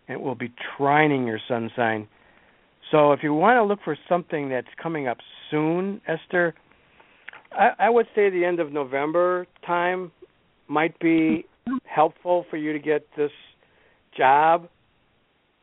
and 0.08 0.20
will 0.20 0.34
be 0.34 0.52
trining 0.78 1.26
your 1.26 1.40
sun 1.48 1.70
sign. 1.76 2.08
So 2.90 3.12
if 3.12 3.20
you 3.22 3.34
want 3.34 3.56
to 3.58 3.64
look 3.64 3.80
for 3.84 3.96
something 4.08 4.48
that's 4.48 4.66
coming 4.80 5.08
up 5.08 5.18
soon, 5.50 6.00
Esther, 6.06 6.54
I, 7.52 7.70
I 7.78 7.90
would 7.90 8.06
say 8.14 8.30
the 8.30 8.44
end 8.44 8.60
of 8.60 8.72
November 8.72 9.46
time 9.66 10.12
might 10.68 10.98
be 11.00 11.46
helpful 11.84 12.44
for 12.50 12.56
you 12.56 12.72
to 12.72 12.78
get 12.78 13.06
this 13.16 13.30
job. 14.16 14.68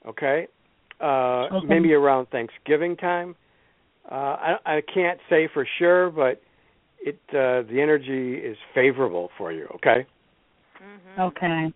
Okay, 0.06 0.48
uh, 1.00 1.48
Okay. 1.52 1.68
maybe 1.68 1.94
around 1.94 2.28
Thanksgiving 2.28 2.98
time. 2.98 3.36
Uh, 4.12 4.16
I, 4.16 4.56
I 4.66 4.82
can't 4.94 5.20
say 5.30 5.48
for 5.54 5.66
sure, 5.80 6.10
but 6.10 6.42
it 7.06 7.20
uh, 7.30 7.68
the 7.70 7.80
energy 7.82 8.36
is 8.36 8.58
favorable 8.74 9.30
for 9.38 9.52
you. 9.52 9.68
Okay. 9.76 10.06
Mm-hmm. 10.82 11.22
Okay. 11.22 11.74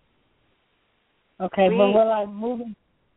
Okay, 1.40 1.68
but 1.68 1.92
will 1.92 2.10
I 2.10 2.24
move? 2.26 2.60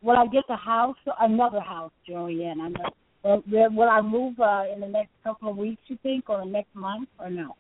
Will 0.04 0.18
I 0.18 0.28
get 0.28 0.44
the 0.48 0.56
house? 0.56 0.96
Another 1.20 1.60
house, 1.60 1.92
Joanne? 2.08 2.62
I 2.62 2.68
know. 2.70 3.42
Will, 3.48 3.70
will 3.72 3.90
I 3.90 4.02
move 4.02 4.40
uh, 4.40 4.64
in 4.74 4.80
the 4.80 4.88
next 4.88 5.12
couple 5.24 5.50
of 5.50 5.58
weeks? 5.58 5.82
You 5.88 5.98
think, 6.04 6.30
or 6.30 6.46
next 6.46 6.74
month, 6.76 7.10
or 7.20 7.30
no? 7.30 7.56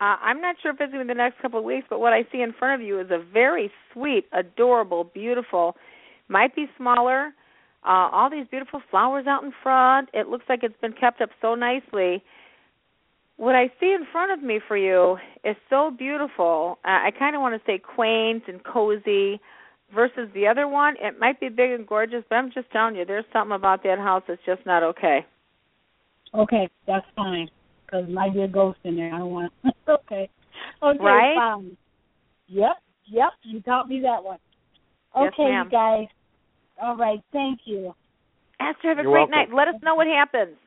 Uh, 0.00 0.16
I'm 0.22 0.40
not 0.40 0.56
sure 0.62 0.72
if 0.72 0.80
it's 0.80 0.94
in 0.98 1.06
the 1.06 1.14
next 1.14 1.40
couple 1.42 1.58
of 1.58 1.64
weeks, 1.64 1.86
but 1.90 2.00
what 2.00 2.12
I 2.12 2.22
see 2.32 2.40
in 2.40 2.54
front 2.58 2.80
of 2.80 2.86
you 2.86 3.00
is 3.00 3.10
a 3.10 3.22
very 3.32 3.70
sweet, 3.92 4.24
adorable, 4.32 5.04
beautiful, 5.04 5.76
might 6.28 6.56
be 6.56 6.66
smaller, 6.76 7.34
uh, 7.84 8.08
all 8.12 8.30
these 8.30 8.46
beautiful 8.50 8.80
flowers 8.90 9.26
out 9.26 9.44
in 9.44 9.52
front. 9.62 10.08
It 10.14 10.28
looks 10.28 10.44
like 10.48 10.60
it's 10.62 10.80
been 10.80 10.94
kept 10.94 11.20
up 11.20 11.30
so 11.42 11.54
nicely. 11.54 12.22
What 13.40 13.54
I 13.54 13.68
see 13.80 13.94
in 13.94 14.04
front 14.12 14.32
of 14.32 14.42
me 14.46 14.60
for 14.68 14.76
you 14.76 15.16
is 15.44 15.56
so 15.70 15.90
beautiful. 15.90 16.78
Uh, 16.84 17.08
I 17.08 17.10
kind 17.18 17.34
of 17.34 17.40
want 17.40 17.54
to 17.54 17.66
say 17.66 17.78
quaint 17.78 18.42
and 18.48 18.62
cozy 18.62 19.40
versus 19.94 20.28
the 20.34 20.46
other 20.46 20.68
one. 20.68 20.96
It 21.00 21.18
might 21.18 21.40
be 21.40 21.48
big 21.48 21.70
and 21.70 21.86
gorgeous, 21.86 22.22
but 22.28 22.36
I'm 22.36 22.52
just 22.52 22.70
telling 22.70 22.96
you, 22.96 23.06
there's 23.06 23.24
something 23.32 23.54
about 23.54 23.82
that 23.84 23.98
house 23.98 24.22
that's 24.28 24.42
just 24.44 24.66
not 24.66 24.82
okay. 24.82 25.24
Okay, 26.34 26.68
that's 26.86 27.06
fine. 27.16 27.48
Because 27.86 28.06
might 28.10 28.34
be 28.34 28.42
a 28.42 28.46
ghost 28.46 28.78
in 28.84 28.96
there. 28.96 29.14
I 29.14 29.18
don't 29.20 29.30
want. 29.30 29.52
okay. 29.88 30.28
Okay. 30.82 31.02
Right? 31.02 31.34
Fine. 31.34 31.78
Yep. 32.48 32.76
Yep. 33.06 33.30
You 33.44 33.60
taught 33.62 33.88
me 33.88 34.00
that 34.02 34.22
one. 34.22 34.36
Yes, 35.16 35.32
Okay, 35.32 35.50
ma'am. 35.50 35.64
you 35.64 35.70
guys. 35.70 36.08
All 36.82 36.96
right. 36.98 37.22
Thank 37.32 37.60
you. 37.64 37.94
Esther, 38.60 38.88
have 38.88 38.98
a 38.98 39.02
You're 39.02 39.10
great 39.10 39.30
welcome. 39.30 39.54
night. 39.54 39.56
Let 39.56 39.68
us 39.74 39.80
know 39.82 39.94
what 39.94 40.08
happens. 40.08 40.58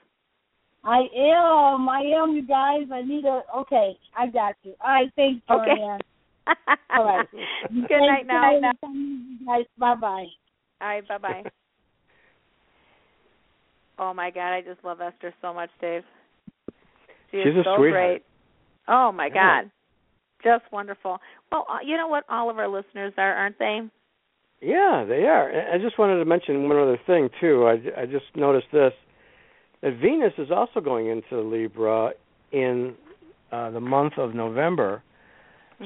I 0.86 1.00
am. 1.16 1.88
I 1.88 2.02
am, 2.22 2.36
you 2.36 2.46
guys. 2.46 2.88
I 2.92 3.02
need 3.02 3.24
a. 3.26 3.42
Okay, 3.60 3.98
I 4.18 4.28
got 4.28 4.56
you. 4.64 4.74
All 4.84 4.92
right. 4.92 5.10
Thanks, 5.16 5.42
Okay. 5.50 5.76
Joanne. 5.78 6.02
All 6.98 7.06
right. 7.06 7.28
Good 7.32 7.90
night 7.90 8.26
now. 8.28 8.74
Guys, 9.46 9.66
bye 9.78 9.96
bye. 9.96 10.26
All 10.82 10.88
right, 10.88 11.08
bye 11.08 11.18
bye. 11.18 11.44
oh 14.00 14.14
my 14.14 14.30
God, 14.30 14.54
I 14.54 14.62
just 14.62 14.84
love 14.84 15.00
Esther 15.00 15.34
so 15.42 15.54
much, 15.54 15.70
Dave. 15.80 16.04
She 17.32 17.38
is 17.38 17.46
She's 17.46 17.54
a 17.60 17.64
so 17.64 17.78
sweetheart. 17.78 17.92
great. 17.92 18.24
Oh 18.90 19.12
my 19.14 19.28
Yeah. 19.34 19.62
God, 19.64 19.72
just 20.44 20.70
wonderful. 20.74 21.20
Well, 21.52 21.66
uh, 21.70 21.78
you 21.86 21.96
know 21.96 22.10
what? 22.10 22.26
All 22.30 22.50
of 22.50 22.58
our 22.58 22.68
listeners 22.68 23.14
are, 23.18 23.34
aren't 23.34 23.58
they? 23.58 23.80
Yeah, 24.60 25.06
they 25.08 25.24
are. 25.24 25.50
I 25.52 25.76
I 25.76 25.78
just 25.78 25.98
wanted 25.98 26.18
to 26.20 26.26
mention 26.26 26.68
one 26.68 26.78
other 26.78 27.00
thing 27.08 27.30
too. 27.40 27.66
I, 27.66 28.02
I 28.02 28.06
just 28.06 28.26
noticed 28.36 28.68
this 28.74 28.92
that 29.84 30.00
Venus 30.02 30.34
is 30.38 30.50
also 30.50 30.80
going 30.80 31.08
into 31.08 31.42
Libra 31.42 32.12
in 32.52 32.96
uh, 33.52 33.70
the 33.70 33.82
month 33.82 34.14
of 34.18 34.34
November. 34.34 35.04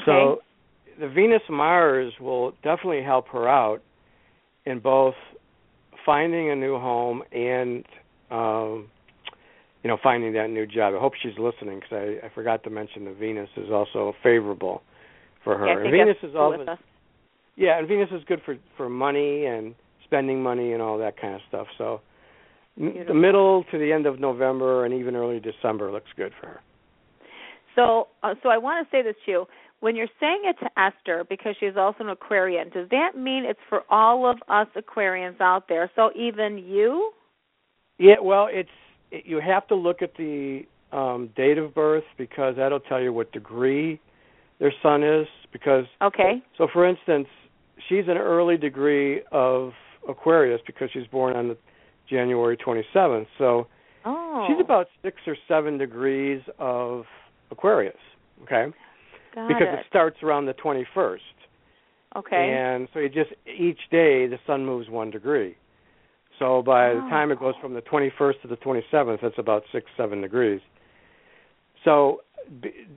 So 0.05 0.37
the 0.99 1.09
Venus 1.09 1.41
Mars 1.49 2.13
will 2.21 2.51
definitely 2.63 3.03
help 3.03 3.27
her 3.29 3.49
out 3.49 3.81
in 4.65 4.79
both 4.79 5.15
finding 6.05 6.51
a 6.51 6.55
new 6.55 6.77
home 6.77 7.21
and 7.33 7.83
um 8.31 8.87
you 9.83 9.89
know 9.89 9.97
finding 10.03 10.33
that 10.33 10.49
new 10.49 10.67
job. 10.67 10.93
I 10.93 10.99
hope 10.99 11.13
she's 11.21 11.37
listening 11.39 11.79
because 11.79 12.17
I, 12.23 12.27
I 12.27 12.29
forgot 12.35 12.63
to 12.63 12.69
mention 12.69 13.05
that 13.05 13.17
Venus 13.17 13.49
is 13.57 13.71
also 13.71 14.13
favorable 14.21 14.83
for 15.43 15.57
her. 15.57 15.67
Yeah, 15.67 15.81
And 15.81 15.91
Venus 15.91 16.17
is 16.23 16.35
all 16.35 16.57
with 16.57 16.67
yeah, 17.55 17.79
and 17.79 17.87
Venus 17.87 18.09
is 18.11 18.21
good 18.27 18.41
for 18.45 18.57
for 18.75 18.89
money 18.89 19.45
and 19.45 19.73
spending 20.03 20.43
money 20.43 20.73
and 20.73 20.81
all 20.81 20.97
that 20.99 21.19
kind 21.19 21.33
of 21.33 21.41
stuff. 21.47 21.67
So 21.77 22.01
m- 22.79 23.05
the 23.07 23.13
middle 23.13 23.63
to 23.71 23.77
the 23.77 23.91
end 23.91 24.05
of 24.05 24.19
November 24.19 24.85
and 24.85 24.93
even 24.93 25.15
early 25.15 25.39
December 25.39 25.91
looks 25.91 26.09
good 26.15 26.31
for 26.39 26.47
her. 26.47 26.61
So, 27.75 28.07
uh, 28.23 28.33
so 28.41 28.49
I 28.49 28.57
want 28.57 28.87
to 28.87 28.95
say 28.95 29.03
this 29.03 29.15
to 29.25 29.31
you. 29.31 29.45
When 29.79 29.95
you're 29.95 30.07
saying 30.19 30.41
it 30.45 30.55
to 30.63 30.69
Esther, 30.81 31.23
because 31.29 31.55
she's 31.59 31.77
also 31.77 32.03
an 32.03 32.09
Aquarian, 32.09 32.69
does 32.69 32.89
that 32.89 33.11
mean 33.15 33.43
it's 33.45 33.59
for 33.69 33.81
all 33.91 34.27
of 34.29 34.37
us 34.49 34.67
Aquarians 34.75 35.39
out 35.39 35.67
there? 35.69 35.91
So 35.95 36.09
even 36.15 36.57
you? 36.57 37.11
Yeah, 37.99 38.15
well, 38.21 38.47
it's 38.49 38.69
it, 39.11 39.23
you 39.25 39.39
have 39.39 39.67
to 39.67 39.75
look 39.75 40.01
at 40.01 40.15
the 40.17 40.63
um 40.91 41.29
date 41.35 41.57
of 41.57 41.75
birth 41.75 42.05
because 42.17 42.55
that'll 42.55 42.79
tell 42.79 43.01
you 43.01 43.13
what 43.13 43.31
degree 43.31 43.99
their 44.59 44.73
sun 44.81 45.03
is 45.03 45.27
because 45.51 45.85
Okay. 46.01 46.41
so 46.57 46.67
for 46.73 46.87
instance, 46.87 47.27
she's 47.87 48.05
an 48.07 48.17
early 48.17 48.57
degree 48.57 49.21
of 49.31 49.73
Aquarius 50.09 50.61
because 50.65 50.89
she's 50.91 51.07
born 51.07 51.35
on 51.35 51.49
the 51.49 51.57
January 52.09 52.57
27th. 52.57 53.27
So 53.37 53.67
Oh. 54.05 54.45
she's 54.47 54.59
about 54.63 54.87
6 55.03 55.17
or 55.27 55.35
7 55.47 55.77
degrees 55.77 56.41
of 56.59 57.05
Aquarius, 57.51 57.97
okay? 58.43 58.67
Got 59.35 59.47
because 59.47 59.67
it. 59.73 59.79
it 59.79 59.85
starts 59.89 60.17
around 60.23 60.45
the 60.45 60.53
21st. 60.53 61.19
okay. 62.15 62.51
And 62.53 62.87
so 62.93 62.99
you 62.99 63.09
just 63.09 63.31
each 63.45 63.79
day 63.91 64.27
the 64.27 64.39
sun 64.47 64.65
moves 64.65 64.89
one 64.89 65.11
degree. 65.11 65.55
So 66.39 66.61
by 66.61 66.93
the 66.93 67.01
Oh. 67.05 67.09
time 67.09 67.31
it 67.31 67.39
goes 67.39 67.55
from 67.61 67.73
the 67.73 67.81
21st 67.81 68.41
to 68.43 68.47
the 68.47 68.57
27th, 68.57 69.23
it's 69.23 69.37
about 69.39 69.63
six, 69.71 69.89
seven 69.97 70.21
degrees. 70.21 70.61
So, 71.83 72.21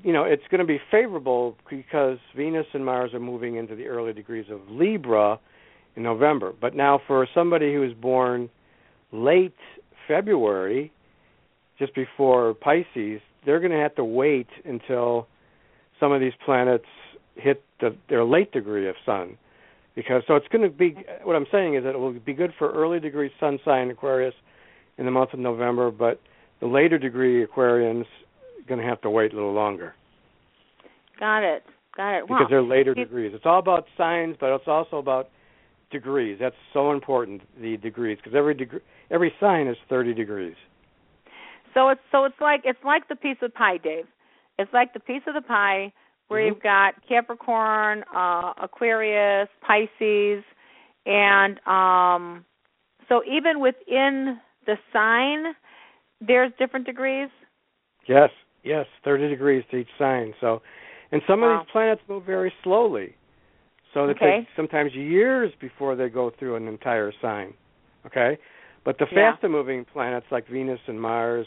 you 0.04 0.12
know, 0.12 0.24
it's 0.24 0.46
going 0.50 0.60
to 0.60 0.64
be 0.66 0.78
favorable 0.90 1.56
because 1.68 2.18
Venus 2.36 2.66
and 2.72 2.84
Mars 2.84 3.12
are 3.14 3.20
moving 3.20 3.56
into 3.56 3.74
the 3.74 3.86
early 3.88 4.12
degrees 4.12 4.46
of 4.50 4.60
Libra 4.70 5.38
in 5.96 6.02
November. 6.02 6.52
But 6.58 6.74
now 6.74 6.98
for 7.06 7.26
somebody 7.34 7.72
who 7.74 7.80
was 7.80 7.92
born 7.94 8.48
late 9.12 9.54
February, 10.06 10.92
just 11.78 11.94
before 11.94 12.54
Pisces, 12.54 13.20
they're 13.44 13.60
going 13.60 13.72
to 13.72 13.78
have 13.78 13.94
to 13.96 14.04
wait 14.04 14.48
until 14.64 15.26
some 15.98 16.12
of 16.12 16.20
these 16.20 16.32
planets 16.44 16.84
hit 17.36 17.62
the, 17.80 17.94
their 18.08 18.24
late 18.24 18.52
degree 18.52 18.88
of 18.88 18.94
sun 19.06 19.36
because 19.94 20.22
so 20.26 20.36
it's 20.36 20.48
going 20.48 20.62
to 20.62 20.74
be 20.74 20.96
what 21.24 21.36
I'm 21.36 21.46
saying 21.50 21.74
is 21.74 21.84
that 21.84 21.90
it 21.90 21.98
will 21.98 22.12
be 22.12 22.32
good 22.32 22.52
for 22.58 22.70
early 22.72 23.00
degree 23.00 23.30
sun 23.40 23.58
sign 23.64 23.90
Aquarius 23.90 24.34
in 24.98 25.04
the 25.04 25.10
month 25.10 25.32
of 25.32 25.38
November, 25.38 25.90
but 25.90 26.20
the 26.60 26.66
later 26.66 26.98
degree 26.98 27.44
Aquarians 27.44 28.04
going 28.68 28.80
to 28.80 28.86
have 28.86 29.00
to 29.02 29.10
wait 29.10 29.32
a 29.32 29.34
little 29.36 29.52
longer 29.54 29.94
Got 31.18 31.42
it. 31.42 31.62
Got 31.96 32.18
it. 32.18 32.22
because 32.26 32.42
Wow. 32.42 32.46
they're 32.48 32.62
later 32.62 32.94
degrees. 32.94 33.32
It's 33.34 33.44
all 33.44 33.58
about 33.58 33.86
signs, 33.98 34.36
but 34.40 34.54
it's 34.54 34.66
also 34.66 34.96
about 34.96 35.28
degrees. 35.90 36.38
That's 36.40 36.56
so 36.72 36.92
important 36.92 37.42
the 37.60 37.76
degrees 37.76 38.18
because 38.18 38.34
every 38.36 38.54
degree 38.54 38.80
every 39.10 39.32
sign 39.40 39.66
is 39.66 39.76
30 39.88 40.14
degrees. 40.14 40.56
So 41.74 41.88
it's 41.88 42.00
so 42.10 42.24
it's 42.24 42.40
like 42.40 42.62
it's 42.64 42.82
like 42.84 43.08
the 43.08 43.16
piece 43.16 43.38
of 43.42 43.54
pie, 43.54 43.76
Dave. 43.78 44.06
It's 44.58 44.72
like 44.72 44.92
the 44.92 45.00
piece 45.00 45.22
of 45.26 45.34
the 45.34 45.40
pie 45.42 45.92
where 46.28 46.40
Mhm. 46.40 46.46
you've 46.46 46.62
got 46.62 46.94
Capricorn, 47.08 48.04
uh, 48.14 48.52
Aquarius, 48.60 49.48
Pisces, 49.60 50.44
and 51.06 51.66
um 51.66 52.44
so 53.08 53.22
even 53.24 53.60
within 53.60 54.40
the 54.66 54.78
sign 54.92 55.54
there's 56.20 56.52
different 56.58 56.86
degrees. 56.86 57.30
Yes, 58.06 58.30
yes, 58.62 58.86
30 59.04 59.28
degrees 59.28 59.64
to 59.70 59.78
each 59.78 59.88
sign. 59.98 60.34
So, 60.40 60.62
and 61.12 61.22
some 61.26 61.40
Wow. 61.40 61.60
of 61.60 61.60
these 61.60 61.70
planets 61.72 62.02
move 62.08 62.24
very 62.24 62.52
slowly. 62.62 63.14
So 63.94 64.04
it 64.08 64.16
Okay. 64.16 64.38
takes 64.38 64.50
sometimes 64.56 64.94
years 64.94 65.52
before 65.60 65.96
they 65.96 66.08
go 66.08 66.30
through 66.38 66.56
an 66.56 66.68
entire 66.68 67.12
sign. 67.20 67.54
Okay? 68.06 68.38
But 68.84 68.98
the 68.98 69.06
Yeah. 69.10 69.32
faster 69.32 69.48
moving 69.48 69.84
planets 69.84 70.26
like 70.30 70.46
Venus 70.48 70.80
and 70.86 71.00
Mars, 71.00 71.46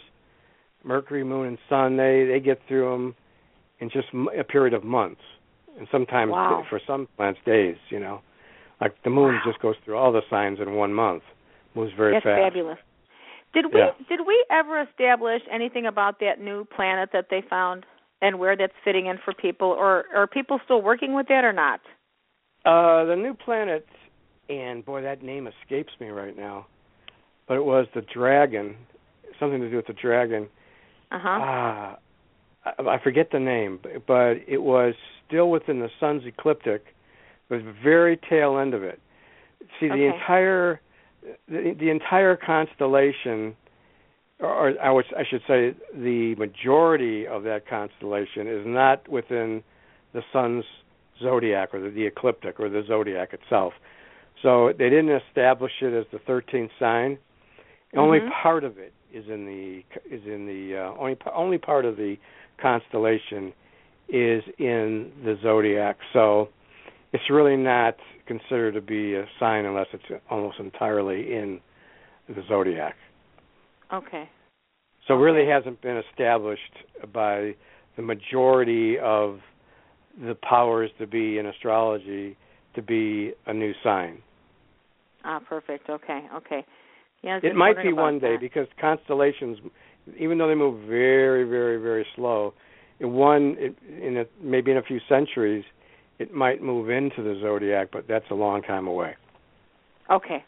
Mercury, 0.83 1.23
Moon 1.23 1.47
and 1.47 1.57
Sun, 1.69 1.97
they 1.97 2.25
they 2.25 2.39
get 2.39 2.61
through 2.67 2.89
them 2.91 3.15
in 3.79 3.89
just 3.89 4.07
a 4.37 4.43
period 4.43 4.73
of 4.73 4.83
months. 4.83 5.21
And 5.77 5.87
sometimes 5.91 6.31
Wow. 6.31 6.65
for 6.69 6.79
some 6.85 7.07
planets 7.17 7.39
days, 7.45 7.77
you 7.89 7.99
know. 7.99 8.21
Like 8.79 9.01
the 9.03 9.09
moon 9.09 9.33
Wow. 9.33 9.41
just 9.45 9.59
goes 9.61 9.75
through 9.83 9.97
all 9.97 10.11
the 10.11 10.21
signs 10.29 10.59
in 10.59 10.75
one 10.75 10.93
month. 10.93 11.23
Moves 11.73 11.93
very 11.93 12.13
fast. 12.13 12.25
That's 12.25 12.35
fast. 12.35 12.53
fabulous. 12.53 12.79
Did 13.53 13.65
we 13.73 13.79
Yeah. 13.79 13.91
did 14.09 14.21
we 14.27 14.45
ever 14.51 14.81
establish 14.81 15.41
anything 15.49 15.85
about 15.85 16.19
that 16.19 16.39
new 16.39 16.65
planet 16.65 17.09
that 17.13 17.29
they 17.29 17.41
found 17.41 17.85
and 18.21 18.39
where 18.39 18.55
that's 18.55 18.73
fitting 18.83 19.07
in 19.07 19.17
for 19.23 19.33
people 19.33 19.67
or 19.67 20.05
are 20.13 20.27
people 20.27 20.59
still 20.65 20.81
working 20.81 21.13
with 21.13 21.27
that 21.27 21.43
or 21.43 21.53
not? 21.53 21.81
Uh, 22.65 23.03
the 23.05 23.15
new 23.15 23.33
planet, 23.33 23.85
and 24.49 24.85
boy, 24.85 25.01
that 25.01 25.21
name 25.21 25.47
escapes 25.47 25.91
me 25.99 26.07
right 26.07 26.35
now. 26.37 26.65
But 27.47 27.55
it 27.55 27.65
was 27.65 27.87
the 27.93 28.01
dragon, 28.01 28.75
something 29.39 29.59
to 29.59 29.69
do 29.69 29.75
with 29.75 29.87
the 29.87 29.93
dragon. 29.93 30.47
Uh-huh. 31.11 31.27
Ah, 31.29 31.97
I, 32.65 32.81
I 32.81 33.03
forget 33.03 33.29
the 33.31 33.39
name, 33.39 33.79
but, 34.07 34.37
it 34.47 34.61
was 34.61 34.93
still 35.27 35.49
within 35.49 35.79
the 35.79 35.89
sun's 35.99 36.23
ecliptic. 36.25 36.85
It 37.49 37.53
was 37.53 37.63
the 37.63 37.75
very 37.83 38.17
tail 38.29 38.57
end 38.57 38.73
of 38.73 38.83
it. 38.83 38.99
See, 39.79 39.87
the 39.87 39.93
Okay. 39.93 40.05
entire 40.05 40.79
the, 41.47 41.75
the 41.79 41.89
entire 41.89 42.35
constellation, 42.35 43.55
or, 44.39 44.73
I, 44.81 44.91
would, 44.91 45.05
I 45.17 45.23
should 45.29 45.41
say, 45.47 45.73
the 45.93 46.35
majority 46.35 47.25
of 47.27 47.43
that 47.43 47.67
constellation 47.67 48.47
is 48.47 48.65
not 48.65 49.07
within 49.07 49.63
the 50.13 50.21
sun's 50.33 50.65
zodiac 51.23 51.73
or 51.73 51.81
the, 51.81 51.89
the 51.89 52.05
ecliptic 52.05 52.59
or 52.59 52.69
the 52.69 52.83
zodiac 52.87 53.33
itself. 53.33 53.73
So 54.41 54.73
they 54.77 54.89
didn't 54.89 55.21
establish 55.29 55.71
it 55.81 55.93
as 55.93 56.05
the 56.11 56.19
13th 56.19 56.71
sign. 56.77 57.17
Only 57.95 58.19
Mhm. 58.19 58.31
part 58.31 58.63
of 58.63 58.77
it 58.77 58.93
is 59.11 59.29
in 59.29 59.45
the 59.45 59.83
is 60.09 60.25
in 60.25 60.45
the 60.47 60.77
uh, 60.77 60.93
only 60.99 61.17
only 61.33 61.57
part 61.57 61.85
of 61.85 61.95
the 61.95 62.17
constellation 62.57 63.53
is 64.09 64.43
in 64.57 65.11
the 65.23 65.37
zodiac. 65.41 65.97
So 66.11 66.49
it's 67.13 67.29
really 67.29 67.55
not 67.55 67.95
considered 68.25 68.73
to 68.73 68.81
be 68.81 69.15
a 69.15 69.27
sign 69.39 69.65
unless 69.65 69.87
it's 69.93 70.21
almost 70.29 70.59
entirely 70.59 71.33
in 71.33 71.59
the 72.27 72.43
zodiac. 72.47 72.95
Okay. 73.91 74.29
So 75.07 75.15
it 75.15 75.21
really 75.21 75.47
hasn't 75.47 75.81
been 75.81 75.97
established 75.97 76.73
by 77.11 77.55
the 77.95 78.01
majority 78.01 78.97
of 78.97 79.39
the 80.19 80.35
powers 80.35 80.89
to 80.99 81.07
be 81.07 81.37
in 81.37 81.45
astrology 81.45 82.37
to 82.75 82.81
be 82.81 83.33
a 83.45 83.53
new 83.53 83.73
sign. 83.83 84.21
Ah, 85.23 85.39
perfect. 85.47 85.89
Okay. 85.89 86.27
Okay. 86.35 86.65
Yeah, 87.21 87.39
It 87.41 87.55
might 87.55 87.81
be 87.81 87.93
one 87.93 88.19
day 88.19 88.33
that. 88.33 88.41
because 88.41 88.67
constellations, 88.81 89.57
even 90.19 90.37
though 90.37 90.49
they 90.49 90.55
move 90.55 90.87
very, 90.87 91.45
very, 91.45 91.81
very 91.81 92.05
slow, 92.15 92.53
in 92.99 93.13
one 93.13 93.55
it, 93.57 93.75
in 94.01 94.17
a, 94.17 94.25
maybe 94.41 94.71
in 94.71 94.77
a 94.77 94.81
few 94.81 94.99
centuries, 95.07 95.63
it 96.19 96.33
might 96.33 96.61
move 96.61 96.89
into 96.89 97.23
the 97.23 97.39
zodiac, 97.41 97.89
but 97.91 98.05
that's 98.07 98.25
a 98.29 98.35
long 98.35 98.61
time 98.61 98.87
away. 98.87 99.15
Okay. 100.11 100.43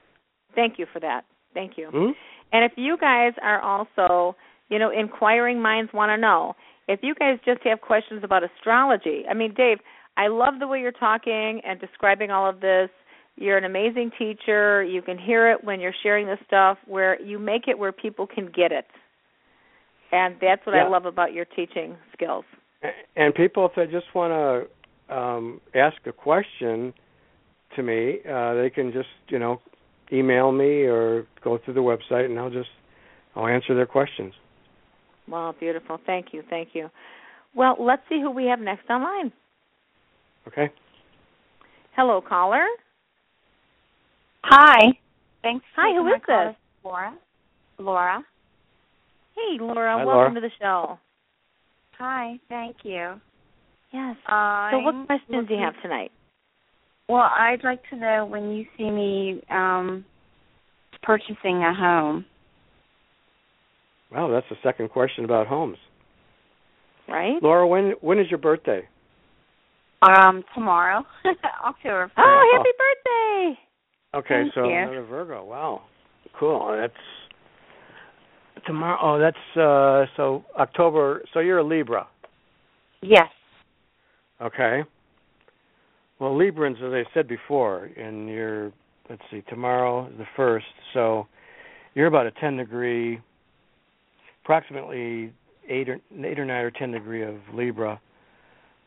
Thank 0.53 0.77
you 0.77 0.85
for 0.91 0.99
that. 0.99 1.23
Thank 1.53 1.77
you. 1.77 1.89
Hmm? 1.91 2.11
And 2.51 2.65
if 2.65 2.73
you 2.75 2.97
guys 2.99 3.33
are 3.41 3.61
also, 3.61 4.35
you 4.69 4.79
know, 4.79 4.91
inquiring 4.91 5.61
minds 5.61 5.91
want 5.93 6.09
to 6.09 6.17
know, 6.17 6.55
if 6.87 6.99
you 7.01 7.15
guys 7.15 7.39
just 7.45 7.61
have 7.63 7.81
questions 7.81 8.23
about 8.23 8.43
astrology, 8.43 9.23
I 9.29 9.33
mean, 9.33 9.53
Dave, 9.53 9.79
I 10.17 10.27
love 10.27 10.55
the 10.59 10.67
way 10.67 10.79
you're 10.79 10.91
talking 10.91 11.61
and 11.65 11.79
describing 11.79 12.31
all 12.31 12.47
of 12.49 12.59
this. 12.59 12.89
You're 13.37 13.57
an 13.57 13.65
amazing 13.65 14.11
teacher. 14.17 14.83
You 14.83 15.01
can 15.01 15.17
hear 15.17 15.51
it 15.51 15.63
when 15.63 15.79
you're 15.79 15.95
sharing 16.03 16.25
this 16.25 16.39
stuff 16.45 16.77
where 16.85 17.21
you 17.21 17.37
make 17.37 17.67
it 17.67 17.77
where 17.77 17.91
people 17.91 18.27
can 18.27 18.45
get 18.45 18.71
it. 18.71 18.85
And 20.11 20.35
that's 20.39 20.65
what 20.65 20.75
Yeah. 20.75 20.85
I 20.85 20.87
love 20.87 21.05
about 21.05 21.33
your 21.33 21.45
teaching 21.45 21.97
skills. 22.13 22.45
And 23.15 23.33
people, 23.33 23.65
if 23.65 23.75
they 23.75 23.87
just 23.87 24.13
want 24.13 24.69
to 25.09 25.15
um, 25.15 25.59
ask 25.73 25.97
a 26.05 26.11
question 26.11 26.93
to 27.75 27.83
me, 27.83 28.19
uh, 28.29 28.53
they 28.53 28.69
can 28.69 28.91
just 28.93 29.09
you 29.27 29.39
know 29.39 29.59
email 30.11 30.51
me 30.51 30.83
or 30.83 31.25
go 31.43 31.57
through 31.57 31.73
the 31.73 31.81
website, 31.81 32.25
and 32.25 32.39
I'll 32.39 32.51
just 32.51 32.69
I'll 33.35 33.47
answer 33.47 33.73
their 33.73 33.87
questions. 33.87 34.33
Wow, 35.27 35.55
beautiful. 35.59 35.99
Thank 36.05 36.27
you. 36.33 36.43
Thank 36.49 36.69
you. 36.73 36.89
Well, 37.55 37.75
let's 37.79 38.01
see 38.09 38.19
who 38.21 38.31
we 38.31 38.45
have 38.45 38.59
next 38.59 38.89
online. 38.89 39.31
Okay. 40.47 40.69
Hello, 41.95 42.21
caller. 42.21 42.65
Hi. 44.43 44.91
Thanks. 45.41 45.65
For 45.73 45.81
Hi, 45.81 45.87
taking 45.89 45.97
who 45.97 46.03
my 46.03 46.15
is 46.15 46.21
call. 46.25 46.45
this? 46.47 46.55
This 46.55 46.85
Laura. 46.85 47.13
Laura. 47.79 48.23
Hey, 49.35 49.57
Laura. 49.59 49.97
Hi, 49.97 50.05
welcome 50.05 50.33
Laura. 50.33 50.33
to 50.35 50.41
the 50.41 50.51
show. 50.59 50.99
Hi. 51.97 52.39
Thank 52.49 52.77
you. 52.83 53.19
Yes. 53.93 54.15
I'm 54.27 54.73
so, 54.73 54.79
what 54.79 55.05
questions 55.07 55.47
do 55.47 55.53
you 55.53 55.61
have 55.61 55.73
tonight? 55.81 56.11
Well, 57.07 57.21
I'd 57.21 57.63
like 57.63 57.81
to 57.91 57.95
know 57.95 58.25
when 58.25 58.51
you 58.51 58.65
see 58.77 58.89
me 58.89 59.41
um 59.49 60.05
purchasing 61.03 61.63
a 61.63 61.73
home. 61.73 62.25
Wow, 64.15 64.29
that's 64.29 64.45
the 64.49 64.55
second 64.63 64.91
question 64.91 65.25
about 65.25 65.45
homes. 65.47 65.77
Right? 67.07 67.35
Laura, 67.43 67.67
when 67.67 67.95
when 67.99 68.17
is 68.17 68.27
your 68.29 68.37
birthday? 68.39 68.87
Um, 70.01 70.43
tomorrow, 70.53 71.03
October. 71.65 72.11
1st. 72.17 72.23
Oh, 72.23 72.57
happy 72.57 72.69
birthday! 72.77 73.59
Okay, 74.15 74.43
Thank 74.43 74.53
so 74.53 74.69
you. 74.69 74.75
another 74.75 75.03
Virgo. 75.03 75.43
Wow, 75.43 75.81
cool. 76.39 76.77
That's 76.79 76.93
tomorrow. 78.65 78.97
Oh, 79.01 79.19
that's 79.19 79.57
uh 79.57 80.05
so 80.15 80.45
October. 80.57 81.23
So 81.33 81.41
you're 81.41 81.57
a 81.59 81.63
Libra. 81.63 82.07
Yes. 83.01 83.29
Okay. 84.41 84.83
Well, 86.19 86.31
Librans, 86.31 86.77
as 86.77 86.93
I 86.93 87.03
said 87.13 87.27
before, 87.27 87.89
and 87.97 88.29
you're 88.29 88.71
let's 89.09 89.21
see, 89.29 89.43
tomorrow 89.49 90.07
is 90.07 90.17
the 90.17 90.25
first, 90.37 90.65
so 90.93 91.27
you're 91.93 92.07
about 92.07 92.25
a 92.25 92.31
ten 92.31 92.55
degree, 92.55 93.19
approximately 94.45 95.33
eight 95.67 95.89
or 95.89 95.99
eight 96.23 96.39
or 96.39 96.45
nine 96.45 96.63
or 96.63 96.71
ten 96.71 96.91
degree 96.91 97.23
of 97.23 97.35
Libra. 97.53 97.99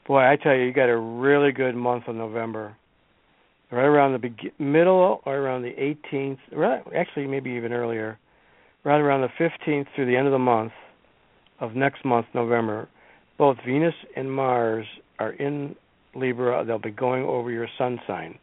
Boy, 0.07 0.21
I 0.21 0.37
tell 0.37 0.55
you, 0.55 0.63
you 0.63 0.73
got 0.73 0.89
a 0.89 0.97
really 0.97 1.53
good 1.53 1.75
month 1.75 2.05
of 2.07 2.15
November. 2.15 2.75
Right 3.71 3.85
around 3.85 4.13
the 4.13 4.51
middle, 4.59 5.21
or 5.27 5.37
around 5.37 5.61
the 5.61 5.75
18th, 6.13 6.39
right, 6.53 6.83
actually 6.97 7.27
maybe 7.27 7.51
even 7.51 7.71
earlier, 7.71 8.19
right 8.83 8.97
around 8.97 9.21
the 9.21 9.29
15th 9.39 9.85
through 9.95 10.07
the 10.07 10.17
end 10.17 10.27
of 10.27 10.33
the 10.33 10.39
month 10.39 10.73
of 11.61 11.75
next 11.75 12.03
month, 12.03 12.25
November. 12.35 12.89
Both 13.37 13.59
Venus 13.67 13.95
and 14.17 14.33
Mars 14.33 14.87
are 15.19 15.33
in 15.33 15.77
Libra. 16.15 16.65
They'll 16.65 16.79
be 16.79 16.91
going 16.91 17.25
over 17.25 17.51
your 17.51 17.69
sun 17.77 18.01
sign. 18.07 18.39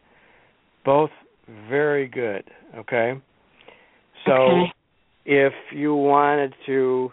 Both 0.83 1.09
very 1.67 2.07
good. 2.07 2.43
Okay. 2.77 3.13
So 4.27 4.31
Okay. 4.33 4.71
If 5.25 5.53
you 5.73 5.95
wanted 5.95 6.53
to, 6.67 7.11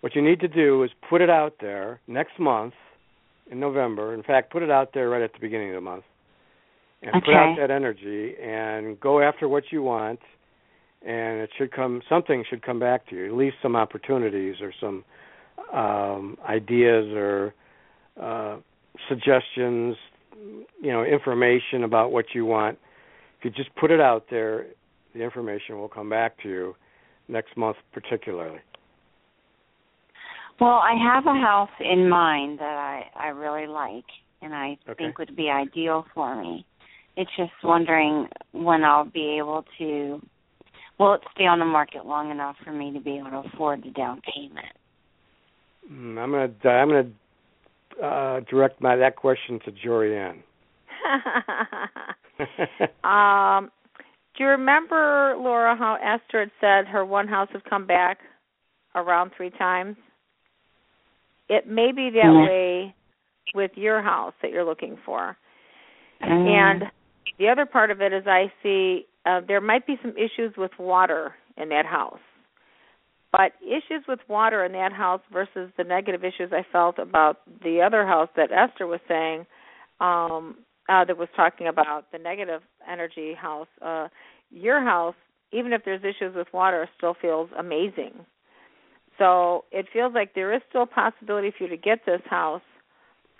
what 0.00 0.14
you 0.14 0.22
need 0.22 0.40
to 0.40 0.48
do 0.48 0.82
is 0.82 0.90
put 1.08 1.20
it 1.20 1.28
out 1.28 1.56
there 1.60 2.00
next 2.06 2.38
month 2.38 2.72
in 3.50 3.60
November. 3.60 4.14
In 4.14 4.22
fact, 4.22 4.50
put 4.50 4.62
it 4.62 4.70
out 4.70 4.90
there 4.94 5.10
right 5.10 5.22
at 5.22 5.32
the 5.34 5.38
beginning 5.40 5.68
of 5.68 5.74
the 5.74 5.80
month, 5.80 6.04
and 7.02 7.12
put 7.22 7.34
out 7.34 7.56
that 7.58 7.70
energy 7.70 8.34
and 8.42 8.98
go 8.98 9.20
after 9.20 9.48
what 9.48 9.64
you 9.70 9.82
want. 9.82 10.20
And 11.02 11.40
it 11.40 11.50
should 11.56 11.72
come. 11.72 12.02
Something 12.08 12.44
should 12.48 12.62
come 12.62 12.78
back 12.78 13.08
to 13.08 13.16
you. 13.16 13.26
At 13.26 13.32
least 13.32 13.56
some 13.62 13.74
opportunities 13.74 14.56
or 14.60 14.72
some 14.78 15.04
um, 15.74 16.36
ideas 16.46 17.06
or 17.14 17.54
uh, 18.20 18.58
suggestions. 19.08 19.96
You 20.82 20.92
know, 20.92 21.04
information 21.04 21.84
about 21.84 22.12
what 22.12 22.26
you 22.34 22.44
want. 22.44 22.78
If 23.38 23.46
you 23.46 23.50
just 23.50 23.74
put 23.76 23.90
it 23.90 24.00
out 24.00 24.26
there, 24.30 24.66
the 25.14 25.22
information 25.22 25.78
will 25.78 25.88
come 25.88 26.10
back 26.10 26.42
to 26.42 26.48
you 26.48 26.74
next 27.30 27.56
month, 27.56 27.76
particularly. 27.92 28.60
Well, 30.60 30.70
I 30.70 30.94
have 31.02 31.26
a 31.26 31.40
house 31.40 31.70
in 31.80 32.08
mind 32.08 32.58
that 32.58 32.64
I 32.64 33.04
I 33.18 33.28
really 33.28 33.66
like 33.66 34.04
and 34.42 34.54
I 34.54 34.76
Okay. 34.88 35.04
think 35.04 35.18
would 35.18 35.36
be 35.36 35.48
ideal 35.48 36.04
for 36.14 36.40
me. 36.40 36.66
It's 37.16 37.30
just 37.36 37.52
wondering 37.64 38.28
when 38.52 38.84
I'll 38.84 39.04
be 39.04 39.38
able 39.38 39.64
to 39.78 40.20
will 40.98 41.14
it 41.14 41.22
stay 41.34 41.46
on 41.46 41.58
the 41.58 41.64
market 41.64 42.04
long 42.04 42.30
enough 42.30 42.56
for 42.62 42.72
me 42.72 42.92
to 42.92 43.00
be 43.00 43.18
able 43.18 43.30
to 43.30 43.48
afford 43.52 43.82
the 43.82 43.90
down 43.90 44.20
payment? 44.34 44.66
Mm, 45.90 46.18
I'm 46.18 46.30
gonna 46.30 46.70
I'm 46.70 46.88
gonna 46.88 48.06
uh, 48.06 48.40
direct 48.50 48.80
my 48.82 48.96
that 48.96 49.16
question 49.16 49.60
to 49.64 49.72
Jorianne. 49.72 50.42
um, 53.04 53.70
do 54.36 54.44
you 54.44 54.50
remember, 54.50 55.34
Laura, 55.38 55.76
how 55.76 55.94
Esther 55.94 56.40
had 56.40 56.50
said 56.60 56.86
her 56.90 57.04
one 57.04 57.28
house 57.28 57.48
had 57.52 57.64
come 57.64 57.86
back 57.86 58.18
around 58.94 59.32
three 59.36 59.50
times? 59.50 59.96
It 61.48 61.66
may 61.66 61.92
be 61.92 62.10
that 62.10 62.32
Yeah. 62.32 62.44
way 62.44 62.94
with 63.54 63.76
your 63.76 64.00
house 64.00 64.34
that 64.40 64.52
you're 64.52 64.64
looking 64.64 64.96
for. 64.98 65.36
Mm. 66.22 66.46
And 66.46 66.92
the 67.38 67.48
other 67.48 67.66
part 67.66 67.90
of 67.90 68.00
it 68.00 68.12
is 68.12 68.26
I 68.26 68.52
see 68.62 69.06
uh, 69.26 69.40
there 69.40 69.60
might 69.60 69.86
be 69.86 69.98
some 70.00 70.16
issues 70.16 70.56
with 70.56 70.78
water 70.78 71.34
in 71.56 71.68
that 71.70 71.86
house. 71.86 72.20
But 73.32 73.52
issues 73.62 74.06
with 74.08 74.20
water 74.28 74.64
in 74.64 74.72
that 74.72 74.92
house 74.92 75.20
versus 75.32 75.70
the 75.76 75.84
negative 75.84 76.24
issues 76.24 76.52
I 76.52 76.62
felt 76.72 76.98
about 76.98 77.40
the 77.62 77.80
other 77.82 78.06
house 78.06 78.28
that 78.36 78.50
Esther 78.50 78.86
was 78.86 79.00
saying, 79.06 79.46
um, 80.00 80.56
uh, 80.88 81.04
that 81.04 81.16
was 81.16 81.28
talking 81.36 81.68
about 81.68 82.10
the 82.10 82.18
negative 82.18 82.62
energy 82.88 83.34
house. 83.34 83.68
Uh, 83.80 84.08
your 84.50 84.82
house, 84.82 85.14
even 85.52 85.72
if 85.72 85.84
there's 85.84 86.02
issues 86.02 86.34
with 86.34 86.48
water, 86.52 86.88
still 86.96 87.14
feels 87.20 87.50
amazing. 87.58 88.12
So 89.18 89.64
it 89.70 89.86
feels 89.92 90.14
like 90.14 90.34
there 90.34 90.52
is 90.54 90.62
still 90.68 90.82
a 90.82 90.86
possibility 90.86 91.52
for 91.56 91.64
you 91.64 91.70
to 91.70 91.76
get 91.76 92.06
this 92.06 92.22
house. 92.28 92.62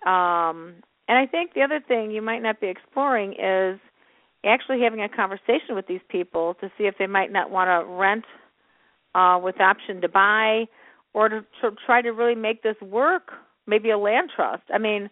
Um, 0.05 0.75
and 1.09 1.19
I 1.19 1.27
think 1.27 1.55
the 1.55 1.63
other 1.63 1.81
thing 1.81 2.11
you 2.11 2.23
might 2.23 2.43
not 2.43 2.61
be 2.61 2.69
exploring 2.69 3.33
is 3.33 3.81
actually 4.45 4.81
having 4.83 5.03
a 5.03 5.09
conversation 5.09 5.75
with 5.75 5.87
these 5.87 6.01
people 6.09 6.55
to 6.61 6.71
see 6.79 6.85
if 6.85 6.97
they 6.99 7.07
might 7.07 7.33
not 7.33 7.51
want 7.51 7.69
to 7.69 7.93
rent 7.93 8.25
uh, 9.15 9.39
with 9.43 9.61
option 9.61 10.01
to 10.01 10.09
buy 10.09 10.67
or 11.13 11.29
to, 11.29 11.41
to 11.61 11.71
try 11.85 12.01
to 12.01 12.11
really 12.11 12.35
make 12.35 12.63
this 12.63 12.77
work, 12.81 13.33
maybe 13.67 13.91
a 13.91 13.99
land 13.99 14.31
trust. 14.35 14.63
I 14.73 14.79
mean, 14.79 15.11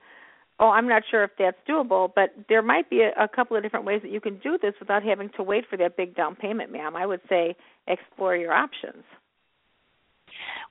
oh, 0.61 0.71
I'm 0.71 0.89
not 0.89 1.03
sure 1.11 1.25
if 1.25 1.31
that's 1.39 1.57
doable, 1.69 2.11
but 2.15 2.35
there 2.49 2.63
might 2.63 2.91
be 2.91 3.03
a, 3.03 3.25
a 3.25 3.29
couple 3.29 3.57
of 3.57 3.63
different 3.63 3.87
ways 3.87 4.01
that 4.03 4.11
you 4.11 4.21
can 4.21 4.39
do 4.39 4.59
this 4.61 4.75
without 4.81 5.03
having 5.03 5.31
to 5.37 5.43
wait 5.43 5.65
for 5.69 5.77
that 5.77 5.97
big 5.97 6.17
down 6.17 6.35
payment, 6.35 6.73
ma'am. 6.73 6.97
I 6.97 7.07
would 7.07 7.21
say 7.29 7.57
explore 7.87 8.37
your 8.37 8.53
options. 8.53 9.05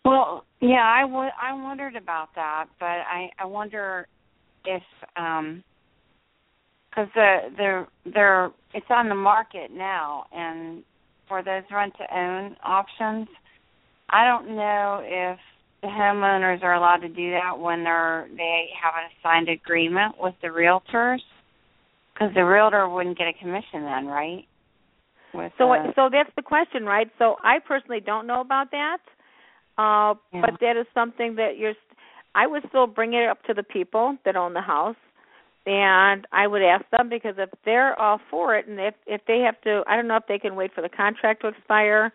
Well, 0.05 0.45
yeah, 0.61 0.83
I 0.83 1.01
w- 1.01 1.29
I 1.41 1.53
wondered 1.53 1.95
about 1.95 2.29
that, 2.35 2.65
but 2.79 2.85
I 2.85 3.29
I 3.39 3.45
wonder 3.45 4.07
if 4.65 4.83
um 5.15 5.63
because 6.89 7.09
the 7.15 7.38
they're 7.57 7.88
they're 8.13 8.51
it's 8.73 8.85
on 8.89 9.09
the 9.09 9.15
market 9.15 9.71
now, 9.71 10.25
and 10.33 10.83
for 11.27 11.43
those 11.43 11.63
rent 11.71 11.93
to 11.97 12.17
own 12.17 12.55
options, 12.63 13.27
I 14.09 14.25
don't 14.25 14.55
know 14.55 15.01
if 15.03 15.39
the 15.82 15.88
homeowners 15.88 16.63
are 16.63 16.73
allowed 16.73 16.97
to 16.97 17.09
do 17.09 17.32
that 17.32 17.59
when 17.59 17.84
they're 17.84 18.28
they 18.36 18.69
have 18.82 18.93
a 18.95 19.07
signed 19.21 19.49
agreement 19.49 20.15
with 20.19 20.34
the 20.41 20.47
realtors, 20.47 21.19
because 22.13 22.34
the 22.34 22.43
realtor 22.43 22.89
wouldn't 22.89 23.17
get 23.17 23.28
a 23.28 23.34
commission 23.34 23.84
then, 23.84 24.07
right? 24.07 24.45
With 25.34 25.51
So, 25.57 25.69
the, 25.69 25.93
so 25.95 26.09
that's 26.11 26.32
the 26.36 26.41
question, 26.41 26.86
right? 26.86 27.09
So, 27.19 27.36
I 27.43 27.59
personally 27.59 27.99
don't 27.99 28.25
know 28.25 28.41
about 28.41 28.71
that, 28.71 28.97
uh, 29.78 30.15
Yeah. 30.34 30.41
but 30.41 30.59
that 30.61 30.78
is 30.78 30.88
something 30.93 31.36
that 31.36 31.57
you're. 31.57 31.73
I 32.34 32.47
would 32.47 32.63
still 32.69 32.88
bring 32.88 33.13
it 33.13 33.28
up 33.28 33.43
to 33.43 33.53
the 33.53 33.63
people 33.63 34.17
that 34.25 34.36
own 34.36 34.53
the 34.53 34.61
house, 34.61 34.95
and 35.65 36.25
I 36.32 36.47
would 36.47 36.61
ask 36.61 36.86
them 36.91 37.09
because 37.09 37.36
if 37.38 37.49
they're 37.65 37.99
all 37.99 38.19
for 38.30 38.55
it, 38.55 38.67
and 38.67 38.80
if 38.80 38.95
if 39.05 39.21
they 39.28 39.39
have 39.41 39.59
to, 39.61 39.84
I 39.88 39.95
don't 39.95 40.07
know 40.07 40.17
if 40.17 40.28
they 40.28 40.39
can 40.39 40.55
wait 40.55 40.73
for 40.73 40.82
the 40.82 40.89
contract 40.89 41.41
to 41.41 41.49
expire, 41.49 42.11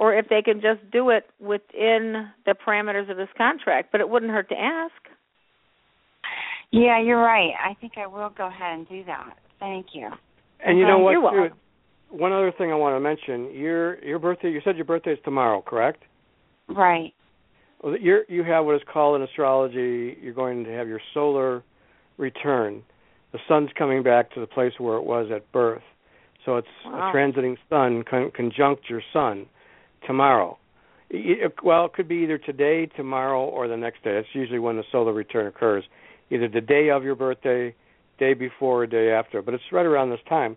or 0.00 0.14
if 0.14 0.30
they 0.30 0.40
can 0.40 0.62
just 0.62 0.80
do 0.90 1.10
it 1.10 1.26
within 1.38 2.26
the 2.46 2.54
parameters 2.66 3.10
of 3.10 3.18
this 3.18 3.28
contract. 3.36 3.92
But 3.92 4.00
it 4.00 4.08
wouldn't 4.08 4.32
hurt 4.32 4.48
to 4.48 4.58
ask. 4.58 4.94
yeah, 6.72 6.98
you're 6.98 7.20
right. 7.20 7.52
I 7.62 7.74
think 7.80 7.92
I 7.98 8.06
will 8.06 8.30
go 8.30 8.46
ahead 8.46 8.78
and 8.78 8.88
do 8.88 9.04
that. 9.04 9.34
Thank 9.60 9.88
you. 9.92 10.08
And 10.64 10.78
you 10.78 10.86
know 10.86 10.98
what? 10.98 11.12
You're 11.12 11.50
too? 11.50 11.54
One 12.08 12.32
other 12.32 12.50
thing 12.56 12.72
I 12.72 12.74
want 12.74 12.96
to 12.96 13.00
mention: 13.00 13.54
your 13.54 14.02
your 14.02 14.18
birthday. 14.18 14.50
You 14.50 14.62
said 14.64 14.76
your 14.76 14.86
birthday 14.86 15.12
is 15.12 15.18
tomorrow, 15.22 15.62
correct? 15.62 16.02
Right. 16.66 17.12
Well, 17.82 17.96
you're, 17.98 18.24
you 18.28 18.42
have 18.44 18.64
what 18.64 18.76
is 18.76 18.82
called 18.90 19.16
in 19.16 19.22
astrology. 19.22 20.16
You're 20.20 20.34
going 20.34 20.64
to 20.64 20.70
have 20.70 20.88
your 20.88 21.00
solar 21.14 21.62
return. 22.16 22.82
The 23.32 23.38
sun's 23.48 23.70
coming 23.76 24.02
back 24.02 24.32
to 24.32 24.40
the 24.40 24.46
place 24.46 24.72
where 24.78 24.96
it 24.96 25.04
was 25.04 25.30
at 25.34 25.50
birth. 25.52 25.82
So 26.44 26.56
it's 26.56 26.68
Wow. 26.84 27.10
a 27.10 27.16
transiting 27.16 27.56
sun 27.68 28.02
con- 28.08 28.32
conjunct 28.34 28.88
your 28.90 29.02
sun 29.12 29.46
tomorrow. 30.06 30.58
It, 31.10 31.54
well, 31.64 31.86
it 31.86 31.92
could 31.92 32.08
be 32.08 32.16
either 32.16 32.38
today, 32.38 32.86
tomorrow, 32.86 33.44
or 33.44 33.66
the 33.66 33.76
next 33.76 34.04
day. 34.04 34.14
That's 34.14 34.28
usually 34.32 34.60
when 34.60 34.76
the 34.76 34.84
solar 34.92 35.12
return 35.12 35.46
occurs, 35.46 35.84
either 36.30 36.48
the 36.48 36.60
day 36.60 36.90
of 36.90 37.02
your 37.02 37.16
birthday, 37.16 37.74
day 38.18 38.34
before, 38.34 38.82
or 38.82 38.86
day 38.86 39.10
after. 39.10 39.42
But 39.42 39.54
it's 39.54 39.64
right 39.72 39.86
around 39.86 40.10
this 40.10 40.20
time. 40.28 40.56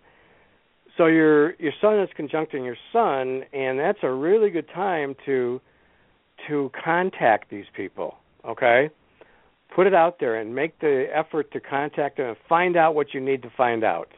So 0.98 1.08
your 1.08 1.56
your 1.56 1.72
sun 1.82 2.00
is 2.00 2.10
conjuncting 2.16 2.64
your 2.64 2.78
sun, 2.91 3.44
and 3.52 3.80
that's 3.80 3.98
a 4.04 4.12
really 4.12 4.52
good 4.52 4.68
time 4.74 5.16
to 5.26 5.60
to 6.48 6.72
contact 6.84 7.50
these 7.50 7.66
people. 7.76 8.16
Okay, 8.48 8.91
put 9.76 9.88
it 9.88 9.96
out 9.96 10.20
there 10.20 10.39
and 10.39 10.54
make 10.54 10.80
the 10.80 11.06
effort 11.14 11.52
to 11.54 11.60
contact 11.60 12.18
them 12.18 12.28
and 12.28 12.38
find 12.48 12.78
out 12.78 12.94
what 12.94 13.14
you 13.14 13.20
need 13.20 13.41
to 13.41 13.52
find 13.58 13.84
out. 13.84 14.10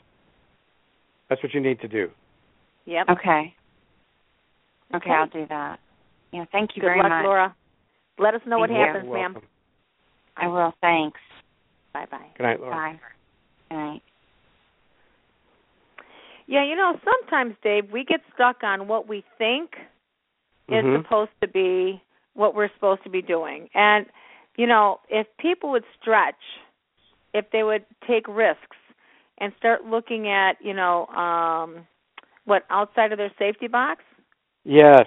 That's 1.30 1.42
what 1.42 1.54
you 1.54 1.62
need 1.62 1.80
to 1.80 1.88
do. 1.88 2.10
Yep. 2.86 3.08
Okay. 3.10 3.54
Okay, 4.94 5.10
Okay. 5.10 5.12
I'll 5.12 5.28
do 5.28 5.46
that. 5.48 5.80
Yeah, 6.32 6.46
thank 6.52 6.76
you 6.76 6.82
Good 6.82 6.88
very 6.88 7.02
luck, 7.02 7.10
much. 7.10 7.24
Laura. 7.26 7.56
Let 8.18 8.34
us 8.36 8.42
know 8.46 8.60
what 8.60 8.70
Thank 8.70 8.80
you. 8.80 8.86
happens, 8.86 9.06
You're 9.06 9.14
ma'am. 9.14 9.34
welcome. 9.34 9.50
I 10.38 10.48
will. 10.48 10.74
Thanks. 10.82 11.20
Bye 11.94 12.06
bye. 12.12 12.28
Good 12.38 12.44
night, 12.44 12.60
Laura. 12.60 12.72
Bye. 12.76 13.00
Good 13.70 13.76
night. 13.76 14.02
Yeah, 16.48 16.64
you 16.64 16.76
know, 16.76 17.00
sometimes 17.04 17.56
Dave, 17.64 17.92
we 17.92 18.04
get 18.04 18.22
stuck 18.34 18.64
on 18.64 18.88
what 18.88 19.08
we 19.08 19.24
think 19.38 19.76
is 20.68 20.84
Mhm. 20.84 21.02
supposed 21.02 21.32
to 21.42 21.48
be 21.48 22.02
what 22.34 22.54
we're 22.54 22.70
supposed 22.74 23.04
to 23.04 23.10
be 23.10 23.22
doing. 23.22 23.70
And 23.74 24.06
you 24.58 24.68
know, 24.68 25.02
if 25.10 25.28
people 25.38 25.70
would 25.72 25.84
stretch, 26.00 26.42
if 27.34 27.50
they 27.52 27.64
would 27.64 27.86
take 28.08 28.26
risks 28.28 28.78
and 29.40 29.54
start 29.58 29.84
looking 29.86 30.30
at, 30.30 30.62
you 30.62 30.74
know, 30.74 31.08
um 31.08 31.88
what 32.46 32.66
outside 32.70 33.12
of 33.12 33.18
their 33.18 33.32
safety 33.40 33.68
box, 33.68 34.04
Yes. 34.66 35.06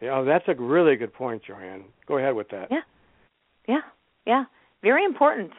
Yeah, 0.00 0.18
oh, 0.18 0.24
that's 0.24 0.44
a 0.48 0.54
really 0.54 0.96
good 0.96 1.12
point, 1.12 1.42
Joanne. 1.46 1.84
Go 2.06 2.16
ahead 2.16 2.34
with 2.34 2.48
that. 2.50 2.68
Yeah. 2.70 2.80
yeah, 3.68 3.80
yeah, 4.26 4.44
very 4.82 5.04
important. 5.04 5.50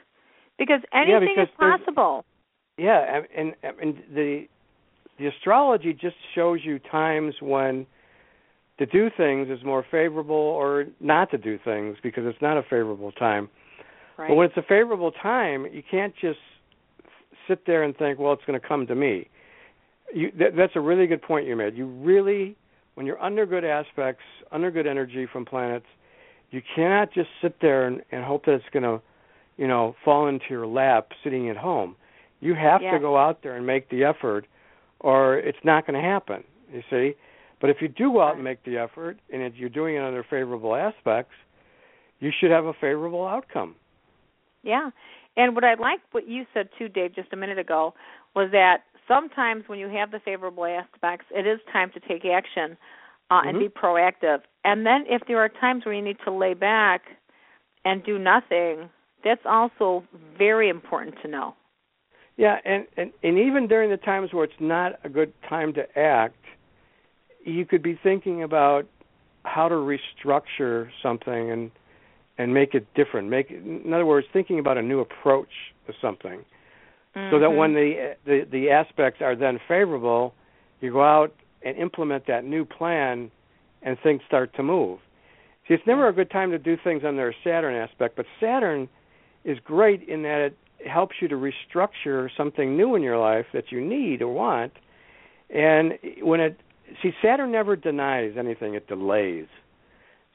Because 0.58 0.82
anything 0.93 1.36
because 1.36 1.49
is 1.49 1.56
possible. 1.58 2.26
Yeah, 2.78 3.22
and, 3.38 3.54
and 3.64 3.76
and 3.80 4.04
the 4.14 4.45
the 5.20 5.28
astrology 5.28 5.93
just 5.93 6.16
shows 6.34 6.60
you 6.64 6.80
times 6.80 7.36
when 7.39 7.86
to 8.80 8.86
do 8.88 9.10
things 9.16 9.49
is 9.49 9.64
more 9.64 9.86
favorable 9.91 10.36
or 10.36 10.86
not 10.99 11.30
to 11.30 11.38
do 11.38 11.60
things 11.64 11.97
because 12.02 12.24
it's 12.26 12.41
not 12.41 12.58
a 12.58 12.64
favorable 12.64 13.12
time. 13.12 13.47
Right. 14.18 14.30
But 14.30 14.36
when 14.36 14.47
it's 14.47 14.58
a 14.58 14.64
favorable 14.64 15.12
time, 15.12 15.68
you 15.72 15.84
can't 15.89 16.14
just 16.20 16.39
sit 17.47 17.66
there 17.68 17.84
and 17.84 17.95
think, 17.95 18.18
"Well, 18.18 18.34
it's 18.34 18.43
going 18.45 18.60
to 18.60 18.68
come 18.68 18.88
to 18.88 18.95
me." 18.95 19.30
You, 20.14 20.32
that, 20.39 20.56
that's 20.58 20.74
a 20.76 20.80
really 20.80 21.08
good 21.08 21.22
point 21.22 21.47
you 21.47 21.56
made. 21.56 21.76
You 21.78 21.86
really, 21.86 22.56
when 22.95 23.05
you're 23.05 23.21
under 23.21 23.45
good 23.45 23.63
aspects, 23.65 24.23
under 24.51 24.71
good 24.71 24.87
energy 24.87 25.27
from 25.31 25.45
planets, 25.45 25.85
you 26.51 26.61
cannot 26.75 27.13
just 27.13 27.29
sit 27.41 27.55
there 27.61 27.87
and, 27.87 28.01
and 28.11 28.23
hope 28.23 28.45
that 28.45 28.53
it's 28.53 28.65
going 28.73 28.83
to, 28.83 29.01
you 29.57 29.67
know, 29.67 29.95
fall 30.03 30.27
into 30.27 30.45
your 30.49 30.67
lap 30.67 31.09
sitting 31.23 31.49
at 31.49 31.57
home. 31.57 31.95
You 32.41 32.53
have 32.55 32.81
Yes. 32.81 32.95
to 32.95 32.99
go 32.99 33.17
out 33.17 33.43
there 33.43 33.55
and 33.55 33.65
make 33.65 33.89
the 33.89 34.03
effort, 34.03 34.45
or 34.99 35.37
it's 35.37 35.57
not 35.63 35.87
going 35.87 36.01
to 36.01 36.07
happen. 36.07 36.43
You 36.73 36.81
see. 36.89 37.15
But 37.59 37.69
if 37.69 37.77
you 37.81 37.87
do 37.87 38.13
go 38.13 38.21
out 38.21 38.35
and 38.35 38.43
make 38.43 38.63
the 38.63 38.77
effort, 38.77 39.19
and 39.31 39.43
if 39.43 39.53
you're 39.55 39.69
doing 39.69 39.95
it 39.95 40.01
under 40.01 40.23
favorable 40.23 40.75
aspects, 40.75 41.33
you 42.19 42.31
should 42.39 42.49
have 42.49 42.65
a 42.65 42.73
favorable 42.73 43.25
outcome. 43.27 43.75
Yeah. 44.63 44.89
And 45.37 45.53
what 45.55 45.63
I 45.63 45.75
like 45.75 45.99
what 46.11 46.27
you 46.27 46.45
said 46.53 46.69
too, 46.77 46.89
Dave, 46.89 47.13
just 47.13 47.31
a 47.33 47.35
minute 47.35 47.59
ago, 47.59 47.93
was 48.35 48.49
that 48.51 48.83
sometimes 49.08 49.64
when 49.68 49.80
you 49.80 49.88
have 49.89 50.12
the 50.12 50.20
favorable 50.20 50.66
aspects, 50.66 51.26
it 51.32 51.47
is 51.47 51.60
time 51.72 51.91
to 51.91 51.99
take 51.99 52.26
action 52.26 52.78
uh, 53.30 53.41
and 53.45 53.58
Mhm. 53.58 53.60
be 53.60 53.70
proactive. 53.70 54.41
And 54.64 54.86
then 54.86 55.06
if 55.08 55.22
there 55.28 55.39
are 55.39 55.49
times 55.49 55.86
where 55.86 55.93
you 55.93 56.02
need 56.02 56.20
to 56.26 56.32
lay 56.32 56.54
back 56.54 57.02
and 57.86 58.04
do 58.04 58.20
nothing, 58.20 58.89
that's 59.24 59.45
also 59.45 60.04
very 60.38 60.70
important 60.70 61.16
to 61.22 61.28
know. 61.28 61.56
Yeah, 62.38 62.60
and, 62.66 62.88
and 62.97 63.12
and 63.24 63.38
even 63.38 63.68
during 63.68 63.89
the 63.89 63.97
times 63.97 64.34
where 64.34 64.45
it's 64.45 64.60
not 64.60 64.99
a 65.04 65.10
good 65.10 65.34
time 65.47 65.74
to 65.74 65.99
act, 65.99 66.43
you 67.43 67.66
could 67.66 67.84
be 67.84 67.99
thinking 68.02 68.43
about 68.43 68.88
how 69.43 69.68
to 69.68 69.76
restructure 69.76 70.89
something 71.04 71.52
and 71.52 71.72
and 72.38 72.54
make 72.54 72.74
it 72.74 72.88
different. 72.95 73.30
Make 73.30 73.52
in 73.52 73.93
other 73.93 74.06
words, 74.06 74.28
thinking 74.32 74.60
about 74.60 74.78
a 74.78 74.82
new 74.82 74.99
approach 74.99 75.49
to 75.88 75.93
something, 76.02 76.43
so 77.14 77.39
that 77.39 77.51
when 77.51 77.74
mm-hmm. 77.74 78.14
the, 78.26 78.45
the 78.45 78.51
the 78.51 78.70
aspects 78.70 79.22
are 79.22 79.36
then 79.36 79.59
favorable, 79.68 80.34
you 80.80 80.91
go 80.91 81.03
out 81.03 81.34
and 81.62 81.78
implement 81.78 82.26
that 82.28 82.45
new 82.45 82.66
plan, 82.66 83.30
and 83.82 83.97
things 84.01 84.22
start 84.28 84.53
to 84.55 84.64
move. 84.64 84.99
See, 85.68 85.74
it's 85.74 85.86
never 85.86 86.07
a 86.07 86.14
good 86.14 86.32
time 86.32 86.51
to 86.51 86.57
do 86.57 86.78
things 86.84 87.03
under 87.05 87.30
a 87.30 87.34
Saturn 87.43 87.76
aspect, 87.76 88.16
but 88.16 88.26
Saturn 88.39 88.88
is 89.43 89.57
great 89.64 90.07
in 90.07 90.24
that 90.24 90.53
it 90.80 90.88
helps 90.88 91.16
you 91.22 91.28
to 91.28 91.36
restructure 91.36 92.30
something 92.36 92.76
new 92.76 92.95
in 92.95 93.01
your 93.03 93.18
life 93.18 93.45
that 93.53 93.72
you 93.72 93.82
need 93.82 94.22
or 94.22 94.34
want. 94.34 94.74
And 95.49 95.93
when 96.22 96.39
it 96.39 96.59
see 97.03 97.12
Saturn 97.22 97.51
never 97.51 97.76
denies 97.76 98.34
anything; 98.38 98.74
it 98.74 98.88
delays. 98.88 99.47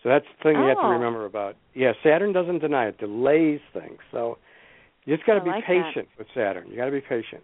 So 0.03 0.11
that's 0.11 0.27
the 0.37 0.43
thing 0.43 0.61
you 0.61 0.68
have 0.68 0.79
to 0.79 0.85
Oh. 0.85 0.91
remember 0.91 1.24
about. 1.24 1.57
Yeah, 1.74 1.95
Saturn 2.03 2.33
doesn't 2.33 2.59
deny; 2.59 2.89
it 2.89 2.99
delays 2.99 3.61
things. 3.72 3.99
So 4.12 4.39
you 5.07 5.16
just 5.16 5.26
got 5.26 5.34
to 5.34 5.40
be 5.40 5.50
like 5.50 5.64
that. 5.66 5.84
patient 5.86 6.09
with 6.18 6.26
Saturn. 6.34 6.66
You 6.68 6.76
got 6.76 6.86
to 6.86 6.90
be 6.90 7.00
patient. 7.00 7.42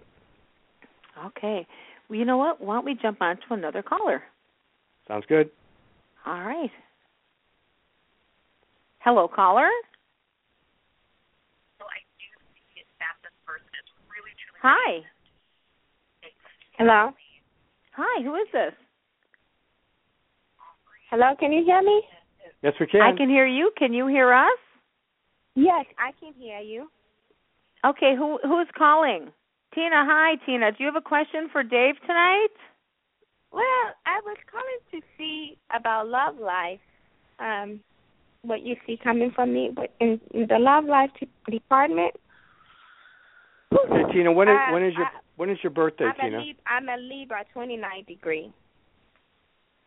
Okay. 1.26 1.66
Well, 2.08 2.18
you 2.18 2.24
know 2.24 2.36
what? 2.36 2.60
Why 2.60 2.74
don't 2.74 2.84
we 2.84 2.96
jump 3.00 3.22
on 3.22 3.36
to 3.36 3.54
another 3.54 3.82
caller? 3.82 4.22
Sounds 5.08 5.24
good. 5.28 5.50
All 6.26 6.40
right. 6.40 6.70
Hello, 8.98 9.28
caller. 9.28 9.68
Hi. 14.62 15.00
Hello? 16.78 17.10
Hi, 17.96 18.22
who 18.22 18.34
is 18.36 18.46
this? 18.52 18.72
Hello, 21.10 21.34
can 21.38 21.52
you 21.52 21.64
hear 21.64 21.82
me? 21.82 22.02
Yes, 22.62 22.74
we 22.78 22.86
can. 22.86 23.02
I 23.02 23.16
can 23.16 23.28
hear 23.28 23.46
you. 23.46 23.72
Can 23.76 23.92
you 23.92 24.06
hear 24.06 24.32
us? 24.32 24.58
Yes, 25.56 25.84
I 25.98 26.12
can 26.20 26.32
hear 26.34 26.60
you. 26.60 26.88
Okay, 27.84 28.14
who 28.16 28.38
who's 28.42 28.68
calling? 28.76 29.32
Tina, 29.74 30.04
hi 30.06 30.36
Tina. 30.46 30.70
Do 30.70 30.78
you 30.80 30.86
have 30.86 30.96
a 30.96 31.00
question 31.00 31.48
for 31.50 31.62
Dave 31.62 31.96
tonight? 32.06 32.54
Well, 33.50 33.84
I 34.06 34.20
was 34.24 34.36
calling 34.50 34.78
to 34.92 35.00
see 35.18 35.58
about 35.74 36.08
love 36.08 36.38
life. 36.38 36.80
Um, 37.38 37.80
what 38.42 38.62
you 38.62 38.76
see 38.86 38.98
coming 39.02 39.30
from 39.34 39.52
me 39.52 39.70
but 39.74 39.92
in, 40.00 40.20
in 40.32 40.46
the 40.48 40.58
love 40.58 40.84
life 40.84 41.10
department. 41.50 42.14
Hey, 43.70 44.12
Tina, 44.12 44.32
when 44.32 44.48
is 44.48 44.54
Uh, 44.54 44.72
when 44.72 44.84
is 44.84 44.94
your 44.94 45.06
I- 45.06 45.18
when 45.36 45.50
is 45.50 45.58
your 45.62 45.70
birthday, 45.70 46.04
I'm 46.04 46.16
Tina? 46.20 46.38
a 46.38 46.40
Lib- 46.40 46.60
I'm 46.66 46.88
a 46.88 46.96
Libra, 46.96 47.44
29 47.52 48.04
degree. 48.04 48.52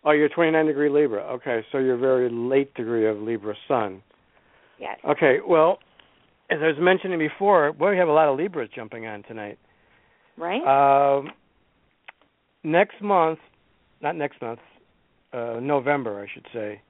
Oh, 0.03 0.11
you're 0.11 0.29
29 0.29 0.65
degree 0.65 0.89
Libra. 0.89 1.21
Okay, 1.35 1.65
so 1.71 1.77
you're 1.77 1.97
very 1.97 2.29
late 2.29 2.73
degree 2.73 3.07
of 3.07 3.21
Libra 3.21 3.55
Sun. 3.67 4.01
Yes. 4.79 4.99
Okay, 5.05 5.39
well, 5.47 5.79
as 6.49 6.59
I 6.61 6.67
was 6.67 6.75
mentioning 6.79 7.19
before, 7.19 7.73
boy, 7.73 7.91
we 7.91 7.97
have 7.97 8.07
a 8.07 8.13
lot 8.13 8.27
of 8.27 8.37
Libras 8.37 8.69
jumping 8.73 9.07
on 9.07 9.23
tonight. 9.23 9.57
Right? 10.37 10.61
Um, 11.17 11.31
next 12.63 13.01
month, 13.01 13.39
not 14.01 14.15
next 14.15 14.41
month, 14.41 14.59
uh, 15.33 15.59
November, 15.61 16.21
I 16.21 16.27
should 16.31 16.45
say, 16.53 16.81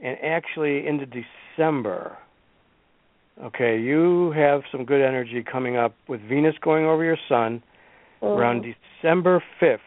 and 0.00 0.16
actually 0.22 0.86
into 0.86 1.06
December. 1.06 2.16
Okay, 3.44 3.78
you 3.78 4.32
have 4.34 4.62
some 4.72 4.86
good 4.86 5.02
energy 5.06 5.44
coming 5.44 5.76
up 5.76 5.94
with 6.08 6.22
Venus 6.22 6.54
going 6.62 6.86
over 6.86 7.04
your 7.04 7.18
Sun 7.28 7.62
around 8.22 8.64
December 9.02 9.42
5th. 9.60 9.78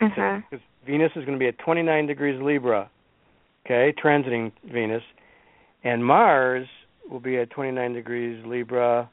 Uh 0.00 0.08
huh. 0.16 0.40
because 0.48 0.64
Venus 0.86 1.10
is 1.16 1.26
going 1.26 1.32
to 1.32 1.38
be 1.38 1.48
at 1.48 1.58
29 1.58 2.06
degrees 2.06 2.40
Libra, 2.42 2.88
okay, 3.66 3.92
transiting 4.02 4.52
Venus, 4.72 5.02
and 5.84 6.04
Mars 6.04 6.66
will 7.10 7.20
be 7.20 7.38
at 7.38 7.50
29 7.50 7.92
degrees 7.92 8.44
Libra. 8.46 9.10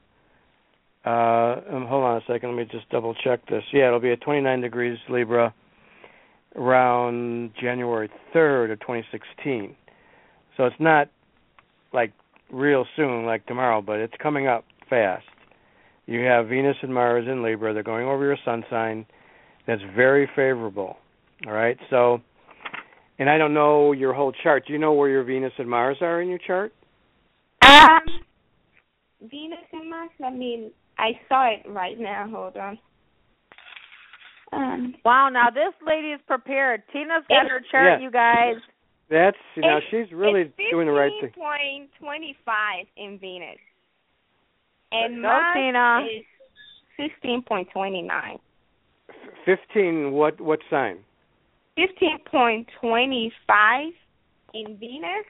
Uh, 1.05 1.09
um, 1.09 1.85
hold 1.87 2.03
on 2.03 2.17
a 2.17 2.21
second, 2.27 2.55
let 2.55 2.57
me 2.57 2.65
just 2.69 2.89
double 2.89 3.15
check 3.15 3.39
this. 3.47 3.63
Yeah, 3.71 3.87
it'll 3.87 3.99
be 3.99 4.11
at 4.11 4.21
29 4.21 4.61
degrees 4.61 4.97
Libra 5.09 5.53
around 6.55 7.51
January 7.59 8.09
3rd 8.35 8.73
of 8.73 8.79
2016. 8.81 9.75
So 10.57 10.65
it's 10.65 10.75
not 10.79 11.09
like 11.93 12.13
real 12.51 12.85
soon, 12.95 13.25
like 13.25 13.45
tomorrow, 13.45 13.81
but 13.81 13.99
it's 13.99 14.13
coming 14.21 14.47
up 14.47 14.65
fast. 14.89 15.25
You 16.07 16.21
have 16.21 16.47
Venus 16.47 16.77
and 16.81 16.93
Mars 16.93 17.25
in 17.29 17.43
Libra. 17.43 17.73
They're 17.73 17.83
going 17.83 18.07
over 18.07 18.25
your 18.25 18.37
sun 18.43 18.63
sign. 18.69 19.05
That's 19.65 19.81
very 19.95 20.29
favorable. 20.35 20.97
All 21.45 21.53
right. 21.53 21.77
So, 21.89 22.21
and 23.19 23.29
I 23.29 23.37
don't 23.37 23.53
know 23.53 23.91
your 23.91 24.13
whole 24.13 24.31
chart. 24.43 24.63
Do 24.67 24.73
you 24.73 24.79
know 24.79 24.93
where 24.93 25.09
your 25.09 25.23
Venus 25.23 25.53
and 25.57 25.69
Mars 25.69 25.97
are 26.01 26.21
in 26.21 26.29
your 26.29 26.39
chart? 26.39 26.73
Um, 27.67 28.21
Venus 29.29 29.59
and 29.73 29.89
Mars. 29.89 30.09
I 30.23 30.29
mean, 30.31 30.71
I 30.97 31.11
saw 31.27 31.47
it 31.51 31.63
right 31.67 31.99
now. 31.99 32.27
Hold 32.31 32.57
on. 32.57 32.79
Um, 34.53 34.95
Wow, 35.03 35.29
now 35.29 35.49
this 35.49 35.73
lady 35.85 36.09
is 36.09 36.21
prepared. 36.27 36.83
Tina's 36.93 37.23
got 37.27 37.49
her 37.49 37.61
chart, 37.69 37.99
Yeah. 37.99 38.03
you 38.03 38.11
guys. 38.11 38.55
That's 39.09 39.37
you 39.55 39.61
know 39.61 39.77
It's- 39.77 39.89
she's 39.89 40.11
really 40.13 40.51
doing 40.71 40.87
the 40.87 40.93
right 40.93 41.11
thing. 41.21 41.31
Point 41.31 41.89
twenty-five 41.99 42.87
in 42.97 43.17
Venus, 43.19 43.57
and 44.91 45.15
Go, 45.15 45.21
Mars 45.21 45.53
Tina. 45.55 46.05
is 46.11 46.25
fifteen 46.97 47.41
point 47.41 47.69
twenty-nine. 47.71 48.37
Fifteen. 49.45 50.11
What 50.11 50.39
what 50.41 50.59
sign? 50.69 51.03
Fifteen 51.75 52.19
point 52.19 52.67
twenty-five 52.81 53.93
in 54.53 54.77
Venus. 54.77 55.25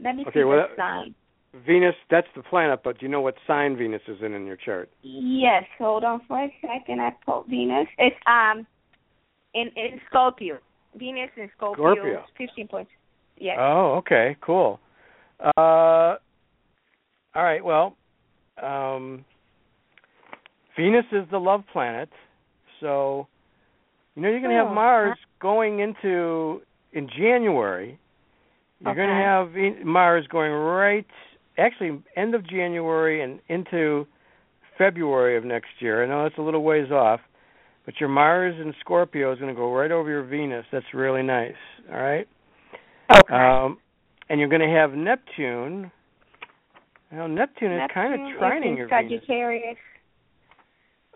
Let 0.00 0.16
me 0.16 0.22
Okay, 0.26 0.40
see 0.40 0.44
well, 0.44 0.66
the 0.68 0.76
sign. 0.76 1.14
Venus. 1.66 1.94
That's 2.10 2.26
the 2.34 2.42
planet, 2.42 2.80
but 2.82 2.98
do 2.98 3.06
you 3.06 3.12
know 3.12 3.20
what 3.20 3.34
sign 3.46 3.76
Venus 3.76 4.02
is 4.08 4.18
in 4.22 4.32
in 4.32 4.46
your 4.46 4.56
chart? 4.56 4.90
Yes, 5.02 5.64
hold 5.78 6.04
on 6.04 6.22
for 6.26 6.42
a 6.42 6.54
second. 6.60 7.00
I 7.00 7.10
put 7.26 7.46
Venus. 7.48 7.86
It's 7.98 8.16
um 8.26 8.66
in 9.54 9.68
in 9.76 10.00
Scorpio. 10.08 10.58
Venus 10.96 11.30
in 11.36 11.50
Scorpio. 11.56 11.94
Scorpio. 11.94 12.24
Fifteen 12.38 12.68
points. 12.68 12.90
Yes. 13.38 13.56
Oh, 13.58 13.96
okay, 13.98 14.36
cool. 14.40 14.78
Uh, 15.56 16.16
all 17.34 17.42
right. 17.42 17.64
Well, 17.64 17.96
um, 18.62 19.24
Venus 20.76 21.04
is 21.12 21.24
the 21.30 21.38
love 21.38 21.64
planet, 21.72 22.08
so 22.80 23.26
you 24.14 24.22
know 24.22 24.28
you're 24.28 24.40
going 24.40 24.50
to 24.52 24.60
Oh, 24.60 24.66
have 24.66 24.74
Mars 24.74 25.18
going 25.40 25.80
into 25.80 26.60
in 26.92 27.08
January. 27.08 27.98
You're 28.80 28.94
going 28.94 29.08
to 29.08 29.14
have 29.14 29.84
Mars 29.84 30.26
going 30.28 30.52
right, 30.52 31.06
actually, 31.58 32.02
end 32.16 32.34
of 32.34 32.48
January 32.48 33.22
and 33.22 33.40
into 33.48 34.06
February 34.78 35.36
of 35.36 35.44
next 35.44 35.68
year. 35.80 36.02
I 36.02 36.08
know 36.08 36.26
it's 36.26 36.38
a 36.38 36.42
little 36.42 36.62
ways 36.62 36.90
off, 36.90 37.20
but 37.84 37.94
your 38.00 38.08
Mars 38.08 38.54
in 38.60 38.74
Scorpio 38.80 39.32
is 39.32 39.38
going 39.38 39.54
to 39.54 39.58
go 39.58 39.72
right 39.72 39.90
over 39.90 40.08
your 40.08 40.24
Venus. 40.24 40.64
That's 40.72 40.86
really 40.94 41.22
nice. 41.22 41.54
All 41.90 41.98
right. 41.98 42.26
okay. 43.14 43.34
Um, 43.34 43.78
and 44.28 44.40
you're 44.40 44.48
going 44.48 44.62
to 44.62 44.74
have 44.74 44.92
Neptune. 44.92 45.90
Well, 47.12 47.28
Neptune 47.28 47.72
is 47.72 47.80
kind 47.92 48.14
of 48.14 48.20
Neptune 48.20 48.40
trining 48.40 48.70
in 48.70 48.76
your 48.76 48.88
Venus. 48.88 49.12
Sagittarius. 49.20 49.76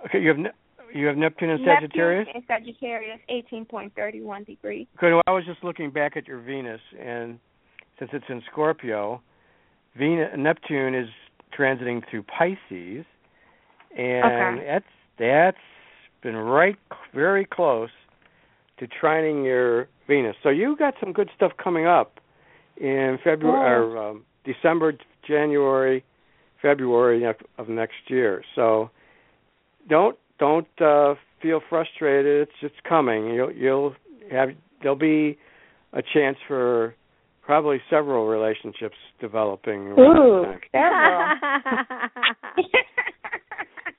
Okay, 0.05 0.21
you 0.21 0.29
have 0.29 0.39
ne- 0.39 0.51
you 0.95 1.07
have 1.07 1.17
Neptune 1.17 1.51
in 1.51 1.65
Neptune 1.65 1.89
Sagittarius. 1.89 2.29
in 2.35 2.43
Sagittarius, 2.47 3.19
eighteen 3.31 3.65
point 3.65 3.93
thirty-one 3.97 4.45
degrees. 4.45 4.87
Good. 4.99 5.13
Well, 5.13 5.23
I 5.27 5.33
was 5.33 5.45
just 5.47 5.65
looking 5.65 5.91
back 5.91 6.17
at 6.17 6.29
your 6.29 6.41
Venus, 6.41 6.81
and 7.03 7.39
since 7.99 8.11
it's 8.13 8.27
in 8.29 8.43
Scorpio, 8.53 9.23
Venus 9.99 10.31
Neptune 10.37 10.95
is 10.95 11.09
transiting 11.57 12.03
through 12.11 12.25
Pisces, 12.25 13.05
and 13.97 14.25
Okay. 14.25 14.67
that's 14.67 14.85
that's 15.19 15.57
been 16.23 16.37
right 16.37 16.77
very 17.15 17.45
close 17.45 17.91
to 18.79 18.87
trining 18.87 19.45
your 19.45 19.89
Venus. 20.07 20.37
So 20.43 20.51
you 20.51 20.77
got 20.77 20.95
some 21.01 21.13
good 21.13 21.31
stuff 21.35 21.53
coming 21.63 21.87
up 21.87 22.21
in 22.77 23.19
February 23.25 23.95
or 23.95 24.11
um, 24.11 24.25
December, 24.45 24.93
January, 25.27 26.05
February 26.61 27.25
of, 27.25 27.37
of 27.59 27.69
next 27.69 28.09
year. 28.09 28.45
So 28.55 28.91
don't 29.89 30.19
don't 30.39 30.69
uh, 30.81 31.15
feel 31.41 31.61
frustrated. 31.69 32.49
It's 32.49 32.61
just 32.61 32.83
coming. 32.85 33.29
You'll 33.29 33.53
you'll 33.53 33.95
have 34.31 34.51
there'll 34.83 34.97
be 34.97 35.39
a 35.93 36.03
chance 36.03 36.37
for 36.47 36.95
probably 37.47 37.81
several 37.89 38.27
relationships 38.27 38.97
developing. 39.21 39.95
Ooh, 39.99 40.45
several. 40.73 41.23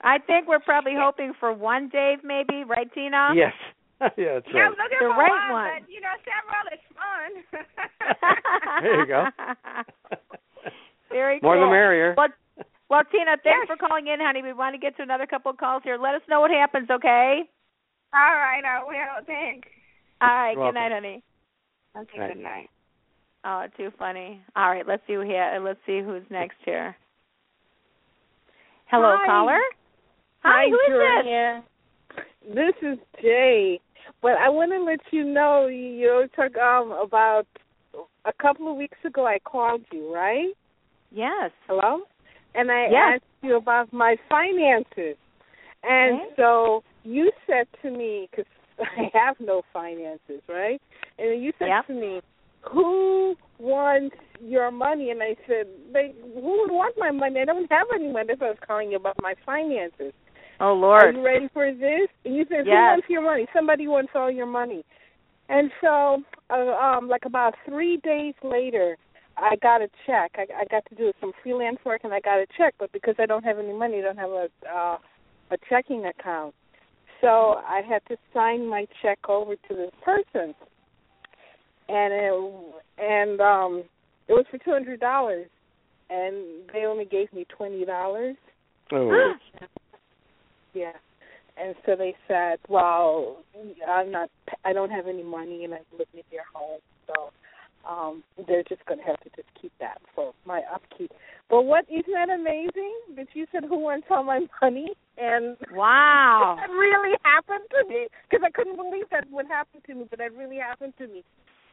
I 0.02 0.20
think 0.20 0.48
we're 0.48 0.60
probably 0.60 0.94
hoping 0.98 1.34
for 1.40 1.52
one 1.54 1.90
Dave, 1.90 2.20
maybe, 2.24 2.64
right, 2.64 2.88
Tina? 2.94 3.30
Yes. 3.36 3.54
yeah, 4.16 4.36
that's 4.36 4.46
Yeah, 4.54 4.68
I'm 4.70 4.72
looking 4.78 5.00
The 5.00 5.10
for 5.10 5.10
right 5.10 5.32
one, 5.50 5.52
one. 5.52 5.70
but 5.82 5.90
you 5.92 6.00
know, 6.02 6.14
several 6.22 6.68
is 6.72 6.84
fun. 6.94 7.64
There 8.84 9.00
you 9.02 9.08
go. 9.08 9.26
Very 11.10 11.40
More 11.42 11.56
cool. 11.56 11.66
the 11.66 11.72
merrier. 11.72 12.14
Well, 12.16 12.28
well, 12.90 13.02
Tina, 13.12 13.38
thanks 13.44 13.68
Yes. 13.68 13.68
for 13.68 13.76
calling 13.88 14.08
in, 14.08 14.20
honey. 14.20 14.44
We 14.44 14.54
want 14.54 14.76
to 14.76 14.80
get 14.80 14.96
to 14.98 15.04
another 15.04 15.26
couple 15.26 15.50
of 15.52 15.58
calls 15.58 15.82
here. 15.84 15.98
Let 15.98 16.14
us 16.16 16.22
know 16.30 16.42
what 16.42 16.52
happens, 16.52 16.90
okay? 16.92 17.42
All 18.14 18.20
right, 18.22 18.62
I 18.64 18.84
will. 18.84 19.26
Thanks. 19.26 19.68
All 20.22 20.28
right. 20.30 20.54
You're 20.56 20.68
good 20.72 20.76
night, 20.76 20.92
honey. 20.94 21.24
Okay, 21.98 22.20
Right. 22.20 22.34
good 22.34 22.44
night. 22.44 22.70
Oh, 23.46 23.66
too 23.78 23.92
funny. 23.98 24.42
All 24.56 24.70
right, 24.70 24.88
let's 24.88 25.02
see 25.08 25.14
who 25.14 25.24
ha- 25.26 25.58
let's 25.62 25.80
see 25.86 26.02
who's 26.02 26.24
next 26.30 26.58
here. 26.66 26.96
Hello, 28.88 29.16
Hi. 29.20 29.26
caller. 29.26 29.60
Hi, 30.44 30.70
who 30.70 30.76
is 30.76 31.64
this? 32.46 32.56
This 32.56 32.76
is 32.82 32.98
Jay. 33.22 33.80
But 34.22 34.34
I 34.34 34.50
want 34.50 34.72
to 34.72 34.82
let 34.82 35.00
you 35.12 35.24
know 35.24 35.68
you 35.68 36.28
talk 36.36 36.56
um 36.58 36.92
about 36.92 37.46
a 38.26 38.34
couple 38.42 38.70
of 38.70 38.78
weeks 38.78 38.98
ago 39.06 39.26
I 39.26 39.40
called 39.40 39.82
you, 39.92 40.14
right? 40.14 40.54
Yes. 41.12 41.52
Hello? 41.68 42.02
And 42.56 42.72
I 42.72 42.88
Yes. 42.90 43.14
asked 43.16 43.24
you 43.44 43.56
about 43.58 43.92
my 43.94 44.16
finances. 44.30 45.18
And 45.84 46.20
Okay. 46.22 46.34
so 46.38 46.84
you 47.04 47.32
said 47.46 47.68
to 47.82 47.92
me, 47.92 48.28
because 48.30 48.46
I 48.80 49.10
have 49.14 49.36
no 49.40 49.62
finances, 49.74 50.42
right? 50.50 50.82
And 51.18 51.42
you 51.42 51.52
said 51.60 51.68
Yep. 51.68 51.88
to 51.88 51.94
me, 51.94 52.22
who 52.72 53.36
wants 53.60 54.16
your 54.42 54.72
money? 54.72 55.12
And 55.12 55.22
I 55.22 55.36
said, 55.48 55.68
they, 55.94 56.14
who 56.22 56.62
would 56.62 56.72
want 56.72 56.96
my 56.98 57.12
money? 57.12 57.40
I 57.42 57.46
don't 57.46 57.70
have 57.72 57.88
any 57.94 58.12
money. 58.12 58.26
That's 58.28 58.42
why 58.42 58.48
I 58.48 58.52
was 58.52 58.60
calling 58.66 58.92
you 58.92 58.98
about 58.98 59.16
my 59.22 59.36
finances. 59.46 60.14
Oh 60.60 60.74
Lord. 60.74 61.04
Are 61.04 61.12
you 61.12 61.24
ready 61.24 61.50
for 61.54 61.72
this? 61.72 62.10
And 62.26 62.36
you 62.36 62.46
said, 62.50 62.66
Who 62.66 62.72
wants 62.72 63.08
your 63.10 63.22
money? 63.22 63.46
Somebody 63.54 63.88
wants 63.88 64.12
all 64.16 64.32
your 64.32 64.48
money. 64.48 64.84
And 65.50 65.72
so, 65.82 66.24
uh, 66.50 66.54
um, 66.54 67.08
like 67.08 67.26
about 67.26 67.54
three 67.66 67.98
days 67.98 68.34
later, 68.44 68.98
I 69.38 69.56
got 69.62 69.82
a 69.82 69.88
check. 70.06 70.32
I, 70.36 70.46
I 70.62 70.66
got 70.70 70.84
to 70.90 70.96
do 70.96 71.14
some 71.22 71.32
freelance 71.44 71.78
work, 71.86 72.02
and 72.04 72.14
I 72.14 72.20
got 72.20 72.40
a 72.40 72.48
check. 72.58 72.74
But 72.80 72.92
because 72.92 73.16
I 73.20 73.28
don't 73.28 73.44
have 73.44 73.60
any 73.60 73.72
money, 73.72 74.00
I 74.00 74.02
don't 74.02 74.18
have 74.18 74.32
a 74.32 74.48
uh, 74.68 74.98
a 75.52 75.58
checking 75.70 76.06
account. 76.06 76.54
So 77.22 77.62
I 77.68 77.82
had 77.88 78.02
to 78.10 78.18
sign 78.34 78.68
my 78.68 78.88
check 79.02 79.20
over 79.28 79.56
to 79.56 79.74
this 79.74 79.92
person, 80.04 80.54
and 81.90 82.14
it, 82.14 82.74
and 82.98 83.42
um, 83.42 83.84
it 84.28 84.34
was 84.34 84.46
for 84.52 84.58
two 84.58 84.72
hundred 84.72 85.00
dollars, 85.00 85.48
and 86.10 86.70
they 86.74 86.86
only 86.86 87.06
gave 87.06 87.32
me 87.34 87.46
twenty 87.56 87.86
dollars. 87.86 88.36
Oh. 88.92 89.34
Yeah. 90.74 90.92
And 91.60 91.74
so 91.86 91.96
they 91.96 92.16
said, 92.28 92.60
"Well, 92.70 93.38
I'm 93.88 94.12
not. 94.12 94.30
I 94.64 94.74
don't 94.74 94.92
have 94.92 95.08
any 95.08 95.24
money, 95.24 95.64
and 95.64 95.74
I'm 95.74 95.82
living 95.92 96.14
in 96.14 96.24
your 96.32 96.44
home, 96.54 96.80
so 97.08 97.32
um, 97.90 98.24
they're 98.48 98.64
just 98.64 98.86
going 98.86 99.00
to 99.00 99.06
have 99.06 99.20
to 99.22 99.30
just 99.36 99.48
keep 99.60 99.72
that 99.80 100.00
for 100.14 100.34
my 100.46 100.62
upkeep." 100.72 101.12
But 101.50 101.64
what 101.64 101.86
isn't 101.90 102.14
that 102.14 102.30
amazing? 102.30 102.94
That 103.16 103.28
you 103.34 103.48
said, 103.52 103.64
"Who 103.64 103.80
wants 103.80 104.06
all 104.12 104.24
my 104.24 104.42
money?" 104.62 104.90
And 105.18 105.58
Wow. 105.72 106.58
that 106.60 106.70
really 106.70 107.18
happened 107.24 107.66
to 107.72 107.90
me 107.90 108.08
because 108.30 108.46
I 108.46 108.52
couldn't 108.52 108.76
believe 108.76 109.10
that 109.10 109.26
would 109.32 109.48
happen 109.48 109.82
to 109.88 109.96
me, 109.96 110.06
but 110.08 110.20
that 110.20 110.36
really 110.36 110.58
happened 110.58 110.94
to 111.00 111.08
me. 111.08 111.24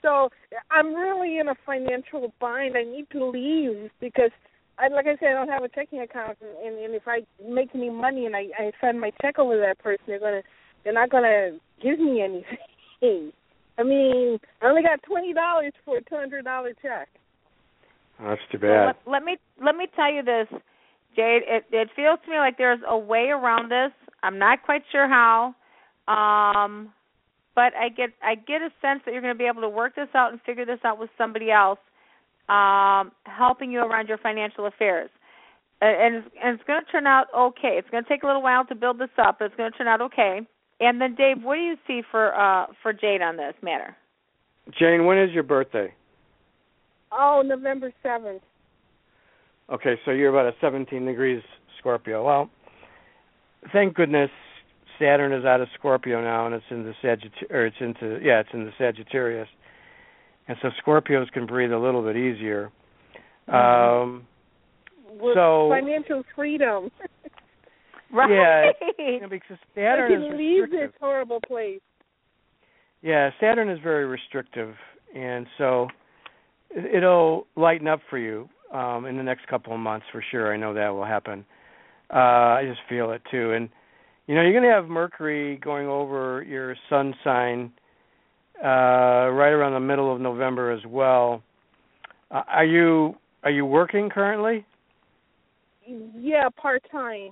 So 0.05 0.29
I'm 0.71 0.95
really 0.95 1.39
in 1.39 1.49
a 1.49 1.55
financial 1.65 2.33
bind. 2.39 2.77
I 2.77 2.85
need 2.85 3.07
to 3.13 3.25
leave 3.25 3.91
because 4.01 4.31
I, 4.79 4.89
like 4.89 5.07
I 5.07 5.17
said, 5.19 5.29
I 5.29 5.33
don't 5.33 5.49
have 5.49 5.63
a 5.63 5.69
checking 5.69 6.01
account, 6.01 6.37
and, 6.43 6.67
and, 6.67 6.85
and 6.85 6.95
if 6.95 7.05
I 7.07 7.21
make 7.43 7.71
any 7.75 7.89
money 7.89 8.27
and 8.27 8.37
I, 8.37 8.49
I 8.59 8.73
send 8.81 9.01
my 9.01 9.13
check 9.23 9.39
over 9.39 9.55
to 9.55 9.61
that 9.61 9.79
person, 9.79 10.05
they're 10.07 10.19
gonna, 10.21 10.43
they're 10.83 10.93
not 10.93 11.11
gonna 11.11 11.59
give 11.83 11.99
me 11.99 12.21
anything. 12.23 13.33
I 13.79 13.83
mean, 13.83 14.39
I 14.63 14.67
only 14.67 14.83
got 14.83 15.03
twenty 15.03 15.33
dollars 15.33 15.73
for 15.85 15.99
a 15.99 16.03
two 16.03 16.17
hundred 16.17 16.45
dollar 16.45 16.73
check. 16.83 17.09
That's 18.21 18.41
too 18.53 18.59
Well, 18.63 18.71
bad. 18.71 18.97
let, 19.07 19.13
let 19.13 19.25
me 19.25 19.37
let 19.65 19.77
me 19.77 19.87
tell 19.97 20.13
you 20.13 20.23
this, 20.23 20.47
Jade. 21.17 21.43
It 21.49 21.65
it 21.73 21.89
feels 21.97 22.19
to 22.25 22.31
me 22.31 22.39
like 22.39 22.59
there's 22.59 22.81
a 22.87 22.97
way 22.97 23.31
around 23.31 23.71
this. 23.71 23.93
I'm 24.23 24.39
not 24.39 24.63
quite 24.65 24.83
sure 24.93 25.09
how, 25.09 25.55
um, 26.09 26.93
but 27.55 27.73
I 27.75 27.89
get 27.89 28.11
I 28.23 28.35
get 28.35 28.63
a 28.63 28.71
sense 28.83 29.03
that 29.05 29.13
you're 29.13 29.23
going 29.23 29.35
to 29.35 29.39
be 29.39 29.47
able 29.47 29.63
to 29.63 29.69
work 29.69 29.95
this 29.95 30.09
out 30.15 30.33
and 30.33 30.41
figure 30.43 30.67
this 30.67 30.81
out 30.85 30.99
with 30.99 31.11
somebody 31.17 31.51
else, 31.51 31.79
um, 32.49 33.13
helping 33.25 33.71
you 33.71 33.81
around 33.81 34.09
your 34.09 34.19
financial 34.19 34.67
affairs. 34.67 35.11
And 35.81 36.17
it's, 36.17 36.29
and 36.43 36.55
it's 36.55 36.67
going 36.67 36.83
to 36.85 36.91
turn 36.91 37.07
out 37.07 37.27
okay. 37.37 37.77
It's 37.79 37.89
going 37.91 38.03
to 38.03 38.09
take 38.09 38.23
a 38.23 38.27
little 38.27 38.43
while 38.43 38.65
to 38.67 38.75
build 38.75 38.99
this 38.99 39.11
up, 39.19 39.37
but 39.39 39.47
it's 39.47 39.57
going 39.57 39.71
to 39.71 39.77
turn 39.77 39.89
out 39.89 40.01
okay. 40.01 40.41
And 40.81 41.01
then, 41.01 41.15
Dave, 41.15 41.43
what 41.43 41.57
do 41.57 41.61
you 41.61 41.77
see 41.87 42.03
for 42.11 42.35
uh, 42.35 42.67
for 42.83 42.93
Jade 42.93 43.23
on 43.23 43.37
this 43.37 43.55
matter? 43.63 43.97
Jane, 44.79 45.05
when 45.05 45.19
is 45.19 45.31
your 45.33 45.43
birthday? 45.43 45.93
Oh, 47.13 47.43
November 47.45 47.93
seventh. 48.03 48.43
Okay, 49.73 49.95
so 50.05 50.11
you're 50.11 50.31
about 50.31 50.53
a 50.53 50.57
17 50.61 51.07
degrees 51.07 51.43
Scorpio. 51.79 52.25
Well, 52.25 52.51
thank 53.73 53.95
goodness 53.95 54.31
Saturn 54.99 55.33
is 55.33 55.45
out 55.45 55.61
of 55.61 55.69
Scorpio 55.79 56.23
now, 56.23 56.47
and 56.47 56.55
it's 56.55 56.65
in 56.71 56.85
the 56.85 56.95
Sagitt 57.03 57.33
or 57.51 57.67
it's 57.67 57.77
into 57.81 58.19
yeah, 58.23 58.41
it's 58.41 58.49
in 58.53 58.65
the 58.65 58.73
Sagittarius, 58.79 59.49
and 60.49 60.57
so 60.63 60.71
Scorpios 60.85 61.31
can 61.33 61.47
breathe 61.47 61.73
a 61.73 61.79
little 61.79 62.03
bit 62.03 62.17
easier. 62.17 62.71
Um, 63.49 64.27
With 65.21 65.35
So- 65.35 65.69
financial 65.71 66.23
freedom. 66.35 66.91
Right. 68.13 68.31
Yeah, 68.31 68.71
You 68.97 69.21
know, 69.23 69.29
because 69.29 69.57
I 69.61 69.75
Saturn 69.75 70.13
is 70.13 70.29
can 70.29 70.39
leave 70.39 70.71
this 70.71 70.93
horrible 71.01 71.41
place. 71.45 71.81
Yeah, 73.03 73.31
Saturn 73.41 73.69
is 73.69 73.81
very 73.83 74.05
restrictive, 74.07 74.77
and 75.17 75.49
so 75.59 75.89
it- 76.71 76.95
it'll 76.97 77.49
lighten 77.57 77.89
up 77.89 78.01
for 78.09 78.19
you 78.19 78.49
um, 78.71 79.07
in 79.07 79.17
the 79.17 79.23
next 79.25 79.49
couple 79.49 79.73
of 79.73 79.81
months 79.81 80.07
for 80.13 80.23
sure. 80.31 80.53
I 80.55 80.57
know 80.57 80.73
that 80.75 80.91
will 80.91 81.05
happen. 81.05 81.45
Uh, 82.13 82.55
I 82.59 82.65
just 82.69 82.83
feel 82.89 83.11
it 83.11 83.23
too, 83.33 83.51
and 83.53 83.69
you 84.27 84.35
know 84.35 84.43
you're 84.43 84.53
going 84.53 84.65
to 84.65 84.71
have 84.71 84.89
Mercury 84.89 85.57
going 85.59 85.87
over 85.87 86.43
your 86.43 86.77
Sun 86.89 87.15
sign 87.23 87.73
uh, 88.63 89.29
right 89.31 89.51
around 89.51 89.73
the 89.73 89.81
middle 89.81 90.13
of 90.15 90.21
November 90.21 90.71
as 90.71 90.81
well. 90.87 91.43
Uh, 92.31 92.43
are 92.49 92.65
you 92.65 93.17
are 93.43 93.51
you 93.51 93.67
working 93.67 94.09
currently? 94.09 94.65
Yeah, 96.17 96.49
part 96.57 96.83
time. 96.91 97.31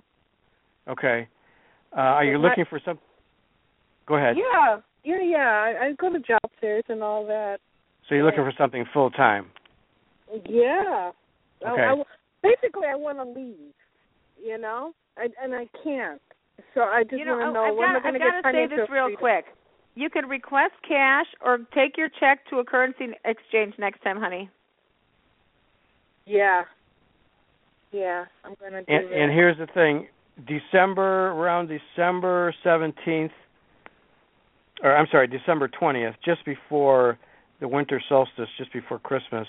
Okay. 0.88 1.28
Uh, 1.96 2.00
are 2.00 2.24
you 2.24 2.38
looking 2.38 2.64
for 2.68 2.80
some? 2.84 2.98
Go 4.06 4.16
ahead. 4.16 4.36
Yeah, 4.36 4.78
yeah, 5.04 5.22
yeah. 5.22 5.38
I, 5.38 5.86
I 5.86 5.92
go 5.92 6.12
to 6.12 6.18
job 6.18 6.40
fairs 6.60 6.84
and 6.88 7.02
all 7.02 7.26
that. 7.26 7.58
So 8.08 8.14
you're 8.14 8.24
looking 8.24 8.44
for 8.44 8.52
something 8.58 8.84
full 8.92 9.10
time. 9.10 9.46
Yeah. 10.48 11.10
I- 11.10 11.12
Okay. 11.64 11.82
I, 11.82 12.02
basically, 12.42 12.88
I 12.88 12.96
want 12.96 13.18
to 13.18 13.40
leave. 13.40 13.72
You 14.42 14.58
know, 14.58 14.92
I, 15.16 15.28
and 15.40 15.54
I 15.54 15.68
can't. 15.84 16.20
So 16.74 16.82
I 16.82 17.02
just 17.04 17.14
you 17.18 17.24
know, 17.24 17.36
want 17.38 17.54
to 17.54 17.60
oh, 17.60 17.64
I- 17.64 17.68
know 17.68 17.72
I've 17.72 17.76
when 17.76 17.88
got, 17.88 17.96
am 17.96 17.96
I 17.96 18.02
going 18.02 18.14
I've 18.14 18.14
to 18.14 18.18
got 18.18 18.24
get 18.24 18.30
to 18.30 18.48
say 18.48 18.52
financial 18.52 18.76
this 18.78 18.90
real 18.90 19.04
freedom. 19.06 19.20
quick. 19.20 19.44
You 19.94 20.08
can 20.08 20.26
request 20.26 20.72
cash 20.88 21.26
or 21.44 21.58
take 21.74 21.96
your 21.98 22.08
check 22.18 22.46
to 22.48 22.58
a 22.58 22.64
currency 22.64 23.08
exchange 23.24 23.74
next 23.78 24.02
time, 24.02 24.18
honey. 24.18 24.48
Yeah. 26.26 26.62
Yeah, 27.92 28.24
I'm 28.44 28.54
going 28.58 28.72
to 28.72 28.82
do 28.82 28.86
And, 28.92 29.04
that. 29.10 29.14
and 29.14 29.32
here's 29.32 29.58
the 29.58 29.66
thing: 29.66 30.06
December 30.48 31.28
around 31.32 31.68
December 31.68 32.54
seventeenth, 32.64 33.32
or 34.82 34.96
I'm 34.96 35.06
sorry, 35.10 35.26
December 35.28 35.68
twentieth, 35.68 36.14
just 36.24 36.42
before 36.46 37.18
the 37.60 37.68
winter 37.68 38.02
solstice, 38.08 38.48
just 38.56 38.72
before 38.72 38.98
Christmas, 38.98 39.46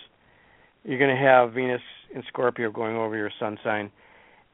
you're 0.83 0.99
going 0.99 1.15
to 1.15 1.21
have 1.21 1.53
Venus 1.53 1.81
in 2.13 2.21
Scorpio 2.27 2.69
going 2.69 2.97
over 2.97 3.15
your 3.15 3.31
Sun 3.39 3.57
sign, 3.63 3.89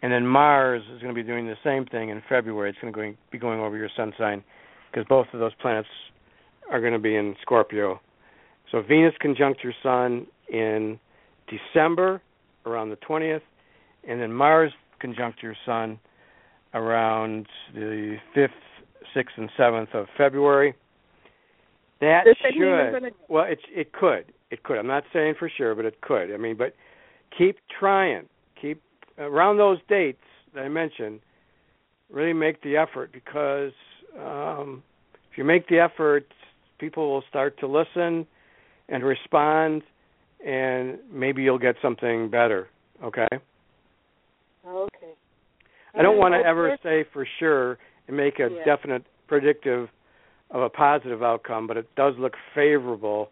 and 0.01 0.11
then 0.11 0.25
Mars 0.25 0.81
is 0.93 1.01
going 1.01 1.13
to 1.13 1.21
be 1.21 1.27
doing 1.27 1.45
the 1.47 1.57
same 1.63 1.85
thing 1.85 2.09
in 2.09 2.21
February. 2.29 2.69
It's 2.69 2.79
going 2.81 2.93
to 2.93 3.17
be 3.31 3.37
going 3.37 3.59
over 3.59 3.75
your 3.77 3.89
Sun 3.95 4.13
sign 4.17 4.43
because 4.91 5.05
both 5.07 5.27
of 5.33 5.39
those 5.39 5.53
planets 5.61 5.89
are 6.71 6.79
going 6.79 6.93
to 6.93 6.99
be 6.99 7.15
in 7.15 7.35
Scorpio. 7.41 7.99
So 8.71 8.81
Venus 8.81 9.13
conjunct 9.19 9.63
your 9.63 9.73
Sun 9.83 10.27
in 10.51 10.99
December 11.47 12.21
around 12.65 12.89
the 12.89 12.95
twentieth 12.97 13.41
and 14.07 14.21
then 14.21 14.31
Mars 14.31 14.71
conjunct 14.99 15.41
your 15.43 15.55
Sun 15.65 15.99
around 16.73 17.47
the 17.73 18.17
fifth, 18.35 18.51
sixth, 19.13 19.35
and 19.37 19.49
seventh 19.57 19.89
of 19.93 20.05
February. 20.17 20.73
That 22.01 22.23
Does 22.25 22.35
that 22.43 22.53
mean 22.55 22.69
I'm 22.69 22.93
should 22.93 23.01
gonna- 23.01 23.11
well, 23.27 23.45
it 23.45 23.59
it 23.73 23.91
could, 23.91 24.25
it 24.51 24.63
could. 24.63 24.77
I'm 24.77 24.87
not 24.87 25.03
saying 25.11 25.35
for 25.37 25.49
sure, 25.49 25.75
but 25.75 25.85
it 25.85 25.99
could. 26.01 26.31
I 26.33 26.37
mean, 26.37 26.55
but 26.55 26.75
keep 27.37 27.57
trying. 27.79 28.27
Around 29.19 29.57
those 29.57 29.79
dates 29.87 30.23
that 30.53 30.61
I 30.61 30.69
mentioned. 30.69 31.19
Really 32.09 32.33
make 32.33 32.61
the 32.63 32.77
effort 32.77 33.11
because 33.11 33.71
um, 34.17 34.81
if 35.31 35.37
you 35.37 35.43
make 35.43 35.67
the 35.67 35.79
effort, 35.79 36.25
people 36.79 37.11
will 37.11 37.23
start 37.29 37.59
to 37.59 37.67
listen 37.67 38.25
and 38.87 39.03
respond, 39.03 39.83
and 40.43 40.97
maybe 41.11 41.43
you'll 41.43 41.59
get 41.59 41.75
something 41.81 42.29
better. 42.29 42.67
Okay. 43.03 43.27
Okay. 44.65 45.13
I 45.95 46.01
don't 46.01 46.17
want 46.17 46.33
to 46.33 46.39
ever 46.39 46.77
say 46.81 47.03
for 47.13 47.27
sure 47.39 47.77
and 48.07 48.17
make 48.17 48.39
a 48.39 48.49
Yeah. 48.49 48.65
definite 48.65 49.03
predictive 49.27 49.89
of 50.51 50.61
a 50.61 50.69
positive 50.69 51.21
outcome, 51.21 51.67
but 51.67 51.77
it 51.77 51.87
does 51.95 52.17
look 52.17 52.33
favorable 52.55 53.29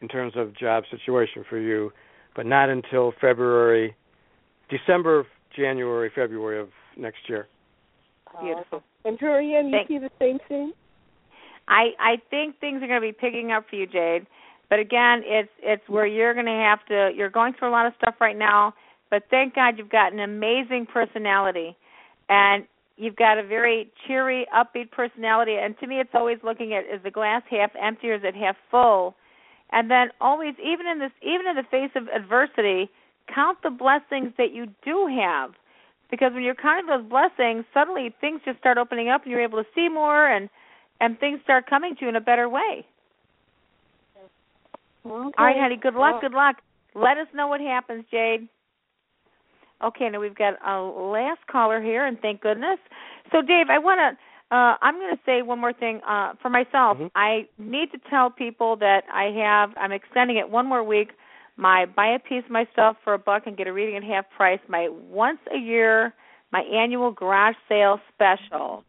in 0.00 0.08
terms 0.08 0.34
of 0.36 0.54
job 0.54 0.84
situation 0.90 1.44
for 1.48 1.58
you, 1.58 1.92
but 2.34 2.46
not 2.46 2.68
until 2.70 3.12
February, 3.20 3.94
December, 4.68 5.26
January, 5.54 6.10
February 6.14 6.60
of 6.60 6.68
next 6.96 7.28
year. 7.28 7.46
Beautiful. 8.42 8.82
And 9.04 9.18
Jorianne, 9.18 9.66
you 9.66 9.70
Thank- 9.70 9.88
see 9.88 9.98
the 9.98 10.10
same 10.18 10.38
thing? 10.48 10.72
I 11.68 11.94
I 11.98 12.16
think 12.30 12.58
things 12.60 12.82
are 12.82 12.86
going 12.86 13.00
to 13.00 13.06
be 13.06 13.12
picking 13.12 13.50
up 13.52 13.68
for 13.68 13.76
you, 13.76 13.86
Jade. 13.86 14.26
But 14.68 14.78
again, 14.78 15.22
it's 15.24 15.50
it's 15.62 15.88
where 15.88 16.06
you're 16.06 16.34
going 16.34 16.46
to 16.46 16.52
have 16.52 16.84
to. 16.86 17.10
You're 17.16 17.30
going 17.30 17.54
through 17.54 17.68
a 17.68 17.70
lot 17.70 17.86
of 17.86 17.94
stuff 18.00 18.16
right 18.20 18.36
now, 18.36 18.74
but 19.10 19.24
thank 19.30 19.54
God 19.54 19.78
you've 19.78 19.90
got 19.90 20.12
an 20.12 20.20
amazing 20.20 20.86
personality, 20.92 21.76
and 22.28 22.66
you've 22.96 23.16
got 23.16 23.38
a 23.38 23.46
very 23.46 23.90
cheery, 24.06 24.46
upbeat 24.54 24.90
personality. 24.90 25.56
And 25.60 25.78
to 25.78 25.86
me, 25.86 26.00
it's 26.00 26.10
always 26.14 26.38
looking 26.42 26.74
at 26.74 26.84
is 26.84 27.02
the 27.02 27.10
glass 27.10 27.42
half 27.50 27.70
empty 27.80 28.10
or 28.10 28.14
is 28.14 28.22
it 28.24 28.34
half 28.34 28.56
full? 28.70 29.14
And 29.70 29.90
then 29.90 30.08
always, 30.20 30.54
even 30.64 30.86
in 30.86 30.98
this, 30.98 31.12
even 31.22 31.46
in 31.48 31.56
the 31.56 31.66
face 31.70 31.90
of 31.96 32.08
adversity, 32.08 32.88
count 33.32 33.58
the 33.62 33.70
blessings 33.70 34.32
that 34.38 34.52
you 34.52 34.66
do 34.84 35.06
have, 35.06 35.52
because 36.10 36.32
when 36.32 36.42
you're 36.42 36.54
counting 36.54 36.86
those 36.86 37.04
blessings, 37.08 37.64
suddenly 37.74 38.14
things 38.20 38.40
just 38.44 38.58
start 38.58 38.78
opening 38.78 39.08
up, 39.08 39.22
and 39.22 39.30
you're 39.30 39.42
able 39.42 39.62
to 39.62 39.68
see 39.74 39.88
more 39.88 40.28
and 40.28 40.48
and 41.00 41.18
things 41.20 41.40
start 41.44 41.68
coming 41.68 41.94
to 41.96 42.02
you 42.02 42.08
in 42.08 42.16
a 42.16 42.20
better 42.20 42.48
way. 42.48 42.86
Okay. 45.04 45.34
All 45.38 45.44
right, 45.44 45.56
honey. 45.58 45.76
Good 45.76 45.94
luck. 45.94 46.20
Good 46.20 46.32
luck. 46.32 46.56
Let 46.94 47.18
us 47.18 47.26
know 47.34 47.46
what 47.48 47.60
happens, 47.60 48.04
Jade. 48.10 48.48
Okay, 49.84 50.08
now 50.08 50.20
we've 50.20 50.34
got 50.34 50.54
a 50.66 50.80
last 50.80 51.46
caller 51.50 51.82
here, 51.82 52.06
and 52.06 52.18
thank 52.20 52.40
goodness. 52.40 52.78
So, 53.30 53.42
Dave, 53.42 53.66
I 53.70 53.78
want 53.78 54.00
to. 54.00 54.56
Uh, 54.56 54.76
I'm 54.80 54.94
going 54.94 55.14
to 55.14 55.20
say 55.26 55.42
one 55.42 55.58
more 55.58 55.72
thing 55.72 56.00
uh, 56.08 56.34
for 56.40 56.48
myself. 56.48 56.98
Mhm. 56.98 57.10
I 57.16 57.48
need 57.58 57.90
to 57.90 57.98
tell 58.08 58.30
people 58.30 58.76
that 58.76 59.02
I 59.12 59.24
have. 59.32 59.76
I'm 59.76 59.92
extending 59.92 60.36
it 60.36 60.48
one 60.48 60.66
more 60.66 60.84
week. 60.84 61.10
My 61.56 61.86
buy 61.86 62.08
a 62.08 62.18
piece 62.18 62.44
of 62.44 62.50
my 62.50 62.66
stuff 62.72 62.96
for 63.02 63.14
a 63.14 63.18
buck 63.18 63.44
and 63.46 63.56
get 63.56 63.66
a 63.66 63.72
reading 63.72 63.96
at 63.96 64.04
half 64.04 64.26
price. 64.36 64.60
My 64.68 64.88
once 64.90 65.38
a 65.54 65.58
year, 65.58 66.12
my 66.52 66.60
annual 66.60 67.10
garage 67.10 67.56
sale 67.68 67.98
special. 68.14 68.84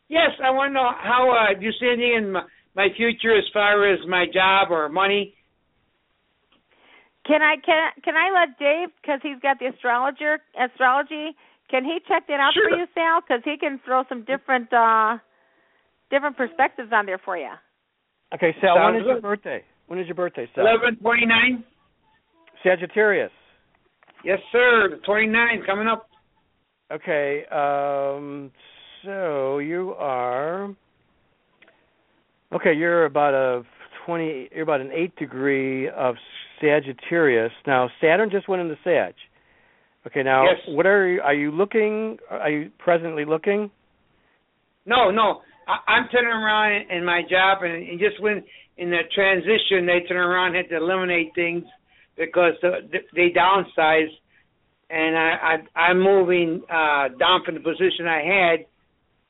Yes, 0.08 0.32
I 0.44 0.52
want 0.52 0.70
to 0.70 0.74
know 0.74 0.90
how 0.92 1.32
uh, 1.32 1.58
do 1.58 1.66
you 1.66 1.72
see 1.80 1.88
anything 1.88 2.16
in 2.18 2.32
my, 2.32 2.44
my 2.76 2.88
future 2.96 3.36
as 3.38 3.46
far 3.54 3.92
as 3.92 4.00
my 4.08 4.26
job 4.32 4.72
or 4.72 4.90
money? 4.90 5.34
Can 7.28 7.42
I 7.42 7.56
can 7.58 7.92
can 8.04 8.16
I 8.16 8.30
let 8.32 8.60
Dave 8.60 8.90
because 9.02 9.20
he's 9.24 9.40
got 9.42 9.58
the 9.60 9.68
astrologer 9.68 10.40
astrology? 10.60 11.36
Can 11.70 11.84
he 11.84 11.98
check 12.08 12.28
that 12.28 12.40
out 12.40 12.54
Sure. 12.54 12.70
for 12.70 12.78
you, 12.78 12.86
Sal? 12.94 13.22
Because 13.22 13.42
he 13.44 13.58
can 13.58 13.80
throw 13.84 14.04
some 14.08 14.24
different 14.26 14.72
uh 14.72 15.18
different 16.12 16.38
perspectives 16.38 16.92
on 16.94 17.06
there 17.06 17.18
for 17.18 17.38
you. 17.38 17.50
Okay, 18.34 18.56
Sal, 18.62 18.76
when 18.76 18.94
Sounds 18.94 19.02
is 19.02 19.08
your 19.08 19.22
birthday? 19.22 19.64
When 19.88 20.00
is 20.00 20.06
your 20.08 20.16
birthday, 20.16 20.48
Sal? 20.54 20.68
Eleven 20.68 20.98
twenty 20.98 21.26
nine. 21.26 21.64
Sagittarius. 22.64 23.32
Yes, 24.24 24.40
sir. 24.52 24.90
The 24.92 24.98
twenty 24.98 25.28
nine 25.28 25.64
coming 25.66 25.88
up. 25.88 26.08
Okay, 26.92 27.46
um 27.52 28.52
so 29.04 29.58
you 29.58 29.96
are 29.98 30.76
Okay, 32.54 32.74
you're 32.74 33.06
about 33.06 33.34
a 33.34 33.64
20 34.06 34.50
you're 34.54 34.64
about 34.64 34.82
an 34.82 34.92
8 34.92 35.16
degree 35.16 35.90
of 35.90 36.16
Sagittarius. 36.62 37.52
Now 37.66 37.90
Saturn 38.02 38.30
just 38.32 38.48
went 38.48 38.62
into 38.62 38.78
Sag. 38.84 39.14
Okay, 40.08 40.24
now 40.24 40.44
Yes. 40.44 40.60
what 40.68 40.86
are 40.86 41.08
you 41.08 41.22
are 41.22 41.34
you 41.34 41.52
looking 41.52 42.18
are 42.30 42.50
you 42.50 42.72
presently 42.78 43.26
looking? 43.26 43.72
No, 44.86 45.10
no. 45.12 45.42
I, 45.68 45.92
I'm 45.92 46.08
turning 46.10 46.32
around 46.32 46.74
in, 46.74 46.98
in 46.98 47.06
my 47.06 47.22
job, 47.30 47.64
and, 47.64 47.74
and 47.74 48.00
just 48.00 48.22
when 48.22 48.44
in 48.78 48.90
the 48.90 49.00
transition, 49.14 49.86
they 49.86 50.06
turn 50.08 50.18
around 50.18 50.56
and 50.56 50.58
had 50.58 50.70
to 50.70 50.78
eliminate 50.78 51.32
things 51.34 51.64
because 52.18 52.54
the, 52.62 52.88
the, 52.92 53.00
they 53.16 53.30
downsize, 53.36 54.10
and 54.90 55.18
I, 55.18 55.58
I 55.76 55.80
I'm 55.80 56.02
moving 56.02 56.62
uh 56.70 57.10
down 57.18 57.42
from 57.46 57.56
the 57.56 57.62
position 57.62 58.06
I 58.08 58.22
had, 58.22 58.66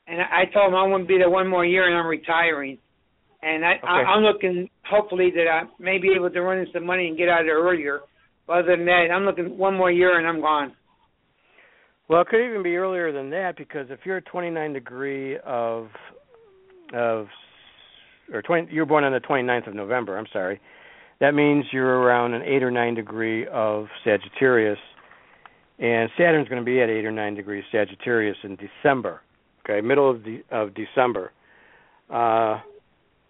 and 0.06 0.20
I, 0.20 0.42
I 0.42 0.44
told 0.52 0.72
them 0.72 0.74
I 0.74 0.86
want 0.86 1.04
to 1.04 1.08
be 1.08 1.18
there 1.18 1.30
one 1.30 1.48
more 1.48 1.64
year, 1.64 1.86
and 1.88 1.96
I'm 1.96 2.06
retiring. 2.06 2.78
And 3.46 3.64
I, 3.64 3.72
I 3.72 4.00
Okay. 4.00 4.08
I'm 4.08 4.22
looking 4.22 4.68
hopefully 4.90 5.30
that 5.36 5.46
I 5.48 5.62
may 5.78 5.98
be 5.98 6.10
able 6.16 6.30
to 6.30 6.40
run 6.42 6.58
in 6.58 6.66
some 6.72 6.84
money 6.84 7.06
and 7.06 7.16
get 7.16 7.28
out 7.28 7.40
of 7.40 7.46
there 7.46 7.58
earlier. 7.62 8.00
But 8.46 8.58
other 8.58 8.76
than 8.76 8.86
that, 8.86 9.08
I'm 9.12 9.24
looking 9.24 9.56
one 9.56 9.76
more 9.76 9.90
year 9.90 10.18
and 10.18 10.26
I'm 10.26 10.40
gone. 10.40 10.72
Well, 12.08 12.20
it 12.22 12.28
could 12.28 12.44
even 12.44 12.62
be 12.62 12.76
earlier 12.76 13.12
than 13.12 13.30
that 13.30 13.56
because 13.56 13.86
if 13.90 14.00
you're 14.04 14.18
a 14.18 14.22
29 14.22 14.72
degree 14.72 15.38
of 15.38 15.88
of 16.94 17.26
or 18.32 18.42
20 18.42 18.72
you 18.72 18.80
were 18.80 18.86
born 18.86 19.04
on 19.04 19.12
the 19.12 19.20
29th 19.20 19.68
of 19.68 19.74
November, 19.74 20.16
I'm 20.18 20.26
sorry. 20.32 20.60
That 21.20 21.34
means 21.34 21.64
you're 21.72 22.00
around 22.00 22.34
an 22.34 22.42
8 22.42 22.62
or 22.62 22.70
9 22.70 22.94
degree 22.94 23.46
of 23.46 23.86
Sagittarius 24.04 24.78
and 25.78 26.10
Saturn's 26.16 26.48
going 26.48 26.60
to 26.60 26.64
be 26.64 26.80
at 26.80 26.88
8 26.88 27.04
or 27.04 27.12
9 27.12 27.34
degrees 27.34 27.64
Sagittarius 27.72 28.36
in 28.44 28.56
December. 28.56 29.20
Okay, 29.64 29.80
middle 29.80 30.10
of 30.10 30.24
de- 30.24 30.42
of 30.50 30.70
December. 30.74 31.32
Uh 32.08 32.60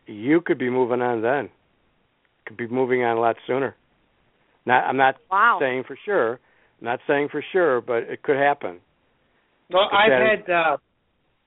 you 0.06 0.40
could 0.40 0.58
be 0.58 0.70
moving 0.70 1.02
on 1.02 1.22
then. 1.22 1.48
Could 2.46 2.56
be 2.56 2.66
moving 2.68 3.02
on 3.04 3.16
a 3.16 3.20
lot 3.20 3.36
sooner. 3.46 3.74
Not 4.64 4.84
I'm 4.84 4.96
not 4.96 5.16
Wow. 5.30 5.58
saying 5.60 5.84
for 5.86 5.96
sure. 6.04 6.32
I'm 6.80 6.84
not 6.84 7.00
saying 7.06 7.28
for 7.30 7.42
sure, 7.52 7.80
but 7.80 8.04
it 8.04 8.22
could 8.22 8.36
happen. 8.36 8.80
Well, 9.70 9.88
But 9.90 9.96
I've 9.96 10.10
that- 10.10 10.22
had 10.46 10.50
uh, 10.50 10.76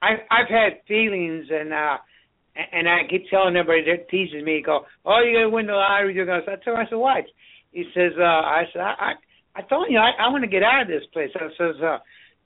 I've 0.02 0.20
I've 0.32 0.48
had 0.50 0.82
feelings, 0.88 1.48
and 1.52 1.74
uh, 1.74 1.98
and 2.74 2.88
I 2.90 3.04
keep 3.10 3.30
telling 3.30 3.56
everybody 3.56 3.84
that 3.92 4.10
teases 4.10 4.44
me, 4.44 4.62
go, 4.66 4.86
"Oh, 5.06 5.20
you're 5.22 5.44
gonna 5.44 5.56
win 5.56 5.68
the 5.68 5.74
lottery." 5.74 6.14
You're 6.16 6.26
gonna. 6.26 6.44
I 6.48 6.56
tell 6.64 6.76
him, 6.76 6.80
I 6.86 6.90
said, 6.90 6.96
"What?" 6.98 7.26
He 7.72 7.84
says, 7.94 8.14
uh, 8.18 8.24
"I 8.24 8.64
said, 8.74 8.82
I 8.82 8.94
I, 9.00 9.14
I 9.56 9.62
told 9.64 9.88
you, 9.90 9.98
I, 10.00 10.12
I 10.20 10.28
want 10.30 10.44
to 10.44 10.50
get 10.50 10.64
out 10.64 10.82
of 10.82 10.88
this 10.88 11.04
place." 11.14 11.30
I 11.36 11.48
says, 11.58 11.76
uh, 11.82 12.00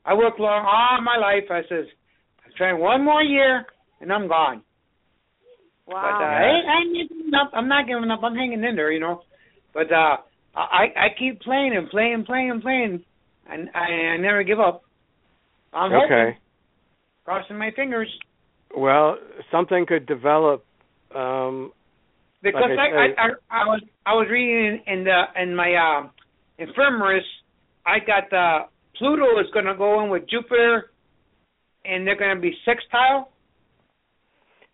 "I 0.05 0.13
worked 0.13 0.39
long 0.39 0.65
all 0.65 1.01
my 1.01 1.17
life." 1.17 1.45
I 1.49 1.61
says, 1.69 1.85
"I'm 2.45 2.51
trying 2.57 2.79
one 2.79 3.03
more 3.03 3.21
year, 3.23 3.65
and 4.01 4.11
I'm 4.11 4.27
gone." 4.27 4.61
But 5.87 5.93
uh, 5.93 5.95
Wow. 5.95 6.19
I, 6.19 6.43
ain't- 6.45 6.67
I 6.67 6.99
ain't 6.99 7.09
giving 7.09 7.33
up. 7.33 7.51
I'm 7.53 7.67
not 7.67 7.87
giving 7.87 8.09
up. 8.11 8.21
I'm 8.23 8.35
hanging 8.35 8.63
in 8.63 8.75
there, 8.75 8.91
you 8.91 8.99
know. 8.99 9.21
But 9.73 9.91
uh, 9.91 10.17
I 10.55 10.85
I 10.95 11.07
keep 11.17 11.41
playing 11.41 11.75
and 11.75 11.89
playing 11.89 12.13
and 12.13 12.25
playing 12.25 12.51
and 12.51 12.61
playing, 12.61 13.03
and 13.49 13.69
I, 13.75 14.13
I 14.13 14.17
never 14.17 14.43
give 14.43 14.59
up. 14.59 14.83
I'm 15.73 15.91
hoping 15.91 16.11
Okay. 16.11 16.37
crossing 17.25 17.57
my 17.57 17.71
fingers 17.75 18.07
Well, 18.75 19.17
something 19.51 19.85
could 19.87 20.05
develop. 20.05 20.63
Um, 21.15 21.71
because 22.41 22.63
Like 22.75 22.91
I 22.93 22.97
I, 22.97 23.05
I, 23.05 23.27
I 23.27 23.61
I 23.61 23.65
was 23.65 23.81
I 24.05 24.13
was 24.13 24.27
reading 24.29 24.81
in, 24.85 24.93
in 24.99 25.03
the 25.05 25.23
in 25.41 25.55
my 25.55 25.75
um 25.75 26.11
infirmaries 26.59 27.23
I 27.85 27.97
got 27.99 28.31
uh 28.33 28.65
Pluto 28.97 29.39
is 29.39 29.47
going 29.53 29.65
to 29.65 29.75
go 29.75 30.03
in 30.03 30.09
with 30.11 30.29
Jupiter 30.29 30.91
and 31.83 32.05
they're 32.05 32.17
going 32.17 32.35
to 32.35 32.41
be 32.41 32.53
sextile. 32.63 33.32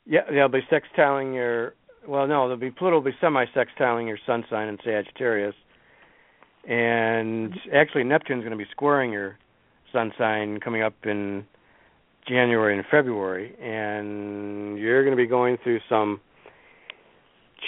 Yeah, 0.10 0.22
they'll 0.30 0.49
be 0.49 0.62
sextiling 0.72 1.36
your. 1.36 1.76
Well, 2.07 2.28
no, 2.28 2.47
they'll 2.47 2.57
be 2.57 2.72
Pluto 2.72 2.95
will 2.95 3.03
be 3.03 3.16
semi-sextiling 3.22 4.07
your 4.07 4.18
sun 4.26 4.43
sign 4.49 4.68
in 4.68 4.78
Sagittarius, 4.84 5.53
and 6.68 7.53
actually 7.74 8.03
Neptune's 8.03 8.41
going 8.41 8.57
to 8.57 8.57
be 8.57 8.70
squaring 8.72 9.12
your 9.12 9.38
sun 9.93 10.12
sign 10.18 10.60
coming 10.60 10.82
up 10.82 10.95
in 11.03 11.45
January 12.28 12.76
and 12.76 12.86
February, 12.89 13.55
and 13.62 14.80
you're 14.80 15.03
going 15.03 15.16
to 15.16 15.22
be 15.22 15.28
going 15.28 15.57
through 15.64 15.80
some 15.88 16.20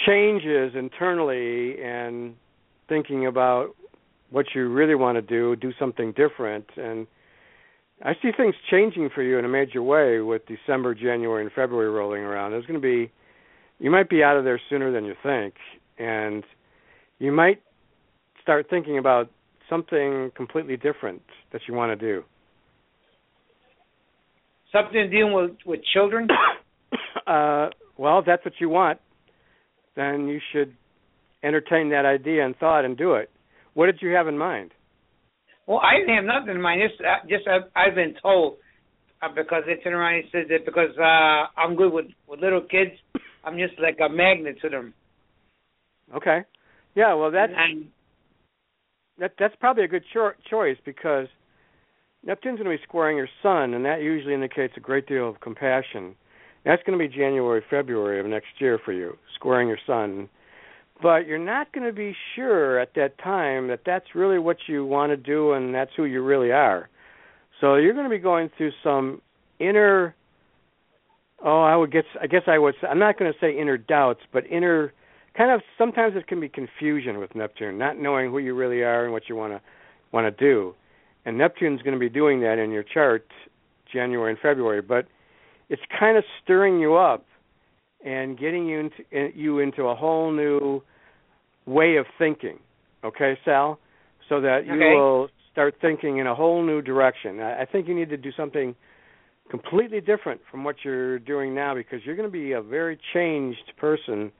changes 0.04 0.72
internally 0.74 1.80
and 1.80 2.34
thinking 2.88 3.26
about 3.26 3.76
what 4.30 4.46
you 4.54 4.68
really 4.68 4.94
want 4.96 5.16
to 5.16 5.22
do, 5.22 5.54
do 5.56 5.72
something 5.78 6.12
different, 6.12 6.66
and 6.76 7.06
I 8.04 8.14
see 8.20 8.30
things 8.36 8.54
changing 8.68 9.10
for 9.14 9.22
you 9.22 9.38
in 9.38 9.44
a 9.44 9.48
major 9.48 9.82
way 9.82 10.20
with 10.20 10.42
December, 10.46 10.94
January, 10.94 11.42
and 11.42 11.52
February 11.52 11.88
rolling 11.88 12.22
around. 12.22 12.50
There's 12.50 12.66
going 12.66 12.80
to 12.80 12.84
be, 12.84 13.12
you 13.78 13.90
might 13.90 14.08
be 14.08 14.24
out 14.24 14.36
of 14.36 14.44
there 14.44 14.60
sooner 14.68 14.90
than 14.90 15.04
you 15.04 15.14
think, 15.22 15.54
and 15.98 16.42
you 17.20 17.30
might 17.30 17.62
start 18.42 18.66
thinking 18.68 18.98
about 18.98 19.30
something 19.70 20.32
completely 20.36 20.76
different 20.76 21.22
that 21.52 21.62
you 21.68 21.74
want 21.74 21.98
to 21.98 22.06
do. 22.06 22.24
Something 24.72 25.08
dealing 25.10 25.34
with 25.34 25.50
with 25.64 25.80
children. 25.92 26.28
uh, 27.26 27.68
well, 27.96 28.18
if 28.18 28.26
that's 28.26 28.44
what 28.44 28.54
you 28.58 28.68
want, 28.68 28.98
then 29.94 30.26
you 30.26 30.40
should 30.52 30.74
entertain 31.44 31.90
that 31.90 32.04
idea 32.04 32.44
and 32.44 32.56
thought 32.56 32.84
and 32.84 32.96
do 32.96 33.14
it. 33.14 33.30
What 33.74 33.86
did 33.86 33.98
you 34.00 34.10
have 34.10 34.28
in 34.28 34.38
mind? 34.38 34.72
Well, 35.72 35.80
I 35.80 36.00
didn't 36.00 36.16
have 36.16 36.24
nothing 36.26 36.54
in 36.54 36.60
mind. 36.60 36.82
Just, 36.86 37.00
uh, 37.00 37.26
just 37.26 37.48
I've, 37.48 37.62
I've 37.74 37.94
been 37.94 38.14
told 38.20 38.58
uh, 39.22 39.28
because 39.34 39.62
they 39.66 39.82
turn 39.82 39.94
around 39.94 40.16
and 40.16 40.24
said 40.30 40.44
that 40.50 40.66
because 40.66 40.90
uh 40.98 41.48
I'm 41.58 41.76
good 41.76 41.90
with 41.90 42.04
with 42.28 42.40
little 42.40 42.60
kids, 42.60 42.90
I'm 43.42 43.56
just 43.56 43.80
like 43.80 43.96
a 44.04 44.12
magnet 44.12 44.56
to 44.60 44.68
them. 44.68 44.92
Okay. 46.14 46.40
Yeah, 46.94 47.14
well, 47.14 47.30
that's 47.30 47.54
and, 47.56 47.86
that 49.18 49.32
that's 49.38 49.54
probably 49.60 49.84
a 49.84 49.88
good 49.88 50.04
cho- 50.12 50.36
choice 50.50 50.76
because 50.84 51.28
Neptune's 52.22 52.58
going 52.58 52.70
to 52.70 52.76
be 52.76 52.82
squaring 52.86 53.16
your 53.16 53.30
sun, 53.42 53.72
and 53.72 53.82
that 53.86 54.02
usually 54.02 54.34
indicates 54.34 54.74
a 54.76 54.80
great 54.80 55.08
deal 55.08 55.26
of 55.26 55.40
compassion. 55.40 56.14
That's 56.66 56.82
going 56.82 56.98
to 56.98 57.02
be 57.02 57.08
January, 57.08 57.62
February 57.70 58.20
of 58.20 58.26
next 58.26 58.48
year 58.58 58.78
for 58.84 58.92
you, 58.92 59.16
squaring 59.36 59.68
your 59.68 59.80
sun. 59.86 60.28
But 61.02 61.26
you're 61.26 61.38
not 61.38 61.72
going 61.72 61.86
to 61.86 61.92
be 61.92 62.14
sure 62.36 62.78
at 62.78 62.94
that 62.94 63.18
time 63.18 63.68
that 63.68 63.80
that's 63.84 64.14
really 64.14 64.38
what 64.38 64.58
you 64.68 64.86
want 64.86 65.10
to 65.10 65.16
do 65.16 65.52
and 65.52 65.74
that's 65.74 65.90
who 65.96 66.04
you 66.04 66.22
really 66.22 66.52
are. 66.52 66.88
So 67.60 67.74
you're 67.74 67.92
going 67.92 68.08
to 68.08 68.10
be 68.10 68.18
going 68.18 68.50
through 68.56 68.70
some 68.82 69.20
inner 69.58 70.14
oh, 71.44 71.62
I 71.62 71.76
would 71.76 71.92
guess 71.92 72.04
I 72.20 72.26
guess 72.26 72.42
I 72.46 72.58
would 72.58 72.74
I'm 72.88 72.98
not 72.98 73.18
going 73.18 73.32
to 73.32 73.38
say 73.40 73.58
inner 73.58 73.76
doubts, 73.76 74.20
but 74.32 74.46
inner 74.46 74.92
kind 75.36 75.50
of 75.50 75.60
sometimes 75.76 76.14
it 76.16 76.26
can 76.26 76.40
be 76.40 76.48
confusion 76.48 77.18
with 77.18 77.34
Neptune, 77.34 77.78
not 77.78 77.98
knowing 77.98 78.30
who 78.30 78.38
you 78.38 78.54
really 78.54 78.82
are 78.82 79.04
and 79.04 79.12
what 79.12 79.28
you 79.28 79.36
want 79.36 79.52
to 79.52 79.60
want 80.12 80.24
to 80.24 80.44
do. 80.44 80.74
And 81.24 81.38
Neptune's 81.38 81.82
going 81.82 81.94
to 81.94 82.00
be 82.00 82.08
doing 82.08 82.40
that 82.40 82.58
in 82.58 82.70
your 82.70 82.82
chart 82.82 83.26
January 83.92 84.30
and 84.30 84.40
February, 84.40 84.82
but 84.82 85.06
it's 85.68 85.82
kind 85.98 86.16
of 86.16 86.24
stirring 86.42 86.80
you 86.80 86.96
up 86.96 87.24
and 88.04 88.38
getting 88.38 88.66
you 88.66 88.80
into 88.80 89.36
you 89.36 89.58
into 89.60 89.84
a 89.84 89.94
whole 89.94 90.32
new 90.32 90.82
way 91.66 91.96
of 91.96 92.06
thinking. 92.18 92.58
Okay, 93.04 93.36
Sal, 93.44 93.78
so 94.28 94.40
that 94.40 94.66
you 94.66 94.74
Okay. 94.74 94.94
will 94.94 95.28
start 95.50 95.74
thinking 95.80 96.18
in 96.18 96.26
a 96.26 96.34
whole 96.34 96.62
new 96.62 96.80
direction. 96.80 97.40
I, 97.40 97.62
I 97.62 97.64
think 97.64 97.88
you 97.88 97.94
need 97.94 98.08
to 98.10 98.16
do 98.16 98.32
something 98.32 98.74
completely 99.50 100.00
different 100.00 100.40
from 100.50 100.64
what 100.64 100.76
you're 100.84 101.18
doing 101.18 101.54
now 101.54 101.74
because 101.74 102.00
you're 102.04 102.16
going 102.16 102.28
to 102.28 102.32
be 102.32 102.52
a 102.52 102.62
very 102.62 102.98
changed 103.12 103.72
person 103.76 104.32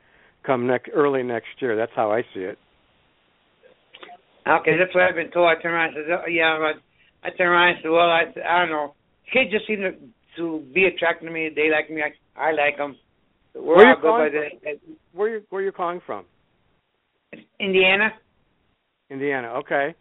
come 0.44 0.66
next 0.66 0.90
early 0.94 1.22
next 1.22 1.48
year. 1.60 1.76
That's 1.76 1.92
how 1.94 2.10
I 2.10 2.22
see 2.34 2.40
it. 2.40 2.58
Okay, 4.46 4.76
that's 4.76 4.92
what 4.94 5.04
I've 5.04 5.14
been 5.14 5.30
told. 5.30 5.48
I 5.48 5.60
turn 5.60 5.72
around 5.72 5.94
and 5.94 6.04
said, 6.08 6.18
oh, 6.24 6.28
yeah, 6.28 6.58
but 6.58 6.82
I 7.26 7.30
turn 7.36 7.48
around 7.48 7.68
and 7.68 7.78
said, 7.82 7.90
well, 7.90 8.10
I, 8.10 8.24
I 8.44 8.58
don't 8.60 8.70
know. 8.70 8.94
Kids 9.32 9.52
just 9.52 9.66
seem 9.66 9.80
to, 9.80 9.92
to 10.38 10.64
be 10.74 10.84
attracted 10.86 11.26
to 11.26 11.32
me. 11.32 11.50
They 11.54 11.70
like 11.70 11.90
me. 11.90 12.02
I, 12.02 12.40
I 12.40 12.52
like 12.52 12.76
them. 12.76 12.96
Where 13.54 13.88
you 13.88 13.96
good 13.96 14.02
by 14.02 14.30
calling 14.30 14.78
Where 15.12 15.28
you 15.28 15.42
where 15.50 15.62
you 15.62 15.72
calling 15.72 16.00
from? 16.06 16.24
Indiana. 17.60 18.10
Indiana. 19.10 19.48
Okay. 19.58 19.94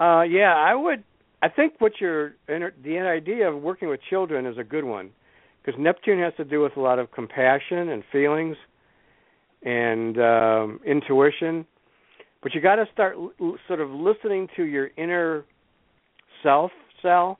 Uh 0.00 0.22
yeah, 0.22 0.54
I 0.54 0.74
would 0.74 1.04
I 1.42 1.48
think 1.48 1.74
what 1.78 1.92
you're 2.00 2.34
the 2.46 2.98
idea 2.98 3.48
of 3.48 3.62
working 3.62 3.88
with 3.88 4.00
children 4.08 4.46
is 4.46 4.58
a 4.58 4.64
good 4.64 4.84
one 4.84 5.10
because 5.68 5.78
Neptune 5.80 6.18
has 6.20 6.32
to 6.36 6.44
do 6.44 6.60
with 6.60 6.76
a 6.76 6.80
lot 6.80 6.98
of 6.98 7.10
compassion 7.12 7.90
and 7.90 8.02
feelings 8.10 8.56
and 9.62 10.18
um, 10.18 10.80
intuition. 10.86 11.66
But 12.42 12.54
you 12.54 12.60
got 12.60 12.76
to 12.76 12.86
start 12.92 13.16
l- 13.18 13.56
sort 13.66 13.80
of 13.80 13.90
listening 13.90 14.48
to 14.56 14.64
your 14.64 14.90
inner 14.96 15.44
self 16.42 16.70
cell 17.02 17.38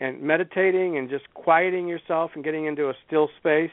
and 0.00 0.20
meditating 0.22 0.96
and 0.96 1.08
just 1.08 1.24
quieting 1.34 1.86
yourself 1.86 2.32
and 2.34 2.42
getting 2.42 2.66
into 2.66 2.88
a 2.88 2.94
still 3.06 3.28
space 3.38 3.70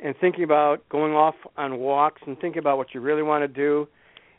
and 0.00 0.14
thinking 0.20 0.44
about 0.44 0.86
going 0.88 1.12
off 1.12 1.34
on 1.56 1.78
walks 1.78 2.22
and 2.26 2.38
thinking 2.40 2.58
about 2.58 2.78
what 2.78 2.88
you 2.94 3.00
really 3.00 3.22
want 3.22 3.42
to 3.42 3.48
do. 3.48 3.86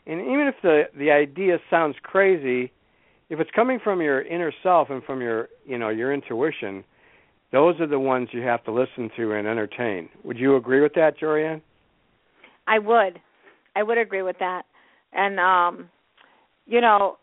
And 0.06 0.20
even 0.20 0.46
if 0.48 0.56
the 0.62 0.84
the 0.98 1.10
idea 1.10 1.58
sounds 1.70 1.96
crazy, 2.02 2.72
if 3.30 3.40
it's 3.40 3.50
coming 3.52 3.78
from 3.82 4.00
your 4.00 4.22
inner 4.22 4.52
self 4.62 4.90
and 4.90 5.02
from 5.04 5.20
your 5.20 5.48
you 5.64 5.78
know 5.78 5.88
your 5.88 6.12
intuition, 6.12 6.84
those 7.52 7.80
are 7.80 7.86
the 7.86 7.98
ones 8.00 8.28
you 8.32 8.42
have 8.42 8.64
to 8.64 8.72
listen 8.72 9.10
to 9.16 9.32
and 9.32 9.46
entertain. 9.46 10.08
Would 10.24 10.38
you 10.38 10.56
agree 10.56 10.80
with 10.80 10.94
that, 10.94 11.18
Jorianne? 11.18 11.60
I 12.66 12.78
would. 12.78 13.20
I 13.76 13.82
would 13.82 13.98
agree 13.98 14.22
with 14.22 14.38
that. 14.40 14.62
And 15.12 15.38
um 15.38 15.88
you 16.66 16.80
know, 16.80 17.18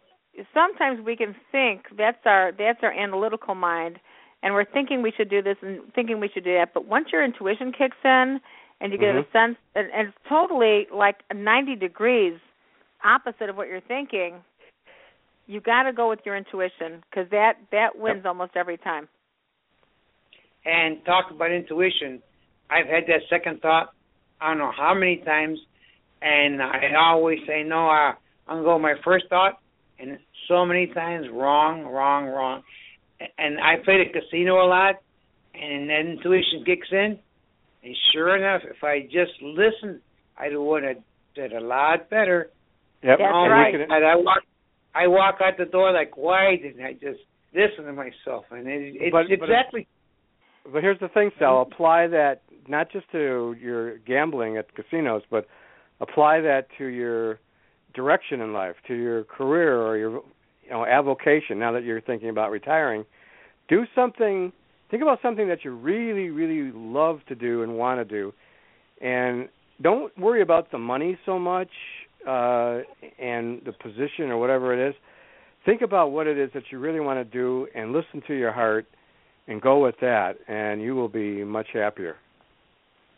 sometimes 0.53 0.99
we 1.05 1.15
can 1.15 1.35
think 1.51 1.85
that's 1.97 2.25
our 2.25 2.51
that's 2.57 2.79
our 2.83 2.91
analytical 2.93 3.55
mind 3.55 3.99
and 4.41 4.53
we're 4.53 4.65
thinking 4.65 5.01
we 5.01 5.11
should 5.11 5.29
do 5.29 5.41
this 5.41 5.57
and 5.61 5.81
thinking 5.93 6.19
we 6.19 6.29
should 6.29 6.45
do 6.45 6.53
that, 6.53 6.73
but 6.73 6.85
once 6.85 7.07
your 7.11 7.23
intuition 7.23 7.73
kicks 7.73 7.97
in 8.05 8.39
and 8.79 8.93
you 8.93 8.97
get 8.97 9.15
Mhm. 9.15 9.25
a 9.27 9.31
sense 9.31 9.57
and, 9.75 9.91
and 9.91 10.07
it's 10.09 10.17
totally 10.29 10.87
like 10.93 11.17
90 11.33 11.75
degrees 11.75 12.39
opposite 13.03 13.49
of 13.49 13.57
what 13.57 13.67
you're 13.67 13.81
thinking, 13.81 14.35
you 15.47 15.61
got 15.61 15.83
to 15.83 15.93
go 15.93 16.09
with 16.09 16.19
your 16.25 16.37
intuition 16.37 17.03
cuz 17.13 17.27
that 17.31 17.57
that 17.71 17.97
wins 17.97 18.25
almost 18.25 18.55
every 18.55 18.77
time. 18.77 19.07
And 20.65 21.03
talk 21.05 21.31
about 21.31 21.51
intuition. 21.51 22.21
I've 22.69 22.85
had 22.85 23.05
that 23.07 23.21
second 23.29 23.61
thought. 23.61 23.93
I 24.39 24.49
don't 24.49 24.59
know 24.59 24.71
how 24.71 24.93
many 24.93 25.17
times, 25.17 25.59
and 26.21 26.61
I 26.61 26.93
always 26.97 27.39
say 27.47 27.63
no. 27.63 27.87
I, 27.87 28.13
I'm 28.47 28.57
gonna 28.57 28.63
go 28.63 28.73
with 28.75 28.83
my 28.83 28.95
first 29.03 29.25
thought, 29.29 29.59
and 29.99 30.19
so 30.47 30.65
many 30.65 30.87
times 30.87 31.27
wrong, 31.31 31.83
wrong, 31.85 32.27
wrong. 32.27 32.63
And 33.37 33.59
I 33.59 33.77
played 33.83 34.01
a 34.01 34.11
casino 34.11 34.65
a 34.65 34.67
lot, 34.67 34.95
and 35.53 35.89
then 35.89 36.17
intuition 36.17 36.63
kicks 36.65 36.87
in. 36.91 37.19
And 37.83 37.95
sure 38.11 38.35
enough, 38.35 38.61
if 38.69 38.83
I 38.83 39.01
just 39.03 39.41
listened, 39.41 40.01
I 40.37 40.55
would 40.55 40.83
have 40.83 40.97
did 41.35 41.53
a 41.53 41.59
lot 41.59 42.09
better. 42.09 42.49
Yep. 43.03 43.17
That's 43.19 43.31
oh, 43.33 43.47
right. 43.47 43.73
my 43.73 43.85
God, 43.87 44.03
I 44.03 44.15
walk, 44.15 44.43
I 44.95 45.07
walk 45.07 45.35
out 45.41 45.57
the 45.57 45.65
door 45.65 45.91
like, 45.93 46.17
why 46.17 46.57
didn't 46.61 46.83
I 46.83 46.93
just 46.93 47.19
listen 47.53 47.85
to 47.85 47.93
myself? 47.93 48.45
And 48.51 48.67
it, 48.67 48.95
it's 48.95 49.11
But- 49.11 49.27
but 49.29 49.49
exactly 49.49 49.87
But 50.71 50.83
here's 50.83 50.99
the 50.99 51.07
thing, 51.09 51.31
Sal. 51.39 51.61
Apply 51.61 52.07
that 52.07 52.41
not 52.67 52.91
just 52.91 53.09
to 53.11 53.55
your 53.59 53.97
gambling 53.99 54.57
at 54.57 54.73
casinos, 54.75 55.23
but 55.31 55.47
apply 56.01 56.41
that 56.41 56.67
to 56.77 56.85
your 56.85 57.39
direction 57.95 58.41
in 58.41 58.53
life, 58.53 58.75
to 58.87 58.93
your 58.93 59.23
career 59.23 59.81
or 59.81 59.97
your 59.97 60.11
you 60.63 60.69
know 60.69 60.85
avocation. 60.85 61.57
Now 61.57 61.71
that 61.71 61.83
you're 61.83 62.01
thinking 62.01 62.29
about 62.29 62.51
retiring, 62.51 63.05
do 63.67 63.85
something. 63.95 64.51
Think 64.91 65.01
about 65.01 65.19
something 65.21 65.47
that 65.47 65.63
you 65.63 65.71
really, 65.71 66.29
really 66.29 66.71
love 66.75 67.19
to 67.27 67.35
do 67.35 67.63
and 67.63 67.77
want 67.77 67.99
to 67.99 68.05
do, 68.05 68.33
and 69.01 69.49
don't 69.81 70.15
worry 70.17 70.41
about 70.41 70.71
the 70.71 70.77
money 70.77 71.17
so 71.25 71.39
much 71.39 71.69
uh, 72.27 72.79
and 73.19 73.61
the 73.65 73.73
position 73.81 74.29
or 74.29 74.37
whatever 74.37 74.73
it 74.73 74.89
is. 74.89 74.95
Think 75.65 75.81
about 75.81 76.11
what 76.11 76.27
it 76.27 76.37
is 76.37 76.49
that 76.53 76.63
you 76.71 76.79
really 76.79 76.99
want 76.99 77.19
to 77.19 77.23
do, 77.25 77.67
and 77.75 77.91
listen 77.91 78.21
to 78.27 78.33
your 78.33 78.51
heart 78.51 78.85
and 79.47 79.61
go 79.61 79.79
with 79.83 79.95
that, 80.01 80.37
and 80.47 80.81
you 80.81 80.95
will 80.95 81.09
be 81.09 81.43
much 81.43 81.67
happier. 81.73 82.15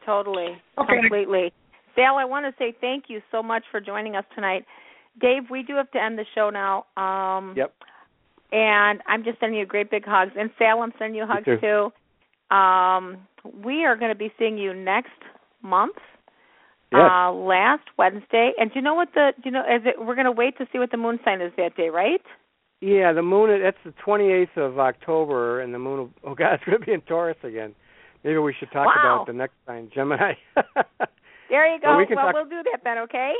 Totally, 0.05 0.57
Okay. 0.77 0.99
completely. 1.01 1.53
Sal, 1.95 2.15
I 2.17 2.25
want 2.25 2.45
to 2.45 2.53
say 2.57 2.73
thank 2.81 3.05
you 3.09 3.21
so 3.31 3.43
much 3.43 3.63
for 3.69 3.79
joining 3.81 4.15
us 4.15 4.25
tonight. 4.33 4.65
Dave, 5.19 5.49
we 5.49 5.61
do 5.61 5.75
have 5.75 5.91
to 5.91 6.01
end 6.01 6.17
the 6.17 6.25
show 6.33 6.49
now. 6.49 6.85
Um, 6.97 7.53
Yep. 7.57 7.73
And 8.53 9.01
I'm 9.07 9.23
just 9.23 9.39
sending 9.39 9.59
you 9.59 9.65
great 9.65 9.89
big 9.89 10.03
hugs. 10.05 10.31
And 10.37 10.49
Sal, 10.57 10.81
I'm 10.81 10.91
sending 10.99 11.15
you 11.15 11.25
hugs 11.25 11.45
too. 11.45 11.57
too. 11.59 12.55
Um, 12.55 13.17
we 13.63 13.85
are 13.85 13.95
going 13.95 14.11
to 14.11 14.17
be 14.17 14.31
seeing 14.37 14.57
you 14.57 14.73
next 14.73 15.11
month, 15.61 15.95
Yes. 16.91 17.09
uh, 17.09 17.31
last 17.31 17.83
Wednesday. 17.97 18.51
And 18.57 18.69
do 18.71 18.79
you 18.79 18.81
know 18.81 18.93
what 18.95 19.09
the? 19.13 19.31
Do 19.37 19.43
you 19.45 19.51
know? 19.51 19.61
Is 19.61 19.81
it? 19.85 19.95
We're 19.99 20.15
going 20.15 20.25
to 20.25 20.31
wait 20.31 20.57
to 20.57 20.67
see 20.71 20.79
what 20.79 20.91
the 20.91 20.97
moon 20.97 21.19
sign 21.23 21.41
is 21.41 21.51
that 21.57 21.75
day, 21.77 21.89
right? 21.89 22.21
Yeah, 22.81 23.13
the 23.13 23.21
moon. 23.21 23.61
That's 23.61 23.77
the 23.85 23.93
28th 24.05 24.57
of 24.57 24.79
October, 24.79 25.61
and 25.61 25.73
the 25.73 25.79
moon. 25.79 25.97
Will, 25.99 26.09
oh 26.31 26.35
God, 26.35 26.53
it's 26.55 26.63
going 26.65 26.79
to 26.79 26.85
be 26.85 26.91
in 26.93 27.01
Taurus 27.01 27.37
again. 27.43 27.73
Maybe 28.23 28.37
we 28.37 28.53
should 28.59 28.71
talk 28.71 28.87
Wow. 28.95 29.15
about 29.15 29.27
the 29.27 29.33
next 29.33 29.53
sign, 29.65 29.89
Gemini. 29.93 30.33
There 31.49 31.67
you 31.73 31.81
go. 31.81 31.89
Well, 31.89 31.97
we 31.97 32.05
can 32.05 32.15
talk- 32.15 32.33
we'll 32.33 32.45
do 32.45 32.63
that 32.71 32.79
then, 32.85 32.97
okay? 32.99 33.33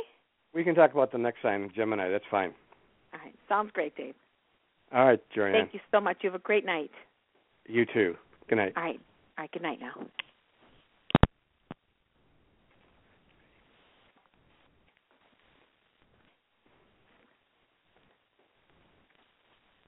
we 0.52 0.62
can 0.64 0.74
talk 0.74 0.92
about 0.92 1.12
the 1.12 1.16
next 1.18 1.40
sign, 1.40 1.70
Gemini. 1.74 2.10
That's 2.10 2.24
fine. 2.30 2.52
All 3.14 3.20
right. 3.24 3.34
Sounds 3.48 3.70
great, 3.72 3.96
Dave. 3.96 4.14
All 4.92 5.06
right, 5.06 5.20
Jorianne. 5.34 5.52
Thank 5.52 5.72
you 5.72 5.80
so 5.90 5.98
much. 5.98 6.18
You 6.20 6.28
have 6.30 6.38
a 6.38 6.42
great 6.42 6.66
night. 6.66 6.90
You 7.66 7.86
too. 7.86 8.16
Good 8.50 8.56
night. 8.56 8.74
All 8.76 8.82
right. 8.82 9.00
All 9.38 9.42
right. 9.44 9.50
Good 9.52 9.62
night 9.62 9.78
now. 9.80 9.94